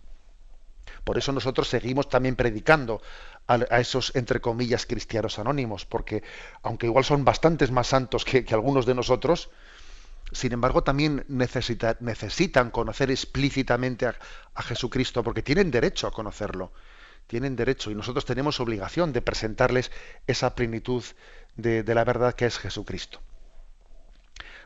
Por 1.04 1.18
eso 1.18 1.32
nosotros 1.32 1.68
seguimos 1.68 2.10
también 2.10 2.36
predicando 2.36 3.02
a, 3.48 3.80
esos, 3.80 4.16
entre 4.16 4.40
comillas, 4.40 4.86
cristianos 4.86 5.40
anónimos, 5.40 5.86
porque 5.86 6.24
aunque 6.62 6.86
igual 6.86 7.04
son 7.04 7.26
bastantes 7.26 7.72
más 7.72 7.88
santos 7.88 8.24
que, 8.24 8.46
algunos 8.52 8.86
de 8.86 8.96
nosotros, 8.96 9.50
sin 10.32 10.54
embargo 10.54 10.84
también 10.84 11.26
necesitan 11.28 12.72
conocer 12.72 13.12
explícitamente 13.12 14.08
a 14.08 14.64
Jesucristo, 14.64 15.24
porque 15.24 15.42
tienen 15.42 15.72
derecho 15.72 16.08
a 16.08 16.12
conocerlo 16.12 16.72
tienen 17.32 17.56
derecho 17.56 17.92
y 17.92 17.96
nosotros 17.96 18.26
tenemos 18.26 18.60
obligación 18.60 19.14
de 19.14 19.22
presentarles 19.22 19.90
esa 20.28 20.54
plenitud 20.54 21.02
de, 21.56 21.82
la 21.84 22.04
verdad 22.04 22.36
que 22.36 22.46
es 22.46 22.60
Jesucristo. 22.60 23.20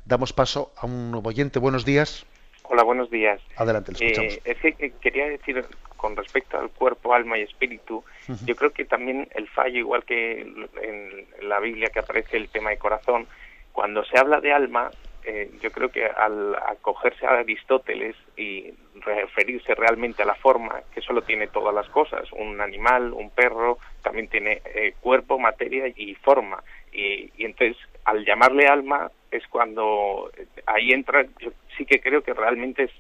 Damos 0.04 0.34
paso 0.34 0.74
a 0.76 0.88
un 0.88 1.12
nuevo 1.12 1.30
oyente. 1.30 1.60
Buenos 1.60 1.86
días. 1.86 2.26
Hola, 2.64 2.82
buenos 2.82 3.12
días. 3.12 3.40
Adelante, 3.56 3.92
le 3.92 4.08
escuchamos. 4.08 4.34
Eh, 4.38 4.42
es 4.46 4.76
que 4.76 4.94
quería 5.00 5.28
decir 5.28 5.64
con 5.96 6.16
respecto 6.16 6.58
al 6.58 6.72
cuerpo, 6.72 7.14
alma 7.14 7.38
y 7.38 7.44
espíritu, 7.44 8.04
yo 8.46 8.56
creo 8.56 8.72
que 8.72 8.86
también 8.86 9.28
el 9.36 9.48
fallo, 9.48 9.78
igual 9.78 10.04
que 10.04 10.42
en 10.42 11.48
la 11.48 11.60
Biblia 11.60 11.90
que 11.92 12.00
aparece 12.00 12.38
el 12.38 12.50
tema 12.50 12.72
de 12.72 12.78
corazón, 12.78 13.28
cuando 13.74 14.04
se 14.06 14.18
habla 14.18 14.42
de 14.42 14.54
alma, 14.54 14.90
eh, 15.28 15.50
yo 15.60 15.72
creo 15.72 15.90
que 15.90 16.06
al 16.06 16.56
acogerse 16.56 17.26
a 17.26 17.40
Aristóteles 17.40 18.16
y 18.38 18.72
referirse 19.02 19.74
realmente 19.74 20.22
a 20.22 20.26
la 20.26 20.36
forma, 20.36 20.82
que 20.94 21.02
solo 21.02 21.24
tiene 21.24 21.48
todas 21.48 21.74
las 21.74 21.90
cosas, 21.90 22.32
un 22.32 22.62
animal, 22.62 23.12
un 23.12 23.32
perro, 23.32 23.80
también 24.04 24.28
tiene 24.28 24.62
eh, 24.66 24.94
cuerpo, 25.02 25.40
materia 25.40 25.88
y 25.96 26.14
forma. 26.16 26.64
Y, 26.92 27.32
entonces, 27.44 27.76
al 28.04 28.24
llamarle 28.24 28.68
alma, 28.68 29.10
es 29.32 29.46
cuando 29.48 30.32
eh, 30.38 30.46
ahí 30.68 30.92
entra, 30.92 31.26
yo 31.40 31.52
sí 31.76 31.86
que 31.86 32.00
creo 32.00 32.22
que 32.22 32.34
realmente 32.34 32.84
es 32.84 32.92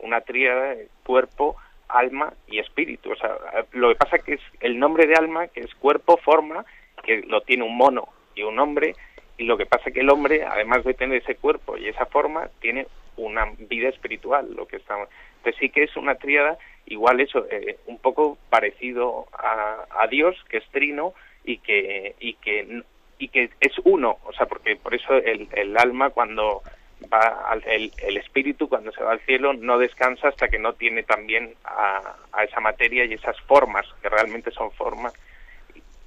una 0.00 0.20
tríada, 0.20 0.76
cuerpo, 1.04 1.56
alma 1.88 2.32
y 2.46 2.60
espíritu. 2.60 3.10
O 3.10 3.16
sea, 3.16 3.36
lo 3.72 3.88
que 3.88 3.96
pasa 3.96 4.18
que 4.18 4.34
es 4.34 4.40
el 4.60 4.78
nombre 4.78 5.06
de 5.06 5.14
alma, 5.14 5.48
que 5.48 5.60
es 5.60 5.74
cuerpo, 5.74 6.16
forma, 6.18 6.64
que 7.02 7.22
lo 7.22 7.40
tiene 7.40 7.64
un 7.64 7.76
mono 7.76 8.08
y 8.34 8.42
un 8.42 8.58
hombre, 8.58 8.94
y 9.38 9.44
lo 9.44 9.56
que 9.56 9.66
pasa 9.66 9.88
es 9.88 9.94
que 9.94 10.00
el 10.00 10.10
hombre, 10.10 10.44
además 10.44 10.84
de 10.84 10.94
tener 10.94 11.22
ese 11.22 11.36
cuerpo 11.36 11.76
y 11.76 11.88
esa 11.88 12.06
forma, 12.06 12.48
tiene 12.60 12.86
una 13.16 13.46
vida 13.58 13.88
espiritual, 13.88 14.54
lo 14.54 14.66
que 14.66 14.76
estamos. 14.76 15.08
Entonces 15.38 15.60
sí 15.60 15.70
que 15.70 15.84
es 15.84 15.96
una 15.96 16.16
tríada 16.16 16.58
igual 16.86 17.20
eso, 17.20 17.46
eh, 17.50 17.78
un 17.86 17.98
poco 17.98 18.38
parecido 18.48 19.26
a, 19.32 19.86
a, 20.02 20.06
Dios, 20.06 20.36
que 20.48 20.58
es 20.58 20.68
trino 20.70 21.14
y 21.44 21.58
que 21.58 22.14
y 22.20 22.34
que 22.34 22.82
y 23.18 23.28
que 23.28 23.50
es 23.60 23.72
uno, 23.84 24.18
o 24.24 24.32
sea, 24.32 24.46
porque 24.46 24.76
por 24.76 24.94
eso 24.94 25.14
el, 25.14 25.48
el 25.52 25.76
alma 25.76 26.10
cuando 26.10 26.62
va 27.12 27.50
al, 27.50 27.62
el, 27.66 27.92
el, 28.02 28.16
espíritu 28.18 28.68
cuando 28.68 28.92
se 28.92 29.02
va 29.02 29.12
al 29.12 29.20
cielo 29.20 29.52
no 29.54 29.78
descansa 29.78 30.28
hasta 30.28 30.48
que 30.48 30.58
no 30.58 30.74
tiene 30.74 31.02
también 31.02 31.54
a, 31.64 32.16
a 32.32 32.44
esa 32.44 32.60
materia 32.60 33.04
y 33.04 33.14
esas 33.14 33.38
formas 33.42 33.86
que 34.02 34.08
realmente 34.08 34.50
son 34.50 34.70
formas 34.72 35.12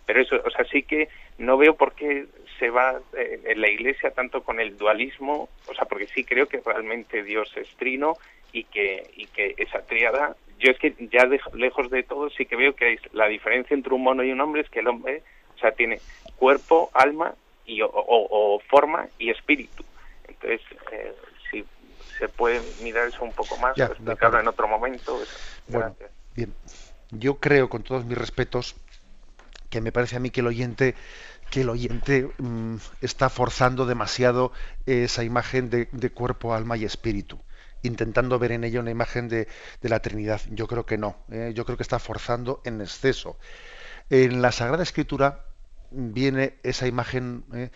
pero 0.10 0.24
eso, 0.24 0.42
o 0.44 0.50
sea, 0.50 0.66
sí 0.66 0.82
que 0.82 1.08
no 1.38 1.56
veo 1.56 1.76
por 1.76 1.94
qué 1.94 2.26
se 2.58 2.72
va 2.72 3.00
eh, 3.16 3.42
en 3.46 3.62
la 3.62 3.70
iglesia 3.70 4.10
tanto 4.10 4.42
con 4.42 4.60
el 4.60 4.76
dualismo, 4.76 5.50
o 5.68 5.74
sea, 5.76 5.86
porque 5.86 6.08
sí 6.08 6.24
creo 6.24 6.48
que 6.48 6.60
realmente 6.66 7.22
Dios 7.22 7.56
es 7.56 7.70
trino 7.76 8.18
y 8.52 8.64
que, 8.64 9.08
y 9.16 9.28
que 9.28 9.54
esa 9.60 9.84
triada, 9.84 10.36
yo 10.58 10.72
es 10.72 10.80
que 10.80 10.96
ya 11.12 11.30
lejos 11.54 11.92
de 11.92 12.02
todo 12.02 12.32
sí 12.32 12.48
que 12.48 12.56
veo 12.56 12.76
que 12.76 12.98
la 13.14 13.28
diferencia 13.28 13.76
entre 13.76 13.94
un 13.94 14.02
mono 14.02 14.24
y 14.24 14.32
un 14.32 14.42
hombre 14.42 14.62
es 14.62 14.70
que 14.72 14.80
el 14.80 14.88
hombre, 14.88 15.22
o 15.56 15.60
sea, 15.60 15.74
tiene 15.74 16.02
cuerpo, 16.38 16.90
alma 16.96 17.36
y, 17.68 17.82
o, 17.84 18.60
forma 18.68 19.08
y 19.20 19.30
espíritu. 19.30 19.84
Entonces, 20.28 20.62
eh, 20.92 21.14
si 21.52 21.64
se 22.18 22.28
puede 22.30 22.62
mirar 22.82 23.10
eso 23.10 23.24
un 23.24 23.34
poco 23.34 23.58
más, 23.58 23.78
explicarlo 23.78 24.40
en 24.40 24.48
otro 24.48 24.68
momento. 24.68 25.20
Bueno, 25.68 25.96
bien. 26.36 26.52
Yo 27.12 27.40
creo, 27.40 27.70
con 27.70 27.84
todos 27.84 28.06
mis 28.06 28.18
respetos, 28.18 28.76
que 29.70 29.82
me 29.82 29.92
parece 29.92 30.16
a 30.16 30.20
mí 30.20 30.30
que 30.30 30.42
el 30.42 30.48
oyente 30.48 30.96
que 31.50 31.62
el 31.62 31.70
oyente 31.70 32.30
mm, 32.38 32.76
está 33.02 33.30
forzando 33.30 33.86
demasiado 33.86 34.52
esa 34.86 35.24
imagen 35.24 35.70
de, 35.70 36.12
cuerpo, 36.12 36.54
alma 36.54 36.78
y 36.78 36.86
espíritu, 36.86 37.40
intentando 37.82 38.40
ver 38.40 38.52
en 38.52 38.64
ella 38.64 38.80
una 38.80 38.92
imagen 38.92 39.30
de, 39.30 39.48
la 39.82 40.00
Trinidad. 40.00 40.42
Yo 40.52 40.68
creo 40.68 40.86
que 40.86 40.98
no, 40.98 41.18
¿eh? 41.32 41.52
yo 41.56 41.66
creo 41.66 41.78
que 41.78 41.84
está 41.84 42.00
forzando 42.00 42.62
en 42.66 42.82
exceso. 42.82 43.38
En 44.10 44.42
la 44.42 44.52
Sagrada 44.52 44.84
Escritura 44.84 45.46
viene 45.92 46.56
esa 46.64 46.88
imagen 46.88 47.46
¿eh? 47.54 47.72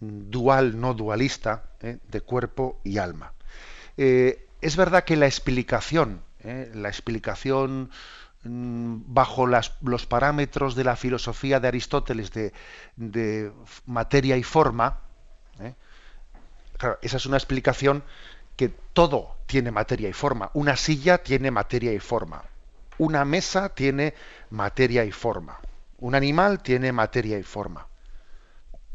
dual, 0.00 0.80
no 0.80 0.94
dualista, 0.94 1.70
¿eh? 1.80 1.98
de 2.08 2.20
cuerpo 2.20 2.80
y 2.84 2.98
alma. 2.98 3.34
es 3.96 4.76
verdad 4.76 5.04
que 5.04 5.16
la 5.16 5.26
explicación, 5.26 6.22
la 6.44 6.88
explicación 6.88 7.90
Mm, 8.48 9.02
bajo 9.08 9.46
los 9.46 10.06
parámetros 10.06 10.74
de 10.74 10.84
la 10.84 10.96
filosofía 10.96 11.60
de 11.60 11.68
Aristóteles 11.68 12.32
de, 12.32 13.52
materia 13.84 14.38
y 14.38 14.42
forma, 14.42 15.00
¿eh? 15.60 15.74
esa 17.02 17.16
es 17.18 17.26
una 17.26 17.36
explicación 17.36 18.02
que 18.56 18.68
todo 18.68 19.36
tiene 19.46 19.70
materia 19.70 20.08
y 20.08 20.14
forma. 20.14 20.50
Una 20.54 20.76
silla 20.76 21.18
tiene 21.18 21.50
materia 21.50 21.92
y 21.92 21.98
forma. 21.98 22.42
Una 22.96 23.26
mesa 23.26 23.68
tiene 23.68 24.14
materia 24.48 25.04
y 25.04 25.12
forma. 25.12 25.60
Un 25.98 26.14
animal 26.14 26.62
tiene 26.62 26.90
materia 26.90 27.38
y 27.38 27.42
forma. 27.42 27.86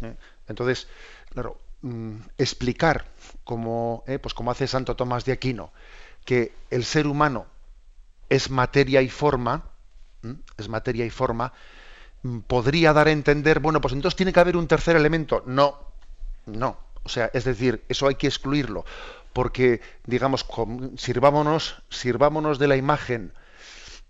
¿eh? 0.02 0.16
Entonces, 0.48 0.88
claro, 1.30 1.60
mm, 1.82 2.16
explicar 2.40 3.06
como, 3.44 4.04
¿eh? 4.08 4.18
pues 4.18 4.34
como 4.34 4.50
hace 4.50 4.66
Santo 4.66 4.96
Tomás 4.96 5.26
de 5.26 5.34
Aquino, 5.34 5.72
que 6.26 6.54
el 6.72 6.86
ser 6.86 7.06
humano 7.06 7.53
es 8.34 8.50
materia 8.50 9.02
y 9.02 9.10
forma, 9.10 9.64
es 10.58 10.68
materia 10.68 11.06
y 11.06 11.12
forma, 11.12 11.54
podría 12.48 12.92
dar 12.92 13.08
a 13.08 13.12
entender, 13.12 13.60
bueno, 13.60 13.80
pues 13.80 13.94
entonces 13.94 14.16
tiene 14.16 14.34
que 14.34 14.40
haber 14.40 14.58
un 14.58 14.68
tercer 14.68 14.96
elemento. 14.96 15.44
No, 15.46 15.78
no. 16.48 16.78
O 17.04 17.10
sea, 17.10 17.30
es 17.34 17.44
decir, 17.44 17.84
eso 17.90 18.08
hay 18.08 18.16
que 18.16 18.28
excluirlo, 18.28 18.86
porque, 19.34 19.82
digamos, 20.06 20.46
sirvámonos, 20.98 21.84
sirvámonos 21.90 22.58
de 22.58 22.68
la 22.68 22.76
imagen, 22.76 23.34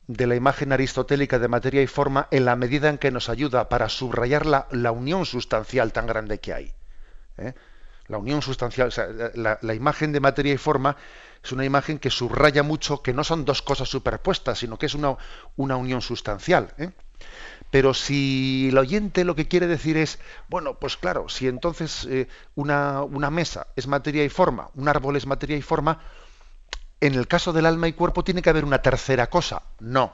de 0.07 0.27
la 0.27 0.35
imagen 0.35 0.71
aristotélica 0.71 1.37
de 1.39 1.47
materia 1.49 1.81
y 1.81 1.87
forma 1.87 2.27
en 2.31 2.45
la 2.45 2.55
medida 2.55 2.89
en 2.89 2.99
que 2.99 3.11
nos 3.11 3.27
ayuda 3.27 3.67
para 3.67 3.89
subrayar 3.89 4.45
la, 4.45 4.67
la 4.71 4.91
unión 4.91 5.25
sustancial 5.25 5.91
tan 5.91 6.07
grande 6.07 6.39
que 6.39 6.53
hay. 6.53 6.73
¿eh? 7.37 7.53
La 8.07 8.19
unión 8.19 8.41
sustancial, 8.41 8.89
o 8.89 8.91
sea, 8.91 9.07
la 9.33 9.73
imagen 9.73 10.11
de 10.11 10.19
materia 10.19 10.53
y 10.53 10.57
forma 10.57 10.95
es 11.43 11.51
una 11.51 11.65
imagen 11.65 11.99
que 11.99 12.09
subraya 12.09 12.63
mucho 12.63 13.01
que 13.01 13.13
no 13.13 13.23
son 13.23 13.43
dos 13.43 13.61
cosas 13.61 13.89
superpuestas, 13.89 14.59
sino 14.59 14.77
que 14.77 14.85
es 14.85 14.93
una, 14.93 15.17
una 15.57 15.75
unión 15.75 16.01
sustancial. 16.01 16.73
¿eh? 16.77 16.91
Pero 17.69 17.93
si 17.93 18.69
el 18.69 18.77
oyente 18.77 19.25
lo 19.25 19.35
que 19.35 19.47
quiere 19.47 19.67
decir 19.67 19.97
es, 19.97 20.19
bueno, 20.47 20.75
pues 20.79 20.95
claro, 20.95 21.27
si 21.27 21.47
entonces 21.47 22.05
eh, 22.09 22.27
una, 22.55 23.01
una, 23.01 23.29
mesa 23.29 23.67
es 23.75 23.87
materia 23.87 24.23
y 24.23 24.29
forma, 24.29 24.69
un 24.75 24.87
árbol 24.87 25.17
es 25.17 25.25
materia 25.25 25.57
y 25.57 25.61
forma, 25.61 25.99
en 27.01 27.15
el 27.15 27.27
caso 27.27 27.51
del 27.51 27.65
alma 27.65 27.87
y 27.89 27.93
cuerpo 27.93 28.23
tiene 28.23 28.41
que 28.41 28.49
haber 28.49 28.63
una 28.63 28.81
tercera 28.81 29.27
cosa. 29.27 29.63
No. 29.79 30.13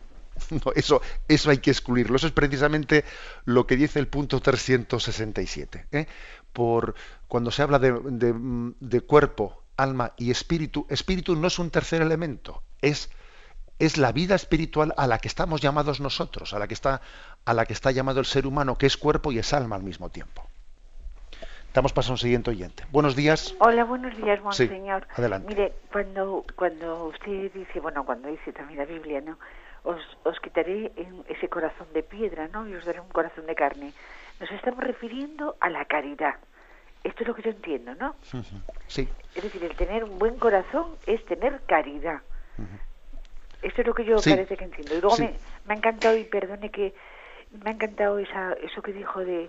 no 0.50 0.72
eso, 0.74 1.00
eso 1.28 1.50
hay 1.50 1.58
que 1.58 1.70
excluirlo. 1.70 2.16
Eso 2.16 2.26
es 2.26 2.32
precisamente 2.32 3.04
lo 3.44 3.68
que 3.68 3.76
dice 3.76 4.00
el 4.00 4.08
punto 4.08 4.40
367. 4.40 5.86
¿eh? 5.92 6.06
Por, 6.52 6.96
cuando 7.28 7.52
se 7.52 7.62
habla 7.62 7.78
de, 7.78 7.92
de, 7.92 8.34
de 8.80 9.00
cuerpo, 9.02 9.62
alma 9.76 10.12
y 10.16 10.30
espíritu, 10.30 10.86
espíritu 10.88 11.36
no 11.36 11.48
es 11.48 11.58
un 11.58 11.70
tercer 11.70 12.02
elemento, 12.02 12.62
es, 12.80 13.10
es 13.78 13.98
la 13.98 14.12
vida 14.12 14.34
espiritual 14.34 14.94
a 14.96 15.06
la 15.06 15.18
que 15.18 15.28
estamos 15.28 15.60
llamados 15.60 16.00
nosotros, 16.00 16.54
a 16.54 16.58
la 16.58 16.66
que 16.66 16.74
está, 16.74 17.00
a 17.44 17.54
la 17.54 17.66
que 17.66 17.72
está 17.72 17.90
llamado 17.90 18.20
el 18.20 18.26
ser 18.26 18.46
humano, 18.46 18.78
que 18.78 18.86
es 18.86 18.96
cuerpo 18.96 19.32
y 19.32 19.38
es 19.38 19.52
alma 19.52 19.76
al 19.76 19.82
mismo 19.82 20.08
tiempo. 20.08 20.46
Damos 21.76 21.92
paso 21.92 22.12
a 22.12 22.14
un 22.14 22.18
siguiente 22.18 22.50
oyente. 22.50 22.84
Buenos 22.90 23.14
días. 23.14 23.54
Hola, 23.58 23.84
buenos 23.84 24.16
días, 24.16 24.42
monseñor. 24.42 25.06
Sí, 25.08 25.20
adelante. 25.20 25.48
Mire, 25.48 25.74
cuando, 25.92 26.42
cuando 26.56 27.04
usted 27.08 27.52
dice, 27.52 27.80
bueno, 27.80 28.02
cuando 28.06 28.28
dice 28.28 28.50
también 28.54 28.78
la 28.78 28.86
Biblia, 28.86 29.20
¿no? 29.20 29.38
Os, 29.84 30.00
os 30.24 30.40
quitaré 30.40 30.90
ese 31.28 31.48
corazón 31.50 31.86
de 31.92 32.02
piedra, 32.02 32.48
¿no? 32.48 32.66
Y 32.66 32.74
os 32.74 32.84
daré 32.86 32.98
un 32.98 33.10
corazón 33.10 33.44
de 33.44 33.54
carne. 33.54 33.92
Nos 34.40 34.50
estamos 34.52 34.82
refiriendo 34.82 35.56
a 35.60 35.68
la 35.68 35.84
caridad. 35.84 36.36
Esto 37.06 37.22
es 37.22 37.28
lo 37.28 37.34
que 37.36 37.42
yo 37.42 37.50
entiendo, 37.50 37.94
¿no? 37.94 38.16
Sí. 38.88 39.08
Es 39.36 39.42
decir, 39.44 39.62
el 39.62 39.76
tener 39.76 40.02
un 40.02 40.18
buen 40.18 40.36
corazón 40.38 40.96
es 41.06 41.24
tener 41.24 41.60
caridad. 41.66 42.20
Esto 43.62 43.80
es 43.82 43.86
lo 43.86 43.94
que 43.94 44.04
yo 44.04 44.16
parece 44.16 44.56
que 44.56 44.64
entiendo. 44.64 44.96
Y 44.96 45.00
luego 45.00 45.16
me, 45.16 45.34
me, 45.66 45.74
ha 45.74 45.76
encantado, 45.76 46.16
y 46.16 46.24
perdone 46.24 46.70
que 46.70 46.94
me 47.62 47.70
ha 47.70 47.74
encantado 47.74 48.18
esa, 48.18 48.54
eso 48.54 48.82
que 48.82 48.92
dijo 48.92 49.24
de 49.24 49.48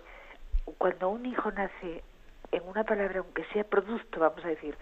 cuando 0.78 1.10
un 1.10 1.26
hijo 1.26 1.51
nace 1.51 2.03
en 2.51 2.62
una 2.68 2.84
palabra, 2.84 3.22
aunque 3.22 3.43
sea 3.45 3.64
producto, 3.64 4.20
vamos 4.20 4.45
a 4.45 4.49
decir, 4.49 4.76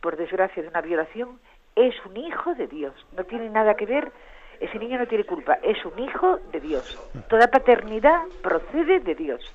por 0.00 0.16
desgracia, 0.16 0.64
de 0.64 0.68
una 0.68 0.80
violación, 0.80 1.38
es 1.76 1.94
un 2.06 2.16
hijo 2.16 2.56
de 2.56 2.66
Dios. 2.66 2.94
No 3.16 3.22
tiene 3.22 3.50
nada 3.50 3.74
que 3.74 3.86
ver, 3.86 4.10
ese 4.58 4.80
niño 4.80 4.98
no 4.98 5.06
tiene 5.06 5.22
culpa, 5.22 5.60
es 5.62 5.84
un 5.84 5.96
hijo 6.00 6.40
de 6.50 6.58
Dios. 6.58 6.98
Toda 7.28 7.46
paternidad 7.52 8.24
procede 8.42 8.98
de 8.98 9.14
Dios. 9.14 9.54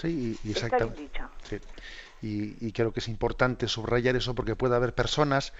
Sí, 0.00 0.38
y, 0.44 0.50
exactamente. 0.50 1.10
Y, 2.20 2.72
creo 2.72 2.92
que 2.92 3.00
es 3.00 3.08
importante 3.08 3.68
subrayar 3.68 4.16
eso 4.16 4.34
porque 4.34 4.56
puede 4.56 4.76
haber 4.76 4.94
personas 4.94 5.52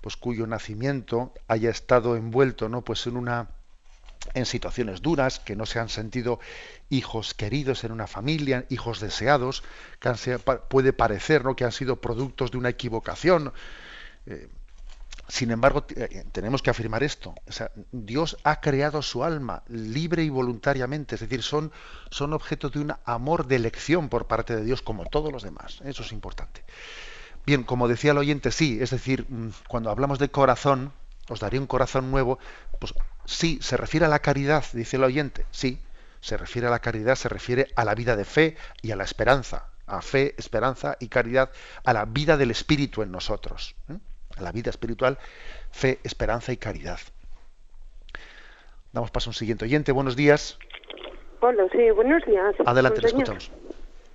pues 0.00 0.16
cuyo 0.16 0.46
nacimiento 0.46 1.34
haya 1.46 1.70
estado 1.70 2.16
envuelto 2.16 2.68
no 2.68 2.82
pues 2.82 3.06
en 3.06 3.16
una 3.16 3.50
en 4.32 4.46
situaciones 4.46 5.02
duras 5.02 5.40
que 5.40 5.56
no 5.56 5.66
se 5.66 5.78
han 5.78 5.88
sentido 5.88 6.40
hijos 6.88 7.34
queridos 7.34 7.84
en 7.84 7.92
una 7.92 8.06
familia 8.06 8.64
hijos 8.70 9.00
deseados 9.00 9.62
que 9.98 10.38
puede 10.38 10.92
parecer 10.94 11.44
no 11.44 11.54
que 11.54 11.64
han 11.64 11.72
sido 11.72 12.00
productos 12.00 12.50
de 12.50 12.58
una 12.58 12.70
equivocación 12.70 13.52
eh, 14.26 14.48
sin 15.30 15.52
embargo, 15.52 15.86
eh, 15.94 16.24
tenemos 16.32 16.60
que 16.60 16.70
afirmar 16.70 17.04
esto. 17.04 17.34
Dios 17.92 18.36
ha 18.42 18.60
creado 18.60 19.00
su 19.00 19.22
alma 19.22 19.62
libre 19.68 20.24
y 20.24 20.28
voluntariamente, 20.28 21.14
es 21.14 21.20
decir, 21.20 21.42
son, 21.42 21.72
son 22.10 22.32
objeto 22.32 22.68
de 22.68 22.80
un 22.80 22.94
amor 23.04 23.46
de 23.46 23.56
elección 23.56 24.08
por 24.08 24.26
parte 24.26 24.56
de 24.56 24.64
Dios, 24.64 24.82
como 24.82 25.06
todos 25.06 25.32
los 25.32 25.44
demás. 25.44 25.80
Eso 25.84 26.02
es 26.02 26.12
importante. 26.12 26.64
Bien, 27.46 27.62
como 27.62 27.86
decía 27.86 28.10
el 28.10 28.18
oyente, 28.18 28.50
sí, 28.50 28.78
es 28.80 28.90
decir, 28.90 29.24
mm, 29.28 29.50
cuando 29.68 29.90
hablamos 29.90 30.18
de 30.18 30.30
corazón, 30.30 30.92
os 31.28 31.38
daré 31.38 31.60
un 31.60 31.66
corazón 31.66 32.10
nuevo, 32.10 32.40
pues 32.80 32.92
sí, 33.24 33.60
se 33.62 33.76
refiere 33.76 34.06
a 34.06 34.10
la 34.10 34.18
caridad, 34.18 34.64
dice 34.72 34.96
el 34.96 35.04
oyente, 35.04 35.46
sí, 35.52 35.80
se 36.20 36.36
refiere 36.36 36.66
a 36.66 36.70
la 36.70 36.80
caridad, 36.80 37.14
se 37.14 37.28
refiere 37.28 37.68
a 37.76 37.84
la 37.84 37.94
vida 37.94 38.16
de 38.16 38.24
fe 38.24 38.56
y 38.82 38.90
a 38.90 38.96
la 38.96 39.04
esperanza, 39.04 39.66
a 39.86 40.02
fe, 40.02 40.34
esperanza 40.38 40.96
y 40.98 41.06
caridad, 41.06 41.50
a 41.84 41.92
la 41.92 42.04
vida 42.04 42.36
del 42.36 42.50
Espíritu 42.50 43.02
en 43.02 43.12
nosotros. 43.12 43.76
¿eh? 43.88 43.98
La 44.42 44.52
vida 44.52 44.70
espiritual, 44.70 45.18
fe, 45.70 45.98
esperanza 46.04 46.52
y 46.52 46.56
caridad. 46.56 46.98
Damos 48.92 49.10
paso 49.10 49.28
a 49.28 49.30
un 49.30 49.34
siguiente 49.34 49.64
oyente. 49.64 49.92
Buenos 49.92 50.16
días. 50.16 50.58
Hola, 51.40 51.66
sí, 51.72 51.90
buenos 51.90 52.24
días. 52.26 52.54
Adelante, 52.66 53.00
le 53.00 53.08
escuchamos. 53.08 53.50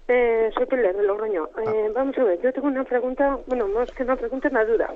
Eh, 0.08 0.52
soy 0.54 0.66
Pilar 0.68 0.96
de 0.96 1.04
Logroño. 1.04 1.50
Ah. 1.56 1.64
Eh, 1.66 1.92
vamos 1.94 2.18
a 2.18 2.24
ver, 2.24 2.40
yo 2.42 2.54
tengo 2.54 2.68
una 2.68 2.84
pregunta, 2.84 3.40
bueno, 3.48 3.68
más 3.68 3.90
que 3.92 4.04
una 4.04 4.16
pregunta, 4.16 4.50
una 4.50 4.66
duda. 4.66 4.94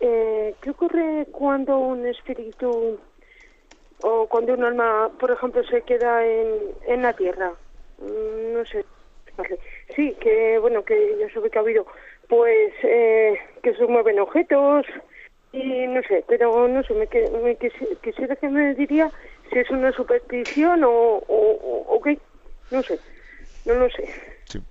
Eh, 0.00 0.54
¿Qué 0.60 0.70
ocurre 0.70 1.26
cuando 1.30 1.78
un 1.78 2.06
espíritu 2.06 2.98
o 4.02 4.26
cuando 4.26 4.54
un 4.54 4.64
alma, 4.64 5.10
por 5.18 5.30
ejemplo, 5.30 5.62
se 5.64 5.82
queda 5.82 6.26
en, 6.26 6.48
en 6.88 7.02
la 7.02 7.12
tierra? 7.14 7.52
Mm, 7.98 8.52
no 8.54 8.64
sé. 8.66 8.84
Sí, 9.96 10.14
que 10.20 10.58
bueno, 10.58 10.84
que 10.84 11.16
ya 11.18 11.32
sabe 11.32 11.48
que 11.48 11.58
ha 11.58 11.62
habido 11.62 11.86
pues 12.28 12.72
eh, 12.82 13.38
que 13.62 13.74
se 13.74 13.86
mueven 13.86 14.18
objetos 14.20 14.86
y 15.52 15.86
no 15.86 16.00
sé, 16.02 16.24
pero 16.26 16.66
no 16.66 16.82
sé, 16.82 16.94
me, 16.94 17.08
me 17.42 17.56
quisiera 18.02 18.36
que 18.36 18.48
me 18.48 18.74
diría 18.74 19.10
si 19.52 19.58
es 19.58 19.70
una 19.70 19.92
superstición 19.92 20.82
o, 20.84 21.22
o, 21.28 22.00
qué, 22.02 22.18
no 22.70 22.82
sé, 22.82 22.98
no 23.66 23.74
lo 23.74 23.90
sé. 23.90 24.08
Sí. 24.46 24.62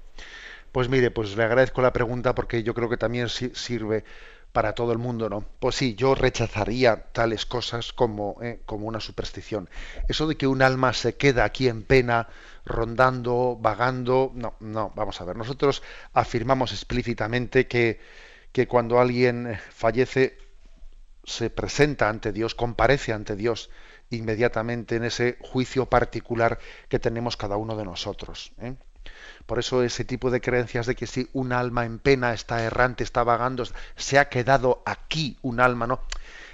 Pues 0.72 0.90
mire, 0.90 1.12
pues 1.12 1.38
le 1.38 1.44
agradezco 1.44 1.82
la 1.82 1.94
pregunta 1.94 2.34
porque 2.34 2.64
yo 2.64 2.74
creo 2.74 2.90
que 2.90 2.98
también 2.98 3.30
sirve 3.30 4.04
para 4.52 4.74
todo 4.74 4.92
el 4.92 4.98
mundo, 4.98 5.30
¿no? 5.30 5.46
Pues 5.60 5.76
sí, 5.76 5.96
yo 5.96 6.16
rechazaría 6.16 7.04
tales 7.14 7.46
cosas 7.46 7.94
como, 7.94 8.38
eh, 8.42 8.60
como 8.66 8.88
una 8.88 9.00
superstición. 9.00 9.70
Eso 10.10 10.28
de 10.28 10.36
que 10.36 10.48
un 10.48 10.62
alma 10.62 10.94
se 10.94 11.16
queda 11.16 11.46
aquí 11.46 11.68
en 11.68 11.84
pena, 11.84 12.28
rondando, 12.66 13.58
vagando, 13.60 14.32
no, 14.36 14.56
no, 14.60 14.92
vamos 14.96 15.20
a 15.22 15.26
ver. 15.26 15.36
Nosotros 15.36 15.82
afirmamos 16.14 16.72
explícitamente 16.72 17.68
que, 17.68 18.00
que 18.52 18.68
cuando 18.68 19.00
alguien 19.00 19.60
fallece 19.70 20.38
se 21.24 21.50
presenta 21.50 22.10
ante 22.10 22.32
Dios, 22.32 22.56
comparece 22.56 23.14
ante 23.14 23.36
Dios 23.36 23.70
inmediatamente 24.10 24.96
en 24.96 25.06
ese 25.06 25.38
juicio 25.40 25.86
particular 25.88 26.60
que 26.90 27.00
tenemos 27.00 27.38
cada 27.38 27.58
uno 27.58 27.76
de 27.76 27.86
nosotros. 27.86 28.52
¿eh? 28.60 28.76
Por 29.46 29.60
eso 29.60 29.84
ese 29.84 30.06
tipo 30.06 30.30
de 30.32 30.42
creencias 30.42 30.86
de 30.86 30.96
que 30.96 31.08
si 31.08 31.30
un 31.34 31.54
alma 31.54 31.86
en 31.86 32.00
pena 32.00 32.34
está 32.34 32.64
errante, 32.64 33.04
está 33.04 33.24
vagando, 33.24 33.64
se 33.96 34.20
ha 34.20 34.30
quedado 34.30 34.84
aquí 34.86 35.38
un 35.42 35.60
alma, 35.60 35.88
¿no? 35.88 36.02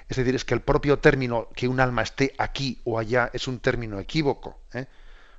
Es 0.08 0.18
decir, 0.18 0.36
es 0.36 0.46
que 0.46 0.54
el 0.54 0.62
propio 0.62 1.00
término 1.00 1.50
que 1.54 1.68
un 1.68 1.80
alma 1.80 2.02
esté 2.02 2.34
aquí 2.38 2.80
o 2.86 2.98
allá 2.98 3.30
es 3.34 3.48
un 3.48 3.60
término 3.60 4.00
equívoco, 4.00 4.60
¿eh? 4.74 4.86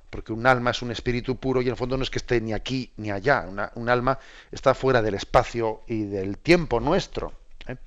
Porque 0.09 0.33
un 0.33 0.47
alma 0.47 0.71
es 0.71 0.81
un 0.81 0.91
espíritu 0.91 1.37
puro 1.37 1.61
y 1.61 1.65
en 1.65 1.71
el 1.71 1.77
fondo 1.77 1.97
no 1.97 2.03
es 2.03 2.09
que 2.09 2.19
esté 2.19 2.41
ni 2.41 2.53
aquí 2.53 2.91
ni 2.97 3.11
allá. 3.11 3.45
un 3.75 3.89
alma 3.89 4.19
está 4.51 4.73
fuera 4.73 5.01
del 5.01 5.15
espacio 5.15 5.81
y 5.87 6.03
del 6.03 6.37
tiempo 6.37 6.79
nuestro. 6.79 7.33
¿eh? 7.67 7.77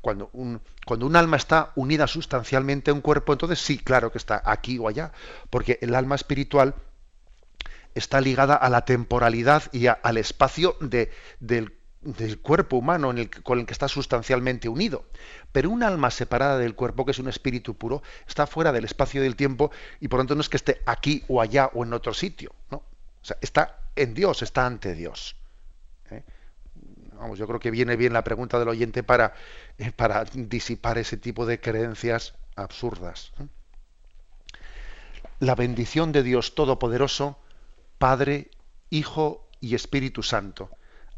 Cuando, 0.00 0.30
un, 0.32 0.60
cuando 0.86 1.06
un 1.06 1.16
alma 1.16 1.36
está 1.36 1.72
unida 1.76 2.06
sustancialmente 2.06 2.90
a 2.90 2.94
un 2.94 3.00
cuerpo, 3.00 3.32
entonces 3.32 3.58
sí, 3.58 3.78
claro 3.78 4.12
que 4.12 4.18
está 4.18 4.42
aquí 4.44 4.78
o 4.78 4.88
allá, 4.88 5.12
porque 5.50 5.78
el 5.82 5.94
alma 5.94 6.14
espiritual 6.14 6.74
está 7.94 8.20
ligada 8.20 8.54
a 8.54 8.70
la 8.70 8.84
temporalidad 8.84 9.64
y 9.72 9.86
al 9.86 10.16
espacio 10.16 10.76
de, 10.80 11.10
del 11.40 11.77
del 12.00 12.38
cuerpo 12.38 12.76
humano 12.76 13.12
con 13.42 13.58
el 13.58 13.66
que 13.66 13.72
está 13.72 13.88
sustancialmente 13.88 14.68
unido. 14.68 15.04
Pero 15.52 15.70
un 15.70 15.82
alma 15.82 16.10
separada 16.10 16.58
del 16.58 16.74
cuerpo, 16.74 17.04
que 17.04 17.10
es 17.10 17.18
un 17.18 17.28
espíritu 17.28 17.74
puro, 17.74 18.02
está 18.26 18.46
fuera 18.46 18.72
del 18.72 18.84
espacio 18.84 19.20
y 19.20 19.24
del 19.24 19.36
tiempo 19.36 19.70
y 20.00 20.08
por 20.08 20.18
lo 20.18 20.22
tanto 20.22 20.34
no 20.36 20.40
es 20.40 20.48
que 20.48 20.56
esté 20.56 20.82
aquí 20.86 21.24
o 21.28 21.40
allá 21.40 21.70
o 21.74 21.84
en 21.84 21.92
otro 21.92 22.14
sitio. 22.14 22.54
¿no? 22.70 22.78
O 22.78 23.24
sea, 23.24 23.36
está 23.40 23.80
en 23.96 24.14
Dios, 24.14 24.42
está 24.42 24.66
ante 24.66 24.94
Dios. 24.94 25.36
¿eh? 26.10 26.22
Vamos, 27.14 27.38
yo 27.38 27.46
creo 27.46 27.58
que 27.58 27.70
viene 27.70 27.96
bien 27.96 28.12
la 28.12 28.22
pregunta 28.22 28.58
del 28.58 28.68
oyente 28.68 29.02
para, 29.02 29.34
eh, 29.78 29.90
para 29.90 30.24
disipar 30.24 30.98
ese 30.98 31.16
tipo 31.16 31.46
de 31.46 31.60
creencias 31.60 32.34
absurdas. 32.54 33.32
¿eh? 33.40 33.46
La 35.40 35.56
bendición 35.56 36.12
de 36.12 36.22
Dios 36.22 36.54
Todopoderoso, 36.54 37.38
Padre, 37.98 38.50
Hijo 38.90 39.48
y 39.60 39.74
Espíritu 39.74 40.22
Santo 40.22 40.70